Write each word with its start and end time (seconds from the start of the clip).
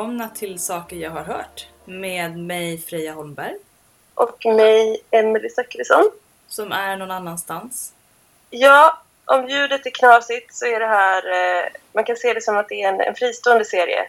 välkomna 0.00 0.28
till 0.28 0.58
Saker 0.58 0.96
jag 0.96 1.10
har 1.10 1.24
hört 1.24 1.66
med 1.84 2.38
mig 2.38 2.78
Freja 2.78 3.12
Holmberg 3.12 3.54
Och 4.14 4.46
mig, 4.46 5.02
Emelie 5.10 5.50
Zackrisson. 5.50 6.10
som 6.48 6.72
är 6.72 6.96
någon 6.96 7.10
annanstans. 7.10 7.92
Ja, 8.50 9.02
om 9.24 9.48
ljudet 9.48 9.86
är 9.86 9.90
knasigt 9.90 10.54
så 10.54 10.66
är 10.66 10.80
det 10.80 10.86
här... 10.86 11.22
Eh, 11.26 11.68
man 11.92 12.04
kan 12.04 12.16
se 12.16 12.34
det 12.34 12.40
som 12.40 12.56
att 12.56 12.68
det 12.68 12.82
är 12.82 12.88
en, 12.88 13.00
en 13.00 13.14
fristående 13.14 13.64
serie. 13.64 14.08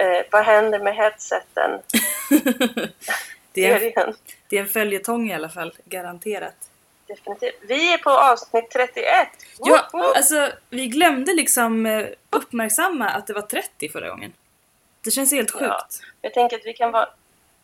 Eh, 0.00 0.26
vad 0.32 0.44
händer 0.44 0.78
med 0.78 0.94
headseten? 0.94 1.70
Det 3.52 3.66
är, 3.66 4.14
det 4.48 4.56
är 4.56 4.60
en 4.60 4.68
följetong 4.68 5.30
i 5.30 5.34
alla 5.34 5.48
fall, 5.48 5.74
garanterat. 5.84 6.56
Definitivt. 7.06 7.54
Vi 7.60 7.92
är 7.92 7.98
på 7.98 8.10
avsnitt 8.10 8.70
31. 8.70 9.28
Ja, 9.58 9.88
alltså 9.92 10.50
vi 10.70 10.86
glömde 10.86 11.34
liksom 11.34 11.86
eh, 11.86 12.06
uppmärksamma 12.30 13.08
att 13.08 13.26
det 13.26 13.32
var 13.32 13.42
30 13.42 13.88
förra 13.88 14.08
gången. 14.08 14.32
Det 15.06 15.10
känns 15.10 15.32
helt 15.32 15.50
sjukt. 15.50 15.62
Ja. 15.64 15.86
Jag 16.20 16.34
tänker 16.34 16.56
att 16.56 16.66
vi 16.66 16.72
kan 16.72 16.92
vara... 16.92 17.08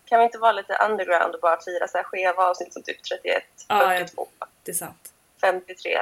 Kan 0.05 0.19
vi 0.19 0.24
inte 0.24 0.38
vara 0.38 0.52
lite 0.52 0.78
underground 0.91 1.34
och 1.34 1.41
bara 1.41 1.60
fira 1.62 1.88
så 1.88 1.96
här 1.98 2.05
skeva 2.05 2.42
avsnitt 2.42 2.73
som 2.73 2.83
typ 2.83 3.02
31, 3.02 3.42
Ja, 3.69 3.95
jag- 3.95 4.00
42, 4.09 4.28
Det 4.62 4.70
är 4.70 4.74
sant. 4.74 5.12
53. 5.41 5.98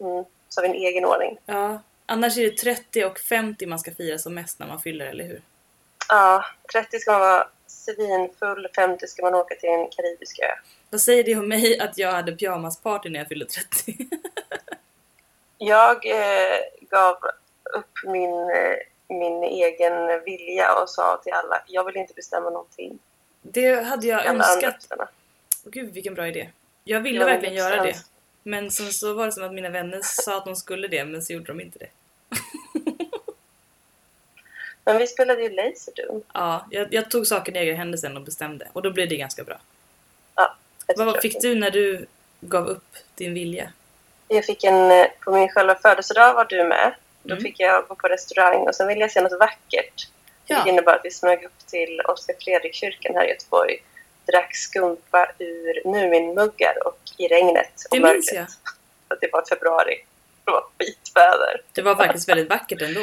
Mm. 0.00 0.24
Så 0.48 0.62
vi 0.62 0.68
en 0.68 0.74
egen 0.74 1.04
ordning. 1.04 1.38
Ja, 1.46 1.82
annars 2.06 2.38
är 2.38 2.42
det 2.42 2.56
30 2.56 3.04
och 3.04 3.18
50 3.18 3.66
man 3.66 3.78
ska 3.78 3.94
fira 3.94 4.18
som 4.18 4.34
mest 4.34 4.58
när 4.58 4.66
man 4.66 4.80
fyller, 4.80 5.06
eller 5.06 5.24
hur? 5.24 5.42
Ja, 6.08 6.44
30 6.72 6.98
ska 6.98 7.10
man 7.12 7.20
vara 7.20 7.48
svinfull, 7.66 8.68
50 8.74 9.06
ska 9.06 9.22
man 9.22 9.34
åka 9.34 9.54
till 9.54 9.68
en 9.68 9.88
karibisk 9.90 10.38
ö. 10.38 10.52
Vad 10.90 11.00
säger 11.00 11.24
det 11.24 11.36
om 11.36 11.48
mig 11.48 11.78
att 11.80 11.98
jag 11.98 12.12
hade 12.12 12.32
pyjamasparty 12.32 13.08
när 13.10 13.18
jag 13.18 13.28
fyllde 13.28 13.46
30? 13.46 13.96
Jag 15.58 16.06
eh, 16.06 16.58
gav 16.90 17.16
upp 17.74 17.90
min, 18.04 18.30
eh, 18.50 18.76
min 19.08 19.42
egen 19.42 20.22
vilja 20.24 20.74
och 20.74 20.90
sa 20.90 21.20
till 21.24 21.32
alla, 21.32 21.62
jag 21.66 21.84
vill 21.84 21.96
inte 21.96 22.14
bestämma 22.14 22.50
någonting. 22.50 22.98
Det 23.42 23.82
hade 23.82 24.06
jag 24.06 24.26
Alla 24.26 24.44
önskat. 24.44 24.88
Gud 25.64 25.92
vilken 25.94 26.14
bra 26.14 26.28
idé. 26.28 26.48
Jag 26.84 27.00
ville 27.00 27.18
Jag 27.18 27.26
vill 27.26 27.34
verkligen 27.34 27.54
göra 27.54 27.82
det. 27.82 27.96
Men 28.42 28.70
sen 28.70 28.92
så 28.92 29.14
var 29.14 29.26
det 29.26 29.32
som 29.32 29.44
att 29.44 29.52
mina 29.54 29.68
vänner 29.68 30.00
sa 30.02 30.38
att 30.38 30.44
de 30.44 30.56
skulle 30.56 30.88
det, 30.88 31.04
men 31.04 31.22
så 31.22 31.32
gjorde 31.32 31.46
de 31.46 31.60
inte 31.60 31.78
det. 31.78 31.88
Men 34.84 34.98
vi 34.98 35.06
spelade 35.06 35.42
ju 35.42 35.50
Laserdoom. 35.50 36.22
Ja, 36.34 36.66
jag, 36.70 36.94
jag 36.94 37.10
tog 37.10 37.26
saken 37.26 37.56
i 37.56 37.58
egna 37.58 37.76
händer 37.76 37.98
sen 37.98 38.16
och 38.16 38.22
bestämde. 38.22 38.68
Och 38.72 38.82
då 38.82 38.90
blev 38.90 39.08
det 39.08 39.16
ganska 39.16 39.44
bra. 39.44 39.58
Ja, 40.34 40.56
Vad 40.96 41.20
fick 41.20 41.40
du 41.40 41.54
när 41.54 41.70
du 41.70 42.06
gav 42.40 42.66
upp 42.66 42.96
din 43.14 43.34
vilja? 43.34 43.72
Jag 44.28 44.44
fick 44.44 44.64
en, 44.64 44.90
eh, 44.90 45.06
på 45.20 45.32
min 45.32 45.48
själva 45.48 45.74
födelsedag 45.74 46.34
var 46.34 46.44
du 46.44 46.64
med. 46.64 46.94
Då 47.22 47.32
Mm. 47.34 47.42
fick 47.42 47.60
jag 47.60 47.84
gå 47.88 47.94
på 47.94 48.08
restaurang 48.08 48.60
och 48.68 48.74
sen 48.74 48.88
ville 48.88 49.00
jag 49.00 49.10
se 49.10 49.20
något 49.20 49.38
vackert. 49.40 50.08
Ja. 50.46 50.62
Det 50.64 50.70
innebar 50.70 50.92
att 50.94 51.00
vi 51.04 51.10
smög 51.10 51.44
upp 51.44 51.66
till 51.66 52.00
Oskar 52.00 52.34
Fredrik-kyrkan 52.44 53.14
här 53.14 53.24
i 53.24 53.28
Göteborg. 53.28 53.76
Drack 54.26 54.56
skumpa 54.56 55.32
ur 55.38 55.82
Muminmuggar 55.88 56.86
och 56.86 56.98
i 57.18 57.28
regnet 57.28 57.72
och 57.90 57.96
Det 57.96 58.00
mörkret. 58.00 58.14
minns 58.14 58.32
jag. 59.08 59.18
Det 59.20 59.28
var 59.32 59.44
februari. 59.48 60.04
Det 60.44 60.50
var 60.50 60.64
skitväder. 60.78 61.62
Det 61.72 61.82
var 61.82 61.96
faktiskt 61.96 62.28
väldigt 62.28 62.48
vackert 62.48 62.82
ändå. 62.82 63.00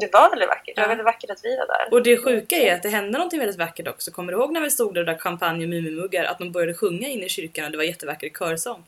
Det 0.00 0.12
var 0.12 0.30
väldigt 0.30 0.48
vackert. 0.48 0.76
Det 0.76 0.80
var 0.80 0.88
väldigt 0.88 1.04
vackert 1.04 1.30
att 1.30 1.44
vi 1.44 1.56
var 1.56 1.66
där. 1.66 1.88
Och 1.94 2.02
det 2.02 2.16
sjuka 2.24 2.56
är 2.56 2.74
att 2.74 2.82
det 2.82 2.88
hände 2.88 3.18
någonting 3.18 3.38
väldigt 3.38 3.58
vackert 3.58 3.88
också. 3.88 4.10
Kommer 4.10 4.32
du 4.32 4.38
ihåg 4.38 4.52
när 4.52 4.60
vi 4.60 4.70
stod 4.70 4.94
där 4.94 5.00
och 5.00 5.06
drack 5.06 5.20
champagne 5.22 5.64
och 5.64 5.68
Mumimuggar? 5.70 6.24
Att 6.24 6.38
de 6.38 6.52
började 6.52 6.74
sjunga 6.74 7.08
inne 7.08 7.24
i 7.24 7.28
kyrkan 7.28 7.64
och 7.64 7.70
det 7.70 7.76
var 7.76 7.84
jättevacker 7.84 8.28
körsång. 8.28 8.84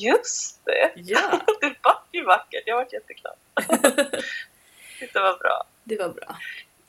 Just 0.00 0.60
det! 0.64 0.90
Ja, 0.96 1.40
Det 1.60 1.74
var 1.82 1.97
ju 2.12 2.24
vackert. 2.24 2.62
Jag 2.66 2.76
varit 2.76 2.92
jätteglad. 2.92 3.34
det 5.12 5.20
var 5.20 5.38
bra. 5.38 5.64
det 5.84 5.96
var 5.96 6.08
bra. 6.08 6.36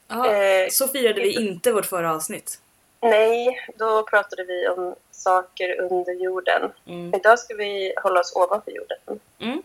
Ja, 0.07 0.31
Eh, 0.33 0.69
så 0.69 0.87
firade 0.87 1.21
vi 1.21 1.33
inte 1.41 1.71
vårt 1.71 1.85
förra 1.85 2.13
avsnitt. 2.15 2.61
nej, 3.01 3.67
då 3.75 4.03
pratade 4.03 4.43
vi 4.43 4.67
om 4.67 4.95
saker 5.11 5.81
under 5.81 6.13
jorden. 6.13 6.71
Mm. 6.87 7.13
Idag 7.15 7.39
ska 7.39 7.55
vi 7.55 7.93
hålla 8.03 8.19
oss 8.19 8.35
ovanför 8.35 8.71
jorden. 8.71 8.97
Mm. 9.39 9.61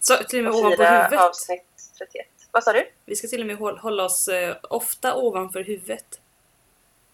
Så 0.00 0.16
till 0.16 0.38
och 0.38 0.44
med 0.44 0.52
Och 0.52 0.58
ovanpå 0.58 0.76
fira 0.76 1.02
huvudet. 1.02 1.20
avsnitt 1.20 1.64
31. 1.98 2.26
Vad 2.50 2.64
sa 2.64 2.72
du? 2.72 2.88
Vi 3.04 3.16
ska 3.16 3.28
till 3.28 3.40
och 3.40 3.46
med 3.46 3.56
håll- 3.56 3.78
hålla 3.78 4.04
oss 4.04 4.28
eh, 4.28 4.56
ofta 4.62 5.14
ovanför 5.14 5.64
huvudet. 5.64 6.20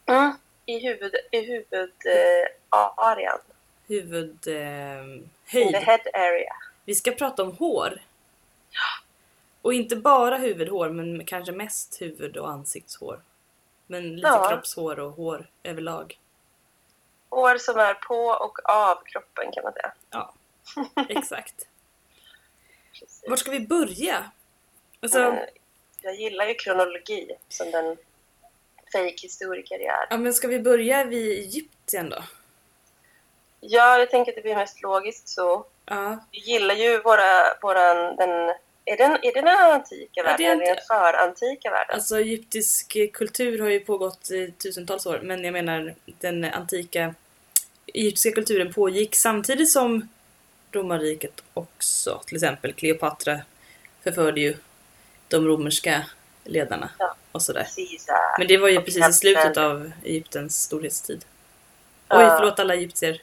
Mm. 0.07 0.33
I 0.67 0.79
huvud, 0.79 1.15
i. 1.31 1.65
Huvud... 3.89 4.47
Eh, 4.47 5.05
In 5.05 5.31
höjd. 5.47 5.73
the 5.73 5.79
head 5.79 6.01
area. 6.15 6.53
Vi 6.85 6.95
ska 6.95 7.11
prata 7.13 7.43
om 7.43 7.57
hår. 7.57 8.01
Och 9.63 9.75
inte 9.75 9.97
bara 9.97 10.37
huvudhår, 10.37 10.89
men 10.91 11.25
kanske 11.25 11.53
mest 11.53 12.01
huvud 12.03 12.37
och 12.37 12.51
ansiktshår. 12.51 13.21
Men 13.87 14.17
lite 14.17 14.29
Ja. 14.29 14.49
kroppshår 14.49 14.99
och 14.99 15.13
hår 15.13 15.47
överlag. 15.63 16.19
Hår 17.29 17.59
som 17.59 17.79
är 17.79 17.95
på 17.95 18.17
och 18.27 18.69
av 18.71 19.03
kroppen 19.05 19.53
kan 19.53 19.65
man 19.65 19.73
säga. 19.73 19.93
Ja, 20.11 20.35
exakt. 21.09 21.67
Vart 23.29 23.39
ska 23.39 23.51
vi 23.51 23.61
börja? 23.61 24.31
Alltså, 25.01 25.19
Eh, 25.21 25.39
Jag 26.03 26.15
gillar 26.15 26.47
ju 26.47 26.55
kronologi 26.55 27.31
som 27.49 27.71
den 27.71 27.97
fake-historiker 28.93 29.79
jag 29.79 30.03
är. 30.03 30.07
ja, 30.11 30.17
men 30.19 30.35
ska 30.35 30.49
vi 30.49 30.59
börja 30.61 31.05
vid 31.05 31.39
Egypten 31.39 32.11
då? 32.11 32.23
Ja, 33.61 33.99
jag 33.99 34.11
tänker 34.11 34.33
att 34.33 34.37
det 34.37 34.43
blir 34.43 34.55
mest 34.57 34.83
logiskt 34.83 35.29
så. 35.29 35.67
Ja, 35.87 36.25
Vi 36.31 36.39
gillar 36.39 36.75
ju 36.75 37.03
våra, 37.03 37.55
våran, 37.63 38.17
den, 38.17 38.31
är 38.85 38.97
den, 38.97 39.11
är 39.13 39.35
det 39.35 39.41
den 39.41 39.49
antika 39.49 40.07
Ja, 40.13 40.23
världen 40.23 40.39
det 40.39 40.45
är 40.47 40.53
eller 40.53 40.67
den 40.75 40.85
förantika 40.89 41.71
världen? 41.71 41.95
alltså 41.95 42.19
egyptisk 42.21 42.97
kultur 43.13 43.59
har 43.59 43.69
ju 43.69 43.81
pågått 43.81 44.31
i 44.31 44.51
tusentals 44.51 45.07
år, 45.07 45.21
men 45.23 45.45
jag 45.45 45.53
menar 45.53 45.95
den 46.05 46.45
antika 46.45 47.15
egyptiska 47.95 48.33
kulturen 48.33 48.73
pågick 48.73 49.15
samtidigt 49.15 49.71
som 49.71 50.09
romarriket 50.73 51.43
också. 51.55 52.23
Till 52.27 52.37
exempel 52.37 52.73
Kleopatra 52.73 53.41
förförde 54.05 54.41
ju 54.41 54.57
de 55.29 55.47
romerska 55.49 56.07
ledarna 56.45 56.91
Ja. 56.99 57.15
och 57.33 57.43
sådär. 57.43 57.67
Caesar. 57.77 58.39
Men 58.39 58.47
det 58.49 58.57
var 58.59 58.69
ju 58.69 58.79
Och 58.79 58.85
precis 58.85 59.09
i 59.09 59.13
slutet 59.13 59.57
av 59.57 59.93
Egyptens 60.05 60.63
storhetstid. 60.63 61.25
Ja. 62.09 62.19
Oj, 62.19 62.37
förlåt 62.39 62.59
alla 62.61 62.75
egyptier. 62.75 63.23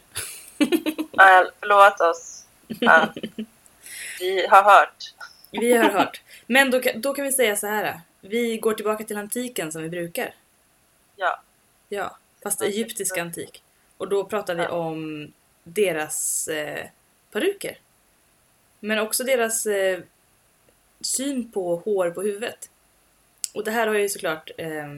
Ja, 1.11 1.49
förlåt 1.59 2.01
oss. 2.01 2.38
Ja. 2.79 3.13
Vi 4.19 4.47
har 4.47 4.63
hört. 4.63 5.13
Vi 5.51 5.73
har 5.77 5.89
hört. 5.89 6.21
Men 6.47 6.71
då, 6.71 6.81
kan- 6.81 7.01
då 7.01 7.13
kan 7.13 7.25
vi 7.25 7.31
säga 7.31 7.55
så 7.55 7.67
här. 7.67 8.01
Vi 8.21 8.57
går 8.57 8.73
tillbaka 8.73 9.03
till 9.03 9.17
antiken 9.17 9.71
som 9.71 9.81
vi 9.83 9.89
brukar. 9.89 10.33
Ja. 11.15 11.41
Ja, 11.89 12.17
fast 12.43 12.61
egyptisk 12.61 13.17
antik. 13.17 13.63
Och 13.97 14.09
då 14.09 14.23
pratar 14.25 14.55
vi 14.55 14.63
Ja. 14.63 14.69
om 14.69 15.31
deras 15.63 16.47
eh, 16.47 16.85
peruker. 17.31 17.77
Men 18.79 18.99
också 18.99 19.23
deras 19.23 19.65
eh, 19.65 19.99
syn 21.01 21.51
på 21.51 21.75
hår 21.75 22.11
på 22.11 22.21
huvudet. 22.21 22.69
Och 23.53 23.63
det 23.63 23.71
här 23.71 23.87
har 23.87 23.95
ju 23.95 24.09
såklart 24.09 24.51
eh, 24.57 24.95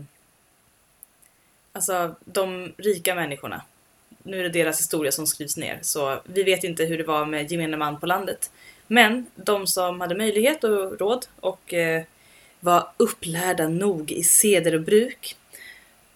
Alltså 1.73 2.15
de 2.25 2.73
rika 2.77 3.15
människorna. 3.15 3.61
Nu 4.23 4.39
är 4.39 4.43
det 4.43 4.49
deras 4.49 4.79
historia 4.79 5.11
som 5.11 5.27
skrivs 5.27 5.57
ner 5.57 5.79
så 5.81 6.19
vi 6.23 6.43
vet 6.43 6.63
inte 6.63 6.83
hur 6.85 6.97
det 6.97 7.03
var 7.03 7.25
med 7.25 7.51
gemene 7.51 7.77
man 7.77 7.99
på 7.99 8.05
landet. 8.05 8.51
Men 8.87 9.25
de 9.35 9.67
som 9.67 10.01
hade 10.01 10.15
möjlighet 10.15 10.63
och 10.63 10.99
råd 10.99 11.25
och 11.39 11.73
eh, 11.73 12.03
var 12.59 12.89
upplärda 12.97 13.67
nog 13.67 14.11
i 14.11 14.23
seder 14.23 14.75
och 14.75 14.81
bruk 14.81 15.35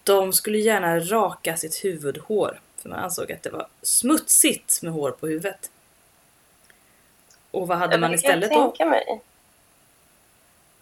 de 0.04 0.32
skulle 0.32 0.58
gärna 0.58 1.00
raka 1.00 1.56
sitt 1.56 1.84
huvudhår. 1.84 2.60
För 2.82 2.88
man 2.88 2.98
ansåg 2.98 3.32
att 3.32 3.42
det 3.42 3.50
var 3.50 3.66
smutsigt 3.82 4.82
med 4.82 4.92
hår 4.92 5.10
på 5.10 5.26
huvudet. 5.26 5.70
Och 7.50 7.68
vad 7.68 7.78
hade 7.78 7.94
Ja, 7.94 7.98
man 7.98 8.10
jag 8.10 8.16
istället 8.18 8.50
då? 8.50 8.74
mig. 8.86 9.20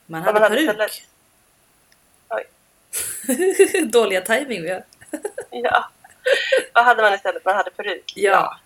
Man 0.06 0.22
hade 0.22 0.40
man 0.40 0.42
hade 0.50 0.66
peruk. 0.66 1.04
Dåliga 3.92 4.20
timing 4.20 4.62
vi 4.62 4.70
har. 4.70 4.84
Ja. 5.50 5.90
Vad 6.72 6.84
hade 6.84 7.02
man 7.02 7.14
istället? 7.14 7.44
Man 7.44 7.56
hade 7.56 7.70
peruk. 7.70 8.12
Ja. 8.16 8.58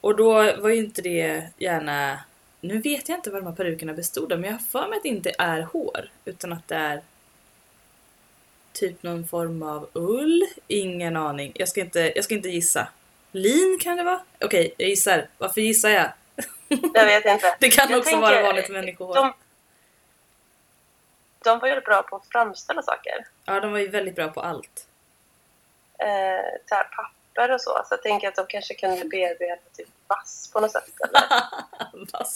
Och 0.00 0.16
då 0.16 0.32
var 0.56 0.68
ju 0.68 0.76
inte 0.76 1.02
det 1.02 1.48
gärna... 1.58 2.18
Nu 2.60 2.78
vet 2.78 3.08
jag 3.08 3.18
inte 3.18 3.30
vad 3.30 3.42
de 3.42 3.46
här 3.46 3.54
perukerna 3.54 3.92
bestod 3.92 4.32
av, 4.32 4.40
men 4.40 4.50
jag 4.50 4.56
har 4.56 4.64
för 4.64 4.88
mig 4.88 4.96
att 4.96 5.02
det 5.02 5.08
inte 5.08 5.32
är 5.38 5.62
hår. 5.62 6.10
Utan 6.24 6.52
att 6.52 6.68
det 6.68 6.74
är 6.74 7.02
typ 8.72 9.02
någon 9.02 9.26
form 9.26 9.62
av 9.62 9.88
ull. 9.92 10.46
Ingen 10.66 11.16
aning. 11.16 11.52
Jag 11.54 11.68
ska 11.68 11.80
inte, 11.80 12.12
jag 12.14 12.24
ska 12.24 12.34
inte 12.34 12.48
gissa. 12.48 12.88
Lin 13.32 13.78
kan 13.82 13.96
det 13.96 14.02
vara? 14.02 14.20
Okej, 14.40 14.74
jag 14.76 14.88
gissar. 14.88 15.28
Varför 15.38 15.60
gissar 15.60 15.90
jag? 15.90 16.12
Jag 16.68 17.06
vet 17.06 17.24
inte. 17.24 17.56
Det 17.60 17.68
kan 17.68 17.90
Jag 17.90 17.98
också 17.98 18.16
vara 18.16 18.42
vanligt 18.42 18.68
människohår. 18.68 19.14
De, 19.14 19.32
de 21.44 21.58
var 21.58 21.68
ju 21.68 21.80
bra 21.80 22.02
på 22.02 22.16
att 22.16 22.26
framställa 22.32 22.82
saker. 22.82 23.26
Ja, 23.44 23.60
de 23.60 23.72
var 23.72 23.78
ju 23.78 23.88
väldigt 23.88 24.16
bra 24.16 24.28
på 24.28 24.40
allt. 24.40 24.86
Eh, 26.08 26.44
så 26.68 26.74
här, 26.74 26.84
papper 26.84 27.50
och 27.54 27.60
så. 27.60 27.70
Så 27.70 27.86
jag 27.90 28.02
tänker 28.02 28.28
att 28.28 28.34
de 28.36 28.46
kanske 28.48 28.74
kunde 28.74 29.04
bearbeta 29.04 29.62
typ 29.76 29.88
vass 30.06 30.50
på 30.52 30.60
något 30.60 30.72
sätt. 30.72 30.90
Eller? 31.08 31.22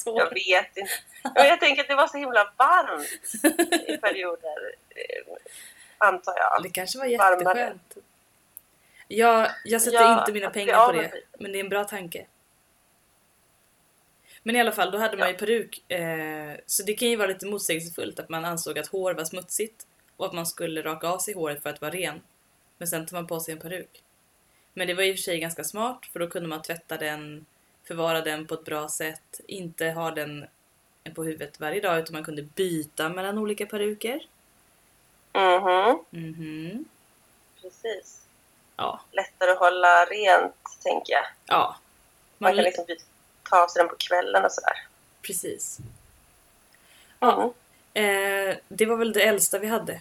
Jag 0.18 0.34
vet 0.34 0.76
inte. 0.76 0.92
Men 1.34 1.46
jag 1.46 1.60
tänker 1.60 1.82
att 1.82 1.88
det 1.88 1.94
var 1.94 2.06
så 2.06 2.16
himla 2.18 2.52
varmt 2.56 3.88
i 3.88 3.96
perioder. 3.96 4.74
eh, 4.90 5.34
Antar 5.98 6.34
jag. 6.36 6.62
Det 6.62 6.70
kanske 6.70 6.98
var 6.98 7.18
Varmare. 7.18 7.58
jätteskönt. 7.58 7.96
Jag, 9.08 9.50
jag 9.64 9.82
sätter 9.82 9.98
Ja, 10.02 10.20
inte 10.20 10.32
mina 10.32 10.50
pengar 10.50 10.86
på 10.86 10.92
det, 10.92 11.12
men 11.38 11.52
det 11.52 11.58
är 11.58 11.60
en 11.60 11.68
bra 11.68 11.84
tanke. 11.84 12.26
Men 14.42 14.56
i 14.56 14.60
alla 14.60 14.72
fall, 14.72 14.90
då 14.90 14.98
hade 14.98 15.16
man 15.16 15.26
Ja. 15.28 15.32
ju 15.32 15.38
peruk. 15.38 15.90
Eh, 15.90 16.54
så 16.66 16.82
det 16.82 16.94
kan 16.94 17.08
ju 17.08 17.16
vara 17.16 17.28
lite 17.28 17.46
motsägelsefullt 17.46 18.20
att 18.20 18.28
man 18.28 18.44
ansåg 18.44 18.78
att 18.78 18.86
hår 18.86 19.14
var 19.14 19.24
smutsigt 19.24 19.86
och 20.16 20.26
att 20.26 20.32
man 20.32 20.46
skulle 20.46 20.82
raka 20.82 21.08
av 21.08 21.18
sig 21.18 21.34
håret 21.34 21.62
för 21.62 21.70
att 21.70 21.80
vara 21.80 21.90
ren. 21.90 22.20
Men 22.78 22.88
sen 22.88 23.06
tar 23.06 23.16
man 23.16 23.26
på 23.26 23.40
sig 23.40 23.52
en 23.54 23.60
peruk. 23.60 24.02
Men 24.74 24.86
det 24.86 24.94
var 24.94 25.02
i 25.02 25.12
och 25.12 25.16
för 25.16 25.22
sig 25.22 25.38
ganska 25.38 25.64
smart 25.64 26.06
för 26.12 26.18
då 26.20 26.26
kunde 26.28 26.48
man 26.48 26.62
tvätta 26.62 26.96
den, 26.96 27.46
förvara 27.84 28.20
den 28.20 28.46
på 28.46 28.54
ett 28.54 28.64
bra 28.64 28.88
sätt, 28.88 29.40
inte 29.46 29.86
ha 29.90 30.10
den 30.10 30.46
på 31.14 31.24
huvudet 31.24 31.60
varje 31.60 31.80
dag 31.80 31.98
utan 31.98 32.12
man 32.12 32.24
kunde 32.24 32.42
byta 32.42 33.08
mellan 33.08 33.38
olika 33.38 33.66
peruker. 33.66 34.26
Mhm, 35.32 35.98
Mhm. 36.10 36.84
precis. 37.62 38.20
Ja. 38.76 39.00
Lättare 39.12 39.50
att 39.50 39.58
hålla 39.58 40.04
rent, 40.04 40.54
tänker 40.82 41.12
jag. 41.12 41.24
Ja. 41.46 41.76
Man 42.38 42.48
Man, 42.48 42.56
kan 42.56 42.64
liksom 42.64 42.84
ta 43.50 43.62
av 43.64 43.68
sig 43.68 43.80
den 43.82 43.88
på 43.88 43.96
kvällen 43.96 44.44
och 44.44 44.52
sådär. 44.52 44.86
Precis. 45.22 45.78
Ja. 47.20 47.52
Mm. 47.94 48.50
Eh, 48.50 48.56
det 48.68 48.86
var 48.86 48.96
väl 48.96 49.12
det 49.12 49.22
äldsta 49.22 49.58
vi 49.58 49.66
hade. 49.66 50.00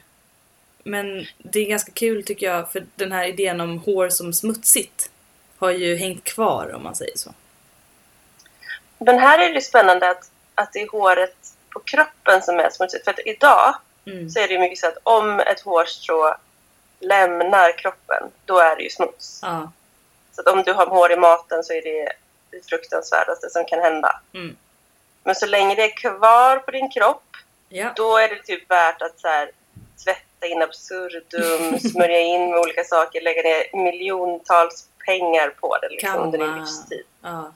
Men 0.88 1.26
det 1.38 1.60
är 1.60 1.66
ganska 1.70 1.92
kul 1.92 2.26
tycker 2.26 2.46
jag 2.46 2.72
för 2.72 2.86
den 2.96 3.12
här 3.12 3.26
idén 3.26 3.62
om 3.62 3.80
hår 3.80 4.10
som 4.10 4.34
smutsigt 4.34 5.10
har 5.58 5.70
ju 5.72 5.96
hängt 5.96 6.24
kvar 6.24 6.74
om 6.76 6.84
man 6.84 6.96
säger 6.96 7.18
så. 7.18 7.34
Men 8.98 9.20
här 9.20 9.40
är 9.50 9.54
det 9.54 9.62
spännande 9.62 10.10
att, 10.10 10.30
att 10.56 10.74
det 10.74 10.82
är 10.82 10.88
håret 10.92 11.36
på 11.70 11.80
kroppen 11.80 12.42
som 12.42 12.60
är 12.60 12.70
smutsigt. 12.70 13.04
För 13.04 13.12
att 13.12 13.20
idag 13.26 13.76
Mm. 14.08 14.30
så 14.30 14.40
är 14.40 14.48
det 14.48 14.54
ju 14.54 14.60
mycket 14.60 14.80
så 14.80 14.88
att 14.88 14.98
om 15.04 15.40
ett 15.40 15.60
hårstrå 15.60 16.36
lämnar 17.00 17.78
kroppen, 17.78 18.24
då 18.46 18.60
är 18.60 18.76
det 18.76 18.84
ju 18.84 18.90
smuts. 18.90 19.40
Ja. 19.44 19.72
Så 20.36 20.42
att 20.42 20.48
om 20.48 20.64
du 20.64 20.74
har 20.74 20.86
hår 20.88 21.12
i 21.12 21.16
maten 21.16 21.64
så 21.64 21.74
är 21.74 21.82
det 21.82 22.12
det 22.52 22.66
fruktansvärdaste 22.70 23.50
som 23.50 23.66
kan 23.66 23.80
hända. 23.80 24.22
Mm. 24.34 24.56
Men 25.24 25.36
så 25.36 25.46
länge 25.46 25.76
det 25.76 25.84
är 25.84 25.96
kvar 25.98 26.58
på 26.58 26.72
din 26.72 26.92
kropp, 26.92 27.24
Ja. 27.70 27.92
då 27.96 28.18
är 28.18 28.30
det 28.30 28.44
typ 28.44 28.72
värt 28.72 29.02
att 29.02 29.20
så 29.20 29.28
här, 29.28 29.52
tvätta 30.04 30.22
in 30.46 30.62
absurdum, 30.62 31.80
smörja 31.92 32.20
in 32.20 32.50
med 32.50 32.60
olika 32.60 32.84
saker, 32.84 33.22
lägga 33.22 33.42
ner 33.42 33.84
miljontals 33.84 34.88
pengar 35.06 35.50
på 35.50 35.78
det 35.78 35.90
liksom, 35.90 36.20
under 36.20 36.38
din 36.38 36.60
livstid. 36.60 37.04
Ja. 37.22 37.54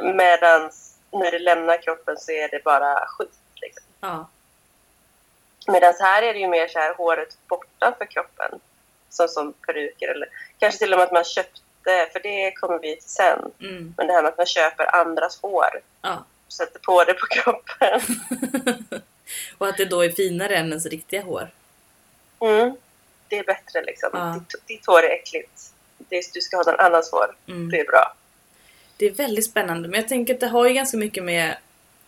Medan 0.00 0.70
när 1.10 1.30
det 1.30 1.38
lämnar 1.38 1.82
kroppen 1.82 2.16
så 2.16 2.32
är 2.32 2.48
det 2.48 2.64
bara 2.64 3.06
skit. 3.06 3.38
Liksom. 3.54 3.86
Ja. 4.00 4.28
Medan 5.66 5.94
här 6.00 6.22
är 6.22 6.34
det 6.34 6.40
ju 6.40 6.48
mer 6.48 6.68
så 6.68 6.78
här 6.78 6.94
håret 6.94 7.38
bortanför 7.48 8.04
kroppen. 8.04 8.60
Som, 9.10 9.28
som 9.28 9.52
peruker 9.52 10.08
eller 10.08 10.28
kanske 10.58 10.78
till 10.78 10.92
och 10.92 10.98
med 10.98 11.06
att 11.06 11.12
man 11.12 11.24
köpte, 11.24 12.08
för 12.12 12.20
det 12.20 12.52
kommer 12.52 12.78
vi 12.78 12.96
till 12.96 13.10
sen. 13.10 13.52
Mm. 13.60 13.94
Men 13.96 14.06
det 14.06 14.12
här 14.12 14.22
med 14.22 14.28
att 14.28 14.36
man 14.36 14.46
köper 14.46 14.96
andras 14.96 15.42
hår 15.42 15.80
ja. 16.02 16.24
och 16.46 16.52
sätter 16.52 16.78
på 16.78 17.04
det 17.04 17.14
på 17.14 17.26
kroppen. 17.26 18.00
och 19.58 19.68
att 19.68 19.76
det 19.76 19.84
då 19.84 20.04
är 20.04 20.10
finare 20.10 20.56
än 20.56 20.68
ens 20.68 20.86
riktiga 20.86 21.22
hår. 21.22 21.50
Mm. 22.40 22.76
Det 23.28 23.38
är 23.38 23.44
bättre 23.44 23.82
liksom. 23.86 24.10
Ja. 24.12 24.40
Ditt, 24.48 24.66
ditt 24.66 24.86
hår 24.86 25.02
är 25.02 25.10
äckligt. 25.10 25.72
Det, 25.98 26.34
du 26.34 26.40
ska 26.40 26.56
ha 26.56 26.64
någon 26.64 26.80
annans 26.80 27.10
hår. 27.12 27.36
Mm. 27.48 27.70
Det 27.70 27.80
är 27.80 27.84
bra. 27.84 28.14
Det 28.96 29.06
är 29.06 29.10
väldigt 29.10 29.44
spännande 29.44 29.88
men 29.88 30.00
jag 30.00 30.08
tänker 30.08 30.34
att 30.34 30.40
det 30.40 30.46
har 30.46 30.68
ju 30.68 30.74
ganska 30.74 30.96
mycket 30.96 31.24
med 31.24 31.56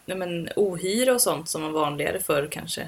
ja, 0.07 0.15
men, 0.15 0.49
ohyra 0.57 1.15
och 1.15 1.23
sånt 1.23 1.49
som 1.49 1.63
var 1.63 1.71
vanligare 1.71 2.21
förr 2.21 2.49
kanske. 2.51 2.81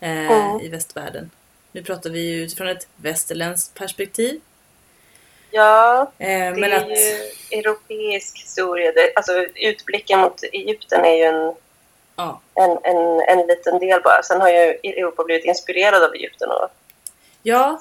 Eh, 0.00 0.30
Mm. 0.30 0.60
I 0.60 0.68
västvärlden. 0.68 1.30
Nu 1.72 1.82
pratar 1.82 2.10
vi 2.10 2.20
ju 2.20 2.42
utifrån 2.42 2.68
ett 2.68 2.86
västerländskt 2.96 3.74
perspektiv. 3.74 4.40
Ja, 5.50 6.12
Eh, 6.18 6.28
det 6.28 6.60
men 6.60 6.72
är 6.72 6.76
att... 6.76 6.88
ju 6.88 7.58
europeisk 7.58 8.38
historia. 8.38 8.92
Det, 8.92 9.12
alltså 9.16 9.32
utblicken 9.54 10.20
mot 10.20 10.42
Egypten 10.52 11.04
är 11.04 11.14
ju 11.16 11.22
en, 11.22 11.54
Ja. 12.20 12.40
en, 12.54 12.78
en, 12.82 13.20
en 13.20 13.46
liten 13.46 13.78
del 13.78 14.02
bara. 14.02 14.22
Sen 14.22 14.40
har 14.40 14.48
ju 14.48 14.78
Europa 14.82 15.24
blivit 15.24 15.44
inspirerad 15.44 16.04
av 16.04 16.14
Egypten 16.14 16.50
och 16.50 16.68
ja, 17.42 17.80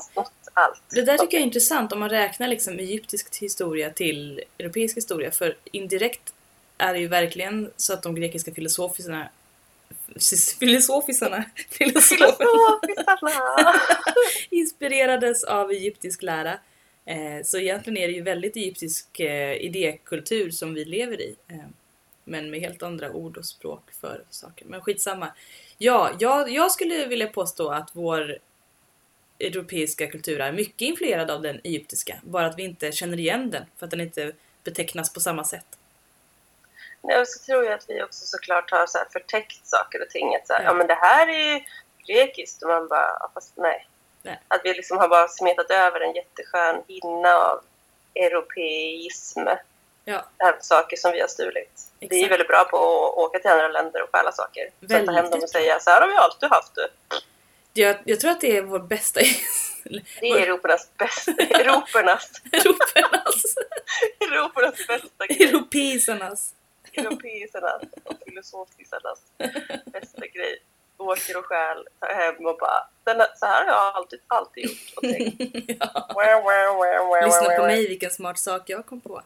allt. 0.54 0.82
det 0.90 1.02
där 1.02 1.18
tycker 1.18 1.38
jag 1.38 1.42
är 1.42 1.46
intressant 1.46 1.92
om 1.92 2.00
man 2.00 2.10
räknar 2.10 2.48
liksom 2.48 2.80
egyptisk 2.80 3.38
historia 3.38 3.90
till 3.90 4.44
europeisk 4.60 4.98
historia. 4.98 5.32
För 5.32 5.58
indirekt 5.72 6.34
är 6.78 6.94
det 6.94 7.00
ju 7.00 7.08
verkligen 7.08 7.72
så 7.78 7.94
att 7.94 8.04
de 8.04 8.16
grekiska 8.16 8.54
filosoferna 8.54 9.30
Filosofisarna! 10.60 11.46
inspirerades 14.50 15.44
av 15.44 15.72
egyptisk 15.72 16.22
lära. 16.22 16.54
Eh, 17.06 17.44
så 17.44 17.58
egentligen 17.58 17.98
är 17.98 18.08
det 18.08 18.14
ju 18.14 18.22
väldigt 18.22 18.56
egyptisk 18.56 19.20
eh, 19.20 19.54
idékultur 19.54 20.52
som 20.52 20.74
vi 20.74 20.86
lever 20.86 21.22
i. 21.22 21.36
Men 22.30 22.52
med 22.52 22.60
helt 22.60 22.84
andra 22.84 23.12
ord 23.12 23.38
och 23.38 23.46
språk 23.46 23.92
för 24.02 24.24
saker. 24.30 24.66
Men 24.66 24.82
skitsamma. 24.82 25.34
Ja, 25.78 26.12
jag, 26.20 26.50
jag 26.52 26.72
skulle 26.72 27.06
vilja 27.06 27.28
påstå 27.28 27.70
att 27.70 27.90
vår 27.94 28.38
europeiska 29.40 30.08
kultur 30.08 30.42
är 30.42 30.52
mycket 30.52 30.82
influerad 30.82 31.32
av 31.32 31.42
den 31.42 31.62
egyptiska. 31.64 32.20
Bara 32.24 32.46
att 32.46 32.58
vi 32.58 32.64
inte 32.64 32.92
känner 32.92 33.20
igen 33.20 33.50
den 33.50 33.66
för 33.78 33.86
att 33.86 33.92
den 33.92 34.02
inte 34.02 34.32
betecknas 34.64 35.14
på 35.14 35.20
samma 35.20 35.44
sätt. 35.44 35.66
Nej, 37.02 37.22
och 37.22 37.28
så 37.28 37.46
tror 37.46 37.64
jag 37.64 37.74
att 37.74 37.86
vi 37.90 38.04
också 38.04 38.26
såklart 38.26 38.72
har 38.72 38.88
så 38.88 38.98
här 38.98 39.08
förtäckt 39.12 39.68
saker 39.68 40.02
och 40.02 40.10
ting. 40.10 40.36
Att 40.36 40.48
så 40.48 40.54
här, 40.54 40.64
Ja. 40.64 40.70
ja. 40.70 40.74
men 40.74 40.88
det 40.88 40.94
här 41.02 41.28
är 41.28 41.54
ju 41.54 41.64
grekiskt. 42.08 42.64
Och 42.64 42.70
man 42.70 42.88
bara, 42.88 43.18
ja, 43.20 43.32
fast 43.34 43.58
nej. 43.58 43.88
Nej. 44.22 44.40
Att 44.48 44.62
vi 44.64 44.74
liksom 44.74 44.98
har 44.98 45.08
bara 45.08 45.28
smetat 45.28 45.72
över 45.72 46.00
en 46.02 46.14
jätteskön 46.14 46.84
hinna 46.88 47.34
av 47.34 47.62
europeism. 48.16 49.48
Ja, 50.10 50.58
saker 50.60 50.98
som 50.98 51.12
vi 51.12 51.22
har 51.22 51.28
stulit. 51.28 51.82
Vi 52.00 52.08
är 52.08 52.14
Exakt. 52.14 52.32
väldigt 52.32 52.48
bra 52.48 52.64
på 52.64 52.78
att 52.78 53.18
åka 53.18 53.40
till 53.40 53.50
andra 53.50 53.68
länder 53.68 54.04
och 54.04 54.10
stjäla 54.12 54.32
saker. 54.32 54.70
Sätta 54.82 54.96
hem 54.96 55.06
dem 55.06 55.14
Väldigt 55.16 55.44
och 55.44 55.50
säga 55.50 55.80
så 55.80 55.90
här 55.90 56.02
har 56.02 56.08
vi 56.08 56.14
alltid 56.14 56.50
haft 56.50 56.76
det. 56.76 56.88
jag, 57.74 57.96
jag 58.06 58.20
tror 58.20 58.32
att 58.32 58.42
det 58.42 58.58
är 58.58 58.62
vår 58.62 58.80
bästa... 58.80 59.20
Det 60.20 60.28
är 60.30 60.42
Europernas 60.42 60.92
bästa, 60.98 61.32
Europernas, 61.40 62.32
Europernas, 62.52 63.44
Europernas 64.20 64.88
bästa 64.88 65.26
grej. 65.28 65.50
europeisernas. 65.50 66.54
Europeisernas 66.94 67.82
och 68.04 68.14
filosofisarnas 68.26 69.20
bästa 69.86 70.28
grej. 70.28 70.60
Åker 70.98 71.38
och 71.38 71.46
stjäl, 71.46 71.88
tar 72.00 72.14
hem 72.14 72.46
och 72.46 72.58
bara 72.58 72.88
den, 73.04 73.28
så 73.36 73.46
här 73.46 73.66
har 73.66 73.72
jag 73.72 73.96
alltid, 73.96 74.20
alltid 74.28 74.64
gjort 74.64 74.94
och 74.96 75.02
tänkt. 75.02 75.36
ja. 75.80 77.26
Lyssna 77.26 77.56
på 77.56 77.64
mig 77.64 77.88
vilken 77.88 78.12
smart 78.12 78.40
sak 78.40 78.62
jag 78.66 78.86
kom 78.86 79.02
på. 79.02 79.22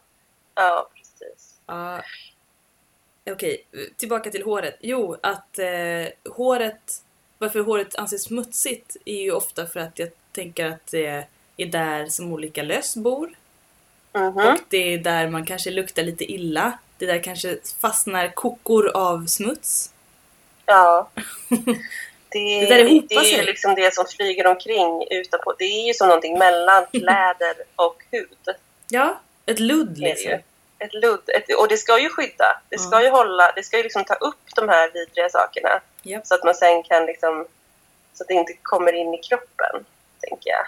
Ja, 0.56 0.90
precis. 0.96 1.60
Ja. 1.66 2.02
Okej, 3.32 3.66
tillbaka 3.98 4.30
till 4.30 4.44
håret. 4.44 4.78
Jo, 4.82 5.18
att 5.22 5.60
eh, 5.60 6.34
håret... 6.34 7.04
Varför 7.38 7.60
håret 7.60 7.96
anses 7.96 8.24
smutsigt 8.24 8.98
är 9.06 9.22
ju 9.22 9.32
ofta 9.32 9.66
för 9.66 9.80
att 9.80 10.00
jag 10.00 10.10
tänker 10.32 10.66
att 10.66 10.88
det 10.92 11.26
är 11.58 11.66
där 11.66 12.06
som 12.06 12.34
olika 12.34 12.64
löss 12.64 12.96
bor. 12.96 13.36
Mhm. 14.14 14.38
Och 14.38 14.60
det 14.70 14.94
är 14.94 14.98
där 14.98 15.28
man 15.28 15.46
kanske 15.46 15.72
luktar 15.72 16.04
lite 16.04 16.32
illa. 16.32 16.78
Det 16.98 17.06
där 17.06 17.24
kanske 17.24 17.58
fastnar 17.82 18.28
kokor 18.28 18.92
av 18.94 19.26
smuts. 19.26 19.94
Ja. 20.66 21.10
Det, 22.30 22.60
Det 22.60 22.66
där 22.66 22.80
ihopar 22.80 23.08
det 23.10 23.16
är 23.16 23.38
ju 23.38 23.46
liksom 23.46 23.76
det 23.76 23.94
som 23.96 24.06
flyger 24.06 24.48
omkring 24.48 25.08
utanpå. 25.12 25.54
Det 25.60 25.66
är 25.66 25.88
ju 25.88 25.94
som 25.94 26.08
någonting 26.08 26.40
mellan 26.40 26.86
kläder 26.92 27.56
och 27.76 28.04
hud. 28.12 28.56
Ja, 28.90 29.20
ett 29.46 29.60
ludd 29.60 29.98
liksom. 29.98 30.32
Ett 30.80 30.94
ludd. 30.94 31.22
Ett, 31.28 31.56
och 31.60 31.68
det 31.68 31.78
ska 31.78 32.00
ju 32.00 32.10
skydda. 32.10 32.62
Det 32.70 32.78
ska 32.80 32.96
Ja. 32.96 33.04
ju 33.04 33.10
hålla. 33.10 33.52
Det 33.56 33.64
ska 33.64 33.78
ju 33.78 33.84
liksom 33.84 34.04
ta 34.04 34.14
upp 34.14 34.56
de 34.56 34.70
här 34.70 34.92
vidriga 34.94 35.30
sakerna. 35.30 35.70
Japp. 36.02 36.28
Så 36.28 36.36
att 36.36 36.44
man 36.44 36.56
sen 36.56 36.84
kan 36.84 37.06
liksom... 37.06 37.46
Så 38.14 38.24
att 38.24 38.28
det 38.28 38.34
inte 38.34 38.54
kommer 38.62 38.94
in 38.94 39.14
i 39.14 39.18
kroppen, 39.18 39.86
tänker 40.20 40.50
jag. 40.50 40.66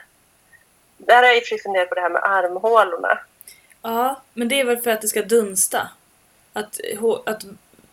Där 0.98 1.15
har 1.15 1.24
jag 1.24 1.38
i 1.38 1.41
och 1.55 1.60
funderat 1.63 1.89
på 1.89 1.96
det 1.96 2.01
här 2.01 2.10
med 2.10 2.24
armhålorna. 2.24 3.20
Ja, 3.82 4.22
men 4.34 4.48
det 4.48 4.60
är 4.60 4.63
väl 4.65 4.77
för 4.77 4.91
att 4.91 5.01
det 5.01 5.08
ska 5.08 5.22
dunsta. 5.22 5.89
Att, 6.53 6.79
att 7.25 7.41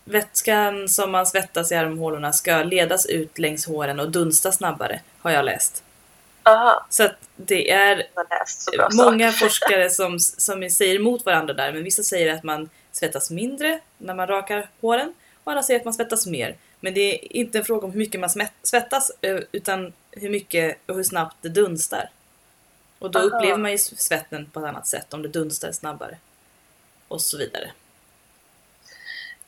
vätskan 0.04 0.88
som 0.88 1.10
man 1.10 1.26
svettas 1.26 1.72
i 1.72 1.74
armhålorna 1.74 2.32
ska 2.32 2.62
ledas 2.62 3.06
ut 3.06 3.38
längs 3.38 3.66
håren 3.66 4.00
och 4.00 4.10
dunsta 4.10 4.52
snabbare, 4.52 5.00
har 5.18 5.30
jag 5.30 5.44
läst. 5.44 5.84
Aha, 6.42 6.86
Så 6.90 7.04
att 7.04 7.16
det 7.36 7.70
är 7.70 8.06
många 8.96 9.32
forskare 9.32 9.90
som, 9.90 10.18
som 10.18 10.70
säger 10.70 10.94
emot 10.94 11.26
varandra 11.26 11.54
där, 11.54 11.72
men 11.72 11.84
vissa 11.84 12.02
säger 12.02 12.34
att 12.34 12.42
man 12.42 12.70
svettas 12.92 13.30
mindre 13.30 13.80
när 13.98 14.14
man 14.14 14.26
rakar 14.26 14.68
håren 14.80 15.14
och 15.44 15.52
andra 15.52 15.62
säger 15.62 15.80
att 15.80 15.84
man 15.84 15.94
svettas 15.94 16.26
mer. 16.26 16.56
Men 16.80 16.94
det 16.94 17.00
är 17.00 17.36
inte 17.36 17.58
en 17.58 17.64
fråga 17.64 17.86
om 17.86 17.92
hur 17.92 17.98
mycket 17.98 18.20
man 18.20 18.30
svettas, 18.62 19.10
eh, 19.20 19.38
utan 19.52 19.92
hur 20.10 20.30
mycket 20.30 20.78
och 20.86 20.96
hur 20.96 21.02
snabbt 21.02 21.36
det 21.40 21.48
dunstar. 21.48 22.10
Och 22.98 23.10
då 23.10 23.18
Aha. 23.18 23.26
upplever 23.28 23.58
man 23.58 23.72
ju 23.72 23.78
svetten 23.78 24.50
på 24.52 24.60
ett 24.60 24.66
annat 24.66 24.86
sätt 24.86 25.14
om 25.14 25.22
det 25.22 25.28
dunstar 25.28 25.72
snabbare. 25.72 26.16
Och 27.08 27.20
så 27.20 27.38
vidare. 27.38 27.70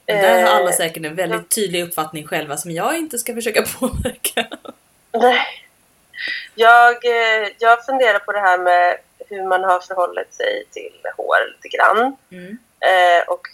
Men 0.07 0.17
där 0.17 0.43
har 0.43 0.51
alla 0.51 0.71
Eh, 0.71 0.77
säkert 0.77 1.05
en 1.05 1.15
väldigt 1.15 1.51
tydlig 1.51 1.83
uppfattning 1.83 2.27
själva 2.27 2.57
som 2.57 2.71
jag 2.71 2.99
inte 2.99 3.19
ska 3.19 3.35
försöka 3.35 3.63
påverka. 3.79 4.47
Nej. 5.13 5.64
Jag, 6.55 7.05
eh, 7.05 7.49
jag 7.59 7.85
funderar 7.87 8.19
på 8.19 8.33
det 8.33 8.41
här 8.41 8.59
med 8.59 8.99
hur 9.29 9.43
man 9.43 9.65
har 9.65 9.81
förhållit 9.81 10.35
sig 10.35 10.65
till 10.71 11.01
hår 11.17 11.53
lite 11.55 11.77
grann. 11.77 12.17
Mm. 12.31 12.59
Eh, 12.81 13.29
och 13.29 13.47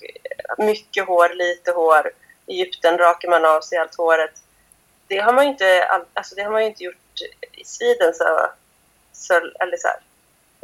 mycket 0.58 1.06
hår, 1.06 1.28
lite 1.34 1.70
hår. 1.72 2.10
I 2.46 2.52
Egypten 2.52 2.98
rakar 2.98 3.28
man 3.28 3.44
av 3.44 3.60
sig 3.60 3.78
allt 3.78 3.94
håret. 3.94 4.34
Det 5.06 5.18
har 5.18 5.32
man 5.32 5.44
ju 5.44 5.50
inte, 5.50 5.84
all, 5.84 6.04
alltså 6.14 6.34
det 6.34 6.42
har 6.42 6.50
man 6.50 6.62
inte 6.62 6.84
gjort 6.84 6.96
i 7.52 7.64
Sweden 7.64 8.14
så, 8.14 8.50
så 9.12 9.34
eller 9.34 9.76
så 9.76 9.88
här, 9.88 10.00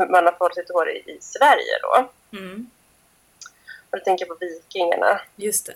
man 0.09 0.27
har 0.27 0.55
sig 0.55 0.67
till 0.67 0.75
hår 0.75 0.91
i, 0.91 0.97
i 1.07 1.19
Sverige 1.21 1.79
då. 1.83 2.11
Mm. 2.39 2.71
Och 3.91 3.99
då 3.99 4.05
tänker 4.05 4.27
jag 4.27 4.39
på 4.39 4.47
vikingarna. 4.47 5.21
Just 5.37 5.67
det. 5.67 5.75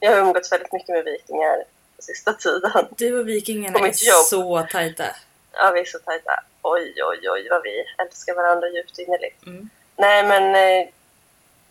Jag 0.00 0.10
har 0.10 0.18
umgåtts 0.18 0.52
väldigt 0.52 0.72
mycket 0.72 0.88
med 0.88 1.04
vikingar 1.04 1.64
på 1.96 2.02
sista 2.02 2.32
tiden. 2.32 2.86
Du 2.96 3.20
och 3.20 3.28
vikingarna 3.28 3.78
är 3.78 3.84
jobb. 3.84 4.24
så 4.24 4.66
tajta. 4.70 5.04
Ja, 5.52 5.70
vi 5.74 5.80
är 5.80 5.84
så 5.84 5.98
tajta. 5.98 6.42
Oj, 6.62 6.94
oj, 7.02 7.30
oj 7.30 7.48
vad 7.50 7.62
vi 7.62 7.84
älskar 7.98 8.34
varandra 8.34 8.68
djupt 8.68 8.98
innerligt. 8.98 9.46
Mm. 9.46 9.70
Nej, 9.96 10.26
men 10.26 10.54
eh, 10.54 10.88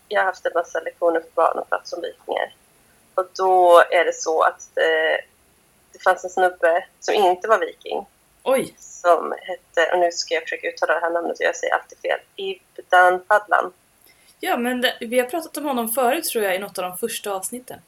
jag 0.08 0.20
har 0.20 0.26
haft 0.26 0.46
en 0.46 0.52
massa 0.54 0.80
lektioner 0.80 1.20
för 1.20 1.30
barn 1.34 1.58
och 1.58 1.68
pratat 1.68 1.92
om 1.92 2.02
vikingar. 2.02 2.54
Och 3.14 3.26
då 3.36 3.84
är 3.90 4.04
det 4.04 4.12
så 4.12 4.42
att 4.42 4.76
eh, 4.76 5.24
det 5.92 6.02
fanns 6.04 6.24
en 6.24 6.30
snubbe 6.30 6.84
som 7.00 7.14
inte 7.14 7.48
var 7.48 7.58
viking. 7.58 8.06
Oj! 8.42 8.74
Som 8.78 9.34
hette, 9.42 9.92
och 9.92 9.98
nu 9.98 10.12
ska 10.12 10.34
jag 10.34 10.42
försöka 10.42 10.68
uttala 10.68 10.94
det 10.94 11.00
här 11.00 11.10
namnet 11.10 11.38
och 11.38 11.44
jag 11.44 11.56
säger 11.56 11.74
alltid 11.74 11.98
fel, 11.98 12.20
Ibdan 12.36 13.24
Fadlan. 13.28 13.72
Ja, 14.40 14.56
men 14.56 14.80
det, 14.80 14.96
vi 15.00 15.20
har 15.20 15.26
pratat 15.26 15.56
om 15.56 15.64
honom 15.64 15.88
förut 15.88 16.24
tror 16.24 16.44
jag 16.44 16.54
i 16.54 16.58
något 16.58 16.78
av 16.78 16.84
de 16.84 16.98
första 16.98 17.32
avsnitten. 17.32 17.80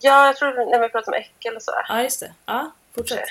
Ja, 0.00 0.26
jag 0.26 0.36
tror 0.36 0.70
när 0.70 0.80
vi 0.80 0.88
pratade 0.88 1.16
om 1.16 1.22
äckel 1.22 1.56
och 1.56 1.62
så. 1.62 1.72
Ja, 1.88 2.02
just 2.02 2.20
det. 2.20 2.32
Ja, 2.46 2.70
fortsätt. 2.94 3.28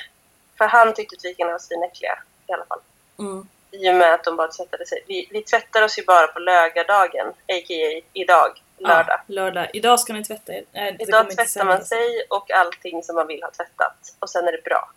För 0.64 0.68
han 0.68 0.94
tyckte 0.94 1.16
att 1.16 1.26
vikingarna 1.26 1.52
var 1.52 1.60
svinäckliga 1.60 2.20
i 2.48 2.54
alla 2.54 2.66
fall. 2.66 2.80
Mm. 3.20 3.48
I 3.72 3.90
och 3.92 3.96
med 3.96 4.14
att 4.14 4.24
de 4.24 4.36
bara 4.36 4.48
tvättade 4.48 4.86
sig. 4.86 5.04
Vi, 5.08 5.28
vi 5.32 5.42
tvättar 5.42 5.82
oss 5.82 6.00
ju 6.00 6.04
bara 6.06 6.28
på 6.28 6.40
lögardagen, 6.40 7.28
a.k.a. 7.28 8.02
idag, 8.14 8.62
lördag. 8.78 9.20
Ja, 9.28 9.34
lördag. 9.34 9.70
Idag 9.74 10.00
ska 10.00 10.14
ni 10.14 10.24
tvätta 10.24 10.54
er. 10.54 10.64
Kommer 10.74 11.02
Idag 11.02 11.36
tvättar 11.36 11.66
man 11.66 11.86
sig 11.86 12.26
och 12.30 12.52
allting 12.52 13.04
som 13.04 13.16
man 13.16 13.28
vill 13.28 13.44
ha 13.44 13.52
tvättat. 13.52 14.16
Och 14.20 14.30
sen 14.30 14.48
är 14.48 14.52
det 14.52 14.64
bra. 14.64 14.92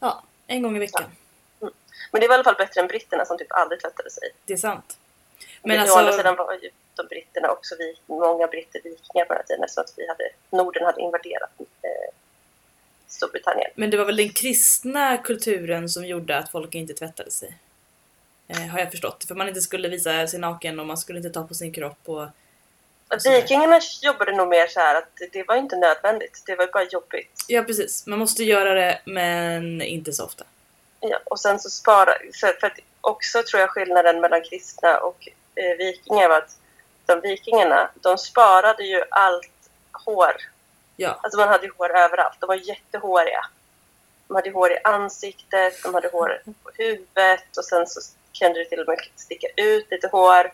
Ja, 0.00 0.22
en 0.46 0.62
gång 0.62 0.76
i 0.76 0.78
veckan. 0.78 1.04
Men 2.10 2.20
det 2.20 2.28
var 2.28 2.34
i 2.34 2.36
alla 2.36 2.44
fall 2.44 2.54
bättre 2.54 2.80
än 2.80 2.86
britterna 2.86 3.24
som 3.24 3.38
typ 3.38 3.52
aldrig 3.52 3.80
tvättade 3.80 4.10
sig. 4.10 4.30
Det 4.44 4.52
är 4.52 4.56
sant. 4.56 4.98
Men 5.62 5.76
Men 5.76 5.78
å 5.78 5.82
andra 5.82 6.00
alltså, 6.00 6.18
sidan 6.18 6.36
var 6.36 6.52
ju 6.52 6.70
de 6.96 7.06
britterna 7.06 7.50
också 7.50 7.74
vi, 7.78 7.96
många 8.06 8.46
britter 8.46 8.80
vikingar 8.84 9.24
på 9.24 9.32
den 9.32 9.36
här 9.36 9.46
tiden 9.46 9.64
eftersom 9.64 9.84
att 9.84 9.92
vi 9.96 10.08
hade, 10.08 10.30
Norden 10.50 10.84
hade 10.84 11.00
invaderat 11.00 11.50
eh, 11.60 12.14
Storbritannien. 13.14 13.70
men 13.74 13.90
det 13.90 13.96
var 13.96 14.04
väl 14.04 14.16
den 14.16 14.28
kristna 14.28 15.16
kulturen 15.18 15.88
som 15.88 16.04
gjorde 16.06 16.38
att 16.38 16.50
folk 16.50 16.74
inte 16.74 16.94
tvättade 16.94 17.30
sig. 17.30 17.58
Eh, 18.48 18.66
har 18.66 18.78
jag 18.78 18.90
förstått. 18.90 19.24
För 19.28 19.34
man 19.34 19.48
inte 19.48 19.60
skulle 19.60 19.88
visa 19.88 20.26
sig 20.26 20.40
naken 20.40 20.80
och 20.80 20.86
man 20.86 20.96
skulle 20.98 21.18
inte 21.18 21.30
ta 21.30 21.42
på 21.46 21.54
sin 21.54 21.72
kropp. 21.72 21.98
Och. 22.04 22.26
Vikingarna 23.24 23.80
jobbade 24.02 24.32
nog 24.36 24.48
mer 24.48 24.66
så 24.66 24.80
här 24.80 24.94
att 24.94 25.08
det- 25.32 25.42
var 25.48 25.56
inte 25.56 25.76
nödvändigt. 25.76 26.42
Det 26.46 26.56
var 26.56 26.66
bara 26.72 26.84
jobbigt. 26.84 27.44
Ja, 27.48 27.62
precis. 27.62 28.06
Man 28.06 28.18
måste 28.18 28.44
göra 28.44 28.74
det, 28.74 29.00
men 29.04 29.82
inte 29.82 30.12
så 30.12 30.24
ofta. 30.24 30.44
Ja, 31.00 31.18
och 31.24 31.40
sen 31.40 31.60
så 31.60 31.70
spara, 31.70 32.12
för 32.40 32.66
att 32.66 32.78
också 33.00 33.42
tror 33.42 33.60
jag 33.60 33.70
skillnaden 33.70 34.20
mellan 34.20 34.42
kristna 34.42 34.98
och 34.98 35.28
eh, 35.54 35.76
vikingar 35.78 36.28
var 36.28 36.38
att 36.38 36.56
de 37.06 37.20
vikingarna, 37.20 37.90
de 38.02 38.18
sparade 38.18 38.84
ju 38.84 39.02
allt 39.10 39.50
hår. 39.92 40.36
Ja, 40.96 41.20
Alltså 41.22 41.38
man 41.40 41.48
hade 41.48 41.68
hår 41.78 41.96
överallt. 41.96 42.36
De 42.40 42.46
var 42.46 42.54
jättehåriga. 42.54 43.46
De 44.28 44.34
hade 44.34 44.50
hår 44.50 44.72
i 44.72 44.78
ansiktet, 44.84 45.82
de 45.82 45.94
hade 45.94 46.08
hår 46.08 46.42
på 46.62 46.70
huvudet 46.74 47.56
och 47.56 47.64
sen 47.64 47.86
så 47.86 48.00
kunde 48.38 48.58
det 48.58 48.64
till 48.64 48.80
och 48.80 48.88
med 48.88 48.98
sticka 49.16 49.46
ut 49.56 49.90
lite 49.90 50.08
hår 50.08 50.52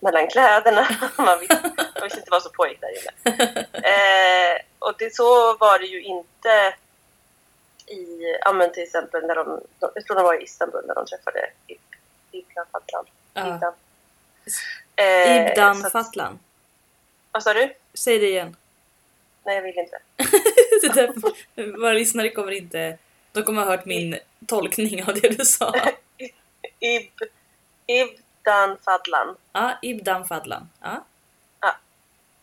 mellan 0.00 0.26
kläderna. 0.28 0.88
Man 1.16 1.38
visste, 1.40 1.60
man 1.76 2.02
visste 2.04 2.18
inte 2.18 2.30
vad 2.30 2.42
som 2.42 2.52
pågick 2.52 2.80
där 2.80 2.88
inne. 2.98 3.66
Eh, 3.72 4.58
och 4.78 4.94
det, 4.98 5.14
så 5.14 5.56
var 5.56 5.78
det 5.78 5.86
ju 5.86 6.02
inte 6.02 6.74
i, 7.86 8.36
ja 8.40 8.52
men 8.52 8.72
till 8.72 8.82
exempel 8.82 9.26
när 9.26 9.34
de, 9.34 9.60
de 9.78 9.90
jag 9.94 10.04
tror 10.04 10.16
de 10.16 10.22
var 10.24 10.40
i 10.40 10.44
Istanbul 10.44 10.84
när 10.86 10.94
de 10.94 11.06
träffade 11.06 11.50
Ib- 11.68 11.78
Ibn 12.30 12.52
Fadlan. 12.72 13.04
Ja. 13.34 13.46
Ibn. 13.56 13.64
Eh, 14.96 15.50
Ibdan 15.50 15.86
att- 15.86 15.92
Fatlan. 15.92 16.38
Vad 17.32 17.42
sa 17.42 17.54
du? 17.54 17.74
Säg 17.94 18.18
det 18.18 18.26
igen. 18.28 18.56
Nej, 19.44 19.54
jag 19.54 19.62
vill 19.62 19.78
inte. 19.78 19.98
Det 20.82 20.88
där, 20.94 21.76
våra 21.80 21.92
lyssnare 21.92 22.30
kommer 22.30 22.52
inte... 22.52 22.98
De 23.32 23.42
kommer 23.42 23.62
ha 23.64 23.70
hört 23.70 23.84
min 23.84 24.18
tolkning 24.46 25.04
av 25.04 25.14
det 25.14 25.28
du 25.38 25.44
sa. 25.44 25.74
Ib, 26.80 27.10
Ibdan 27.86 28.78
Fadlan. 28.84 29.36
Ja, 29.52 29.78
Ibdan 29.82 30.26
Fadlan. 30.28 30.68
Ja, 30.80 31.04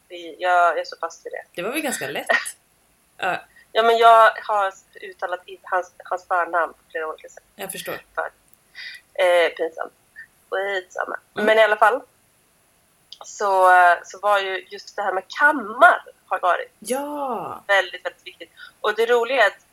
Vi- 0.08 0.36
Jag, 0.40 0.78
jag 0.78 0.88
står 0.88 0.98
fast 0.98 1.25
vid 1.25 1.34
det. 1.34 1.44
det 1.56 1.62
var 1.62 1.72
väl 1.72 1.82
ganska 1.82 2.08
lätt. 2.08 2.28
Ja, 3.18 3.42
Ja, 3.72 3.84
men 3.84 3.98
jag 3.98 4.32
har 4.48 4.74
uttalat 5.02 5.40
hans, 5.64 5.92
hans 6.04 6.28
förnamn 6.28 6.74
på 6.74 6.80
flera 6.92 7.08
olika 7.08 7.30
sätt. 7.30 7.44
jag 7.56 7.72
förstår. 7.72 7.94
Eh, 9.14 9.50
pinsamt. 9.58 9.94
Skitsamma. 10.50 11.20
Mm. 11.36 11.46
Men 11.46 11.58
i 11.58 11.62
alla 11.62 11.75
fall. 11.78 12.02
Så, 13.25 13.70
så 14.04 14.20
var 14.20 14.40
ju 14.40 14.66
just 14.70 14.96
det 14.96 15.02
här 15.02 15.14
med 15.14 15.24
kammar 15.40 16.04
har 16.27 16.39
varit 16.39 16.72
Ja! 16.79 17.63
väldigt, 17.67 18.05
väldigt 18.05 18.27
viktigt. 18.27 18.51
Och 18.82 18.96
det 18.96 19.05
roliga 19.05 19.44
är 19.44 19.48
att, 19.48 19.65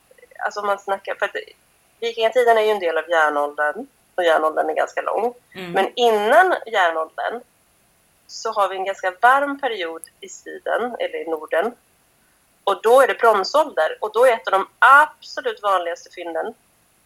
alltså 0.45 0.61
om 0.61 0.67
man 0.67 0.79
snackar, 0.79 1.15
för 1.15 1.25
att 1.25 1.37
vikingatiden 2.01 2.59
är 2.59 2.63
ju 2.63 2.71
en 2.71 2.81
del 2.81 2.99
av 2.99 3.11
järnåldern 3.11 3.87
och 4.15 4.25
järnåldern 4.25 4.71
är 4.71 4.75
ganska 4.75 5.03
lång. 5.03 5.35
Mm. 5.55 5.73
Men 5.73 5.93
innan 5.97 6.55
järnåldern 6.67 7.41
så 8.27 8.53
har 8.53 8.69
vi 8.69 8.77
en 8.77 8.85
ganska 8.85 9.11
varm 9.21 9.61
period 9.61 10.03
i 10.21 10.29
Sweden, 10.29 10.97
eller 10.99 11.27
i 11.27 11.31
Norden. 11.31 11.75
Och 12.65 12.83
då 12.83 13.01
är 13.01 13.07
det 13.07 13.15
bronsålder 13.15 13.99
och 14.01 14.13
då 14.13 14.27
är 14.27 14.33
ett 14.33 14.47
av 14.47 14.53
de 14.53 14.69
absolut 14.79 15.63
vanligaste 15.63 16.11
fynden 16.11 16.55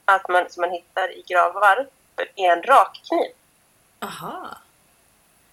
att 0.04 0.28
man, 0.28 0.50
som 0.50 0.60
man 0.60 0.70
hittar 0.70 1.18
i 1.18 1.22
gravar 1.22 1.86
är 2.16 2.52
en 2.52 2.62
rakkniv. 2.62 3.30
Aha! 4.00 4.56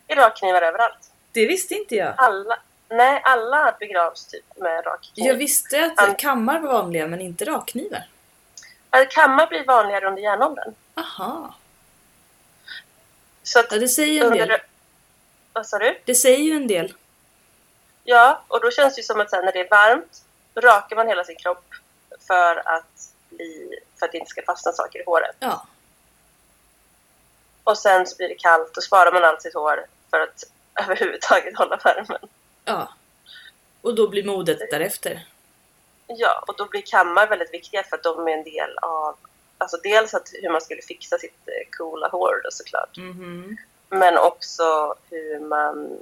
Det 0.08 0.14
är 0.14 0.18
rakknivar 0.18 0.62
överallt. 0.62 1.12
Det 1.32 1.48
visste 1.48 1.76
inte 1.76 1.96
jag. 1.96 2.14
Alla, 2.18 2.60
nej, 2.98 3.22
alla 3.24 3.76
begravs 3.80 4.26
typ 4.26 4.46
med 4.58 4.86
rakkniv. 4.86 5.26
Jag 5.26 5.36
visste 5.36 5.86
att 5.86 6.10
An- 6.10 6.16
kammar 6.16 6.60
var 6.60 6.74
vanliga 6.74 7.08
men 7.08 7.22
inte 7.22 7.46
rakknivar. 7.46 8.04
Alltså, 8.90 9.16
Kammar 9.22 9.48
blir 9.48 9.66
vanligare 9.66 10.08
under 10.08 10.22
järnåldern. 10.22 10.74
Aha! 10.96 11.56
Så 13.44 13.60
att 13.60 13.72
Ja, 13.72 13.78
det 13.78 13.88
säger 13.88 14.14
ju 14.14 14.20
en 14.20 14.32
del. 14.48 14.60
Vad 15.54 15.68
sa 15.68 15.80
du? 15.80 16.00
Det 16.06 16.16
säger 16.16 16.38
ju 16.44 16.52
en 16.56 16.68
del. 16.68 16.94
Ja, 18.04 18.42
och 18.48 18.62
då 18.62 18.72
känns 18.72 18.96
det 18.96 19.00
ju 19.00 19.04
som 19.04 19.20
att 19.22 19.30
sen 19.30 19.46
när 19.46 19.52
det 19.52 19.60
är 19.60 19.70
varmt, 19.70 20.24
rakar 20.56 20.96
man 20.96 21.08
hela 21.08 21.24
sin 21.24 21.36
kropp 21.36 21.66
för 22.28 22.56
att, 22.68 23.10
bli, 23.30 23.80
för 24.00 24.06
att 24.06 24.12
det 24.12 24.18
inte 24.18 24.30
ska 24.30 24.42
fastna 24.42 24.72
saker 24.72 25.00
i 25.00 25.04
håret. 25.06 25.36
Ja. 25.40 25.66
Och 27.64 27.78
sen 27.78 28.08
så 28.08 28.16
blir 28.18 28.30
det 28.30 28.36
kallt, 28.36 28.74
då 28.74 28.82
sparar 28.82 29.12
man 29.12 29.24
allt 29.24 29.42
sitt 29.42 29.54
hår 29.54 29.86
för 30.10 30.20
att 30.20 30.44
överhuvudtaget 30.84 31.58
hålla 31.58 31.76
värmen. 31.76 32.20
Ja. 32.66 32.94
Och 33.82 33.96
då 33.96 34.08
blir 34.08 34.24
modet 34.24 34.60
därefter. 34.72 35.26
Ja, 36.08 36.44
och 36.48 36.56
då 36.58 36.66
blir 36.66 36.82
kammar 36.82 37.28
väldigt 37.28 37.54
viktiga 37.54 37.84
för 37.84 37.96
att 37.96 38.04
de 38.04 38.28
är 38.28 38.32
en 38.32 38.44
del 38.44 38.78
av 38.82 39.16
Alltså 39.64 39.78
dels 39.78 40.14
att 40.14 40.30
hur 40.42 40.50
man 40.50 40.62
skulle 40.62 40.82
fixa 40.82 41.18
sitt 41.18 41.48
eh, 41.48 41.78
coola 41.78 42.08
hår 42.08 42.42
då 42.44 42.52
såklart. 42.52 42.98
Mhm. 42.98 43.58
Men 43.90 44.18
också 44.18 44.96
hur 45.10 45.40
man, 45.40 46.00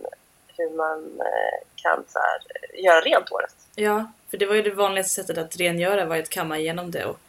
hur 0.57 0.69
man 0.69 1.19
eh, 1.19 1.67
kan 1.75 2.03
så 2.07 2.19
här, 2.19 2.39
eh, 2.49 2.83
göra 2.83 3.01
rent 3.01 3.29
håret. 3.29 3.55
Ja, 3.75 4.11
för 4.29 4.37
det 4.37 4.45
var 4.45 4.55
ju 4.55 4.61
det 4.61 4.71
vanligaste 4.71 5.13
sättet 5.13 5.37
att 5.37 5.57
rengöra 5.57 6.05
var 6.05 6.17
att 6.17 6.29
kamma 6.29 6.57
igenom 6.59 6.91
det 6.91 7.05
och 7.05 7.19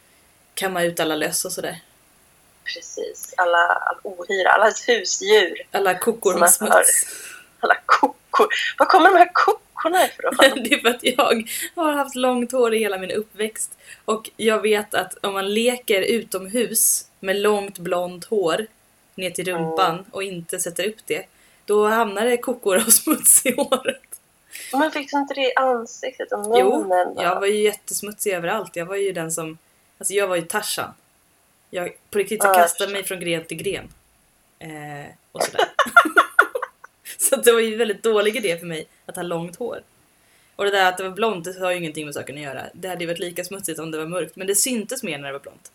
kamma 0.53 0.83
ut 0.83 0.99
alla 0.99 1.15
löss 1.15 1.45
och 1.45 1.51
sådär. 1.51 1.81
Precis. 2.63 3.33
Alla, 3.37 3.67
all 3.67 3.97
ohyra, 4.03 4.49
alla 4.49 4.71
husdjur, 4.87 5.61
Alla 5.71 5.99
kokor 5.99 6.39
med 6.39 6.51
smuts. 6.51 7.05
Alla 7.63 7.77
kockor. 7.85 8.47
Var 8.77 8.85
kommer 8.85 9.11
de 9.11 9.17
här 9.17 9.31
kockorna 9.33 10.05
ifrån? 10.05 10.63
det 10.63 10.73
är 10.73 10.79
för 10.79 10.89
att 10.89 11.03
jag 11.03 11.49
har 11.75 11.91
haft 11.91 12.15
långt 12.15 12.51
hår 12.51 12.73
i 12.73 12.79
hela 12.79 12.97
min 12.97 13.11
uppväxt. 13.11 13.77
Och 14.05 14.29
jag 14.37 14.61
vet 14.61 14.93
att 14.93 15.17
om 15.25 15.33
man 15.33 15.53
leker 15.53 16.01
utomhus 16.01 17.07
med 17.19 17.35
långt 17.35 17.79
blont 17.79 18.25
hår 18.25 18.67
ner 19.15 19.29
till 19.31 19.45
rumpan 19.45 20.05
och 20.11 20.23
inte 20.23 20.59
sätter 20.59 20.87
upp 20.87 20.99
det, 21.05 21.25
då 21.65 21.87
hamnar 21.87 22.25
det 22.25 22.37
kokor 22.37 22.77
och 22.77 22.93
smuts 22.93 23.45
i 23.45 23.55
håret. 23.55 24.01
Men 24.73 24.91
fick 24.91 25.11
du 25.11 25.17
inte 25.17 25.33
det 25.33 25.41
i 25.41 25.55
ansiktet 25.55 26.31
och 26.31 26.59
Jo, 26.59 26.79
munnen? 26.79 27.13
jag 27.17 27.39
var 27.39 27.47
ju 27.47 27.61
jättesmutsig 27.61 28.33
överallt. 28.33 28.75
Jag 28.75 28.85
var 28.85 28.95
ju 28.95 29.11
den 29.11 29.31
som... 29.31 29.57
Alltså 29.97 30.13
jag 30.13 30.27
var 30.27 30.35
ju 30.35 30.41
Tarzan. 30.41 30.93
Jag 31.69 31.97
på 32.11 32.17
riktigt 32.17 32.39
Ja, 32.43 32.49
jag 32.49 32.55
jag 32.55 32.63
kastade 32.63 32.91
mig 32.91 33.03
från 33.03 33.19
gren 33.19 33.45
till 33.45 33.57
gren. 33.57 33.89
Eh, 34.59 35.05
och 35.31 35.43
sådär. 35.43 35.65
så 37.17 37.35
det 37.35 37.51
var 37.51 37.59
ju 37.59 37.73
en 37.73 37.79
väldigt 37.79 38.03
dålig 38.03 38.35
idé 38.35 38.57
för 38.57 38.65
mig 38.65 38.87
att 39.05 39.15
ha 39.15 39.23
långt 39.23 39.55
hår. 39.55 39.83
Och 40.55 40.65
det 40.65 40.71
där 40.71 40.89
att 40.89 40.97
det 40.97 41.03
var 41.03 41.11
blont, 41.11 41.45
det 41.45 41.59
har 41.59 41.71
ju 41.71 41.77
ingenting 41.77 42.05
med 42.05 42.13
saken 42.13 42.35
att 42.35 42.41
göra. 42.41 42.65
Det 42.73 42.87
hade 42.87 43.01
ju 43.01 43.07
varit 43.07 43.19
lika 43.19 43.43
smutsigt 43.43 43.79
om 43.79 43.91
det 43.91 43.97
var 43.97 44.05
mörkt, 44.05 44.35
men 44.35 44.47
det 44.47 44.55
syntes 44.55 45.03
mer 45.03 45.17
när 45.17 45.27
det 45.27 45.33
var 45.33 45.39
blont. 45.39 45.71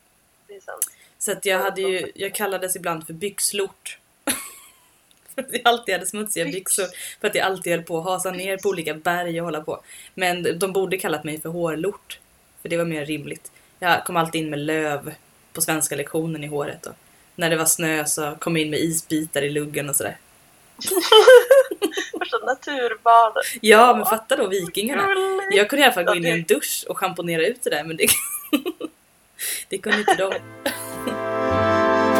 Det 0.47 0.55
är 0.55 0.61
sant. 0.61 0.91
Så 1.19 1.33
att 1.33 1.47
jag 1.47 1.59
hade 1.59 1.81
ju, 1.81 2.13
jag 2.15 2.35
kallades 2.35 2.77
ibland 2.77 3.07
för 3.07 3.13
byxlort. 3.13 3.99
för 5.35 5.43
att 5.43 5.53
jag 5.53 5.61
alltid 5.65 5.95
hade 5.95 6.07
smutsiga 6.07 6.45
byxor. 6.45 6.87
För 7.21 7.29
att 7.29 7.35
jag 7.35 7.47
alltid 7.47 7.73
höll 7.73 7.83
på 7.83 7.99
att 7.99 8.05
hasa 8.05 8.31
ner 8.31 8.57
på 8.57 8.69
olika 8.69 8.95
berg 8.95 9.41
och 9.41 9.45
hålla 9.45 9.61
på. 9.61 9.81
Men 10.15 10.59
de 10.59 10.73
borde 10.73 10.99
kallat 10.99 11.25
mig 11.25 11.41
för 11.41 11.49
hårlort. 11.49 12.19
För 12.63 12.69
det 12.69 12.77
var 12.77 12.85
mer 12.85 13.07
rimligt. 13.07 13.53
Jag 13.79 14.05
kom 14.05 14.17
alltid 14.17 14.41
in 14.41 14.51
med 14.51 14.59
löv 14.59 15.15
på 15.53 15.61
svenska 15.61 15.97
lektionen 15.97 16.45
i 16.45 16.47
håret. 16.47 16.87
Och 16.87 16.95
när 17.37 17.51
det 17.51 17.57
var 17.57 17.65
snö 17.65 18.05
så 18.05 18.37
kom 18.39 18.57
jag 18.57 18.65
in 18.65 18.71
med 18.71 18.81
isbitar 18.81 19.43
i 19.43 19.51
luggen 19.51 19.89
och 19.89 19.97
sådär. 19.97 20.17
Första 22.19 22.39
naturbadet. 22.39 23.45
Ja, 23.61 23.95
men 23.97 24.07
fatta 24.07 24.37
då 24.37 24.47
vikingarna. 24.47 25.09
Jag 25.51 25.71
kunde 25.71 25.81
i 25.83 25.85
alla 25.85 25.95
fall 25.95 26.05
gå 26.05 26.15
in 26.15 26.27
i 26.27 26.31
en 26.31 26.43
dusch 26.43 26.85
och 26.89 26.99
schamponera 26.99 27.47
ut 27.47 27.63
det 27.63 27.71
där 27.71 27.85
men 27.85 27.97
det, 27.97 28.07
det 29.69 29.79
kunde 29.79 29.99
inte 29.99 30.15
de. 30.15 30.33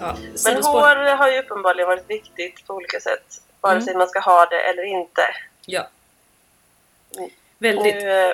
Ja, 0.00 0.16
Men 0.44 0.62
hår 0.62 1.16
har 1.16 1.30
ju 1.32 1.38
uppenbarligen 1.38 1.88
varit 1.88 2.10
viktigt 2.10 2.66
på 2.66 2.74
olika 2.74 3.00
sätt. 3.00 3.40
Vare 3.60 3.72
Mm. 3.72 3.84
sig 3.84 3.94
man 3.96 4.08
ska 4.08 4.20
ha 4.20 4.46
det 4.46 4.60
eller 4.60 4.82
inte. 4.82 5.22
Ja. 5.66 5.88
Mm. 7.18 7.30
Väldigt. 7.58 7.94
Nu 7.94 8.10
eh, 8.10 8.32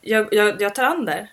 Jag, 0.00 0.34
jag, 0.34 0.62
jag 0.62 0.74
tar 0.74 0.84
an 0.84 1.04
där. 1.04 1.28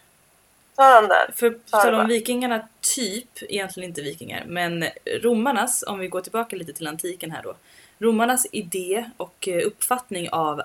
Där. 0.75 1.31
För 1.35 1.49
på 1.49 1.69
tal 1.69 1.93
om 1.93 2.07
vikingarna, 2.07 2.67
typ, 2.81 3.29
egentligen 3.41 3.89
inte 3.89 4.01
vikingar, 4.01 4.43
men 4.47 4.85
romarnas, 5.21 5.83
om 5.87 5.99
vi 5.99 6.07
går 6.07 6.21
tillbaka 6.21 6.55
lite 6.55 6.73
till 6.73 6.87
antiken 6.87 7.31
här 7.31 7.43
då. 7.43 7.55
Romarnas 7.99 8.47
idé 8.51 9.09
och 9.17 9.47
eh, 9.47 9.67
uppfattning 9.67 10.29
av 10.29 10.61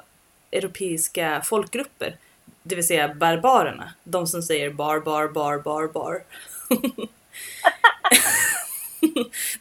europeiska 0.52 1.42
folkgrupper, 1.44 2.16
det 2.62 2.74
vill 2.74 2.86
säga 2.86 3.14
barbarerna, 3.14 3.92
de 4.04 4.26
som 4.26 4.42
säger 4.42 4.70
bar, 4.70 5.00
bar, 5.00 5.28
bar, 5.28 5.58
bar, 5.58 5.88
bar. 5.88 6.22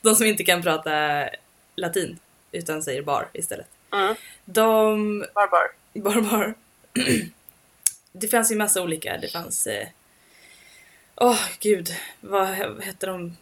de 0.01 0.15
som 0.15 0.25
inte 0.25 0.43
kan 0.43 0.61
prata 0.61 1.29
latin, 1.75 2.19
utan 2.51 2.83
säger 2.83 3.01
bar 3.01 3.29
istället. 3.33 3.67
Mm. 3.93 4.15
De 4.45 5.25
Barbar. 5.35 5.71
Barbar. 5.93 6.53
det 8.11 8.27
fanns 8.27 8.51
ju 8.51 8.55
massa 8.55 8.81
olika. 8.81 9.17
Det 9.17 9.27
fanns... 9.27 9.67
Eh... 9.67 9.87
åh, 11.17 11.39
gud. 11.59 11.89
Vad 12.19 12.47
he- 12.47 12.81
hette 12.81 13.05
de? 13.05 13.37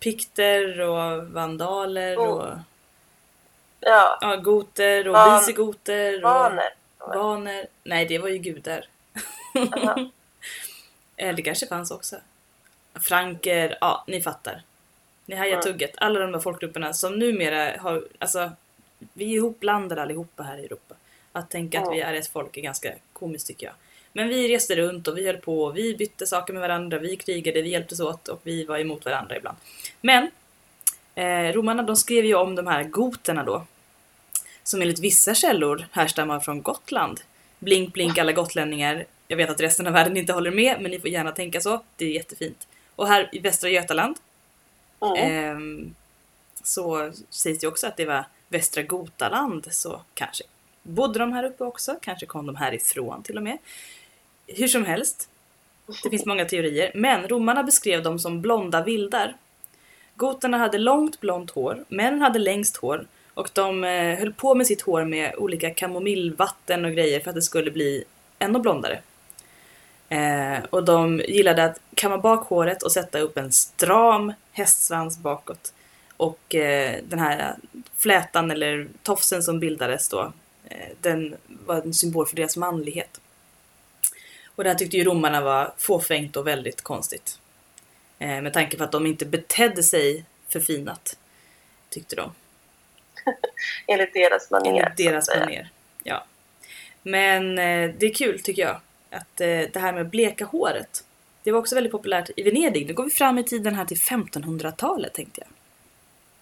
Pikter 0.00 0.80
och 0.80 1.26
vandaler 1.28 2.16
Oh. 2.16 2.22
och 2.28 2.58
Ja, 3.80 4.18
ja, 4.20 4.36
goter 4.36 5.08
och 5.08 5.14
Van- 5.14 5.38
visigoter. 5.40 6.14
Och 6.16 6.30
vaner. 6.30 6.74
Vaner. 6.98 7.66
Nej, 7.84 8.06
det 8.06 8.18
var 8.18 8.28
ju 8.28 8.38
gudar. 8.38 8.84
Eller 11.16 11.32
det 11.32 11.42
kanske 11.42 11.66
fanns 11.66 11.90
också. 11.90 12.16
Franker, 12.94 13.78
ja, 13.80 14.04
ni 14.06 14.22
fattar. 14.22 14.62
Ni 15.26 15.36
hajar 15.36 15.52
Mm. 15.52 15.62
tugget. 15.62 15.90
Alla 15.96 16.20
de 16.20 16.32
där 16.32 16.38
folkgrupperna 16.40 16.92
som 16.92 17.18
numera 17.18 17.76
har, 17.80 18.04
alltså, 18.18 18.50
vi 19.12 19.24
är 19.24 19.36
ihopblandade 19.36 20.02
allihopa 20.02 20.42
här 20.42 20.58
i 20.58 20.64
Europa. 20.64 20.94
Att 21.32 21.50
tänka 21.50 21.78
att 21.78 21.84
Mm. 21.86 21.96
vi 21.96 22.02
är 22.02 22.14
ett 22.14 22.28
folk 22.28 22.56
är 22.56 22.60
ganska 22.62 22.94
komiskt 23.12 23.46
tycker 23.46 23.66
jag. 23.66 23.74
Men 24.16 24.28
vi 24.28 24.54
reste 24.54 24.76
runt 24.76 25.08
och 25.08 25.18
vi 25.18 25.26
höll 25.26 25.36
på, 25.36 25.70
vi 25.70 25.96
bytte 25.96 26.26
saker 26.26 26.52
med 26.52 26.62
varandra, 26.62 26.98
vi 26.98 27.16
krigade, 27.16 27.62
vi 27.62 27.68
hjälptes 27.68 28.00
åt 28.00 28.28
och 28.28 28.40
vi 28.42 28.64
var 28.64 28.78
emot 28.78 29.04
varandra 29.04 29.36
ibland. 29.36 29.56
Men 30.00 30.30
eh, 31.14 31.52
romarna 31.52 31.82
de 31.82 31.96
skrev 31.96 32.24
ju 32.24 32.34
om 32.34 32.54
de 32.54 32.66
här 32.66 32.84
goterna 32.84 33.42
då. 33.44 33.66
Som 34.62 34.82
enligt 34.82 34.98
vissa 34.98 35.34
källor 35.34 35.86
härstammar 35.92 36.40
från 36.40 36.62
Gotland. 36.62 37.20
Blink 37.58 37.92
blink 37.92 38.18
alla 38.18 38.32
gotlänningar. 38.32 39.04
Jag 39.28 39.36
vet 39.36 39.50
att 39.50 39.60
resten 39.60 39.86
av 39.86 39.92
världen 39.92 40.16
inte 40.16 40.32
håller 40.32 40.50
med 40.50 40.80
men 40.80 40.90
ni 40.90 41.00
får 41.00 41.10
gärna 41.10 41.32
tänka 41.32 41.60
så. 41.60 41.82
Det 41.96 42.04
är 42.04 42.10
jättefint. 42.10 42.66
Och 42.96 43.08
här 43.08 43.28
i 43.32 43.38
Västra 43.38 43.70
Götaland 43.70 44.16
Mm. 45.12 45.16
ehm, 45.16 45.94
så 46.62 47.12
sägs 47.30 47.60
det 47.60 47.66
också 47.66 47.86
att 47.86 47.96
det 47.96 48.04
var 48.04 48.24
Västra 48.48 48.82
Gotaland 48.82 49.66
så 49.70 50.00
kanske 50.14 50.44
bodde 50.82 51.18
de 51.18 51.32
här 51.32 51.44
uppe 51.44 51.64
också. 51.64 51.96
Kanske 52.02 52.26
kom 52.26 52.46
de 52.46 52.56
härifrån 52.56 53.22
till 53.22 53.36
och 53.36 53.42
med. 53.42 53.58
Hur 54.46 54.68
som 54.68 54.84
helst. 54.84 55.28
Det 56.02 56.10
finns 56.10 56.26
många 56.26 56.44
teorier. 56.44 56.92
Men 56.94 57.28
romarna 57.28 57.62
beskrev 57.62 58.02
dem 58.02 58.18
som 58.18 58.40
blonda 58.40 58.84
vildar. 58.84 59.36
Goterna 60.16 60.58
hade 60.58 60.78
långt 60.78 61.20
blont 61.20 61.50
hår, 61.50 61.84
männen 61.88 62.20
hade 62.20 62.38
längst 62.38 62.76
hår 62.76 63.06
och 63.34 63.50
de 63.52 63.84
eh, 63.84 64.18
höll 64.18 64.32
på 64.32 64.54
med 64.54 64.66
sitt 64.66 64.82
hår 64.82 65.04
med 65.04 65.34
olika 65.36 65.70
kamomillvatten 65.70 66.84
och 66.84 66.92
grejer 66.92 67.20
för 67.20 67.30
att 67.30 67.34
det 67.34 67.42
skulle 67.42 67.70
bli 67.70 68.04
ännu 68.38 68.58
blondare. 68.58 69.00
Eh, 70.08 70.64
och 70.70 70.84
de 70.84 71.20
gillade 71.28 71.64
att 71.64 71.80
kamma 71.94 72.18
bak 72.18 72.46
håret 72.46 72.82
och 72.82 72.92
sätta 72.92 73.18
upp 73.18 73.36
en 73.38 73.52
stram 73.52 74.32
hästsvans 74.52 75.18
bakåt. 75.18 75.72
Och 76.16 76.54
eh, 76.54 76.96
den 77.04 77.18
här 77.18 77.56
flätan 77.96 78.50
eller 78.50 78.88
tofsen 79.02 79.42
som 79.42 79.60
bildades 79.60 80.08
då, 80.08 80.32
eh, 80.64 80.88
den 81.00 81.36
var 81.66 81.76
en 81.76 81.94
symbol 81.94 82.26
för 82.26 82.36
deras 82.36 82.56
manlighet. 82.56 83.20
Och 84.56 84.64
det 84.64 84.70
här 84.70 84.76
tyckte 84.76 84.96
ju 84.96 85.04
romarna 85.04 85.40
var 85.40 85.74
fåfängt 85.78 86.36
och 86.36 86.46
väldigt 86.46 86.82
konstigt. 86.82 87.38
Eh, 88.18 88.42
med 88.42 88.52
tanke 88.52 88.76
på 88.76 88.84
att 88.84 88.92
de 88.92 89.06
inte 89.06 89.26
betedde 89.26 89.82
sig 89.82 90.24
förfinat, 90.48 91.16
tyckte 91.90 92.16
de. 92.16 92.32
Enligt 93.86 94.14
deras 94.14 94.50
manér. 94.50 94.70
Enligt 94.70 94.96
deras 94.96 95.28
manér. 95.28 95.68
Ja. 96.02 96.24
Men 97.02 97.58
eh, 97.58 97.90
det 97.98 98.06
är 98.06 98.14
kul 98.14 98.40
tycker 98.40 98.62
jag. 98.62 98.80
Att 99.10 99.40
eh, 99.40 99.60
det 99.72 99.76
här 99.76 99.92
med 99.92 100.02
att 100.02 100.10
bleka 100.10 100.44
håret. 100.44 101.04
Det 101.42 101.52
var 101.52 101.58
också 101.58 101.74
väldigt 101.74 101.92
populärt 101.92 102.30
i 102.36 102.42
Venedig. 102.42 102.86
Nu 102.86 102.94
går 102.94 103.04
vi 103.04 103.10
fram 103.10 103.38
i 103.38 103.44
tiden 103.44 103.74
här 103.74 103.84
till 103.84 103.96
1500-talet 103.96 105.14
tänkte 105.14 105.40
jag. 105.40 105.48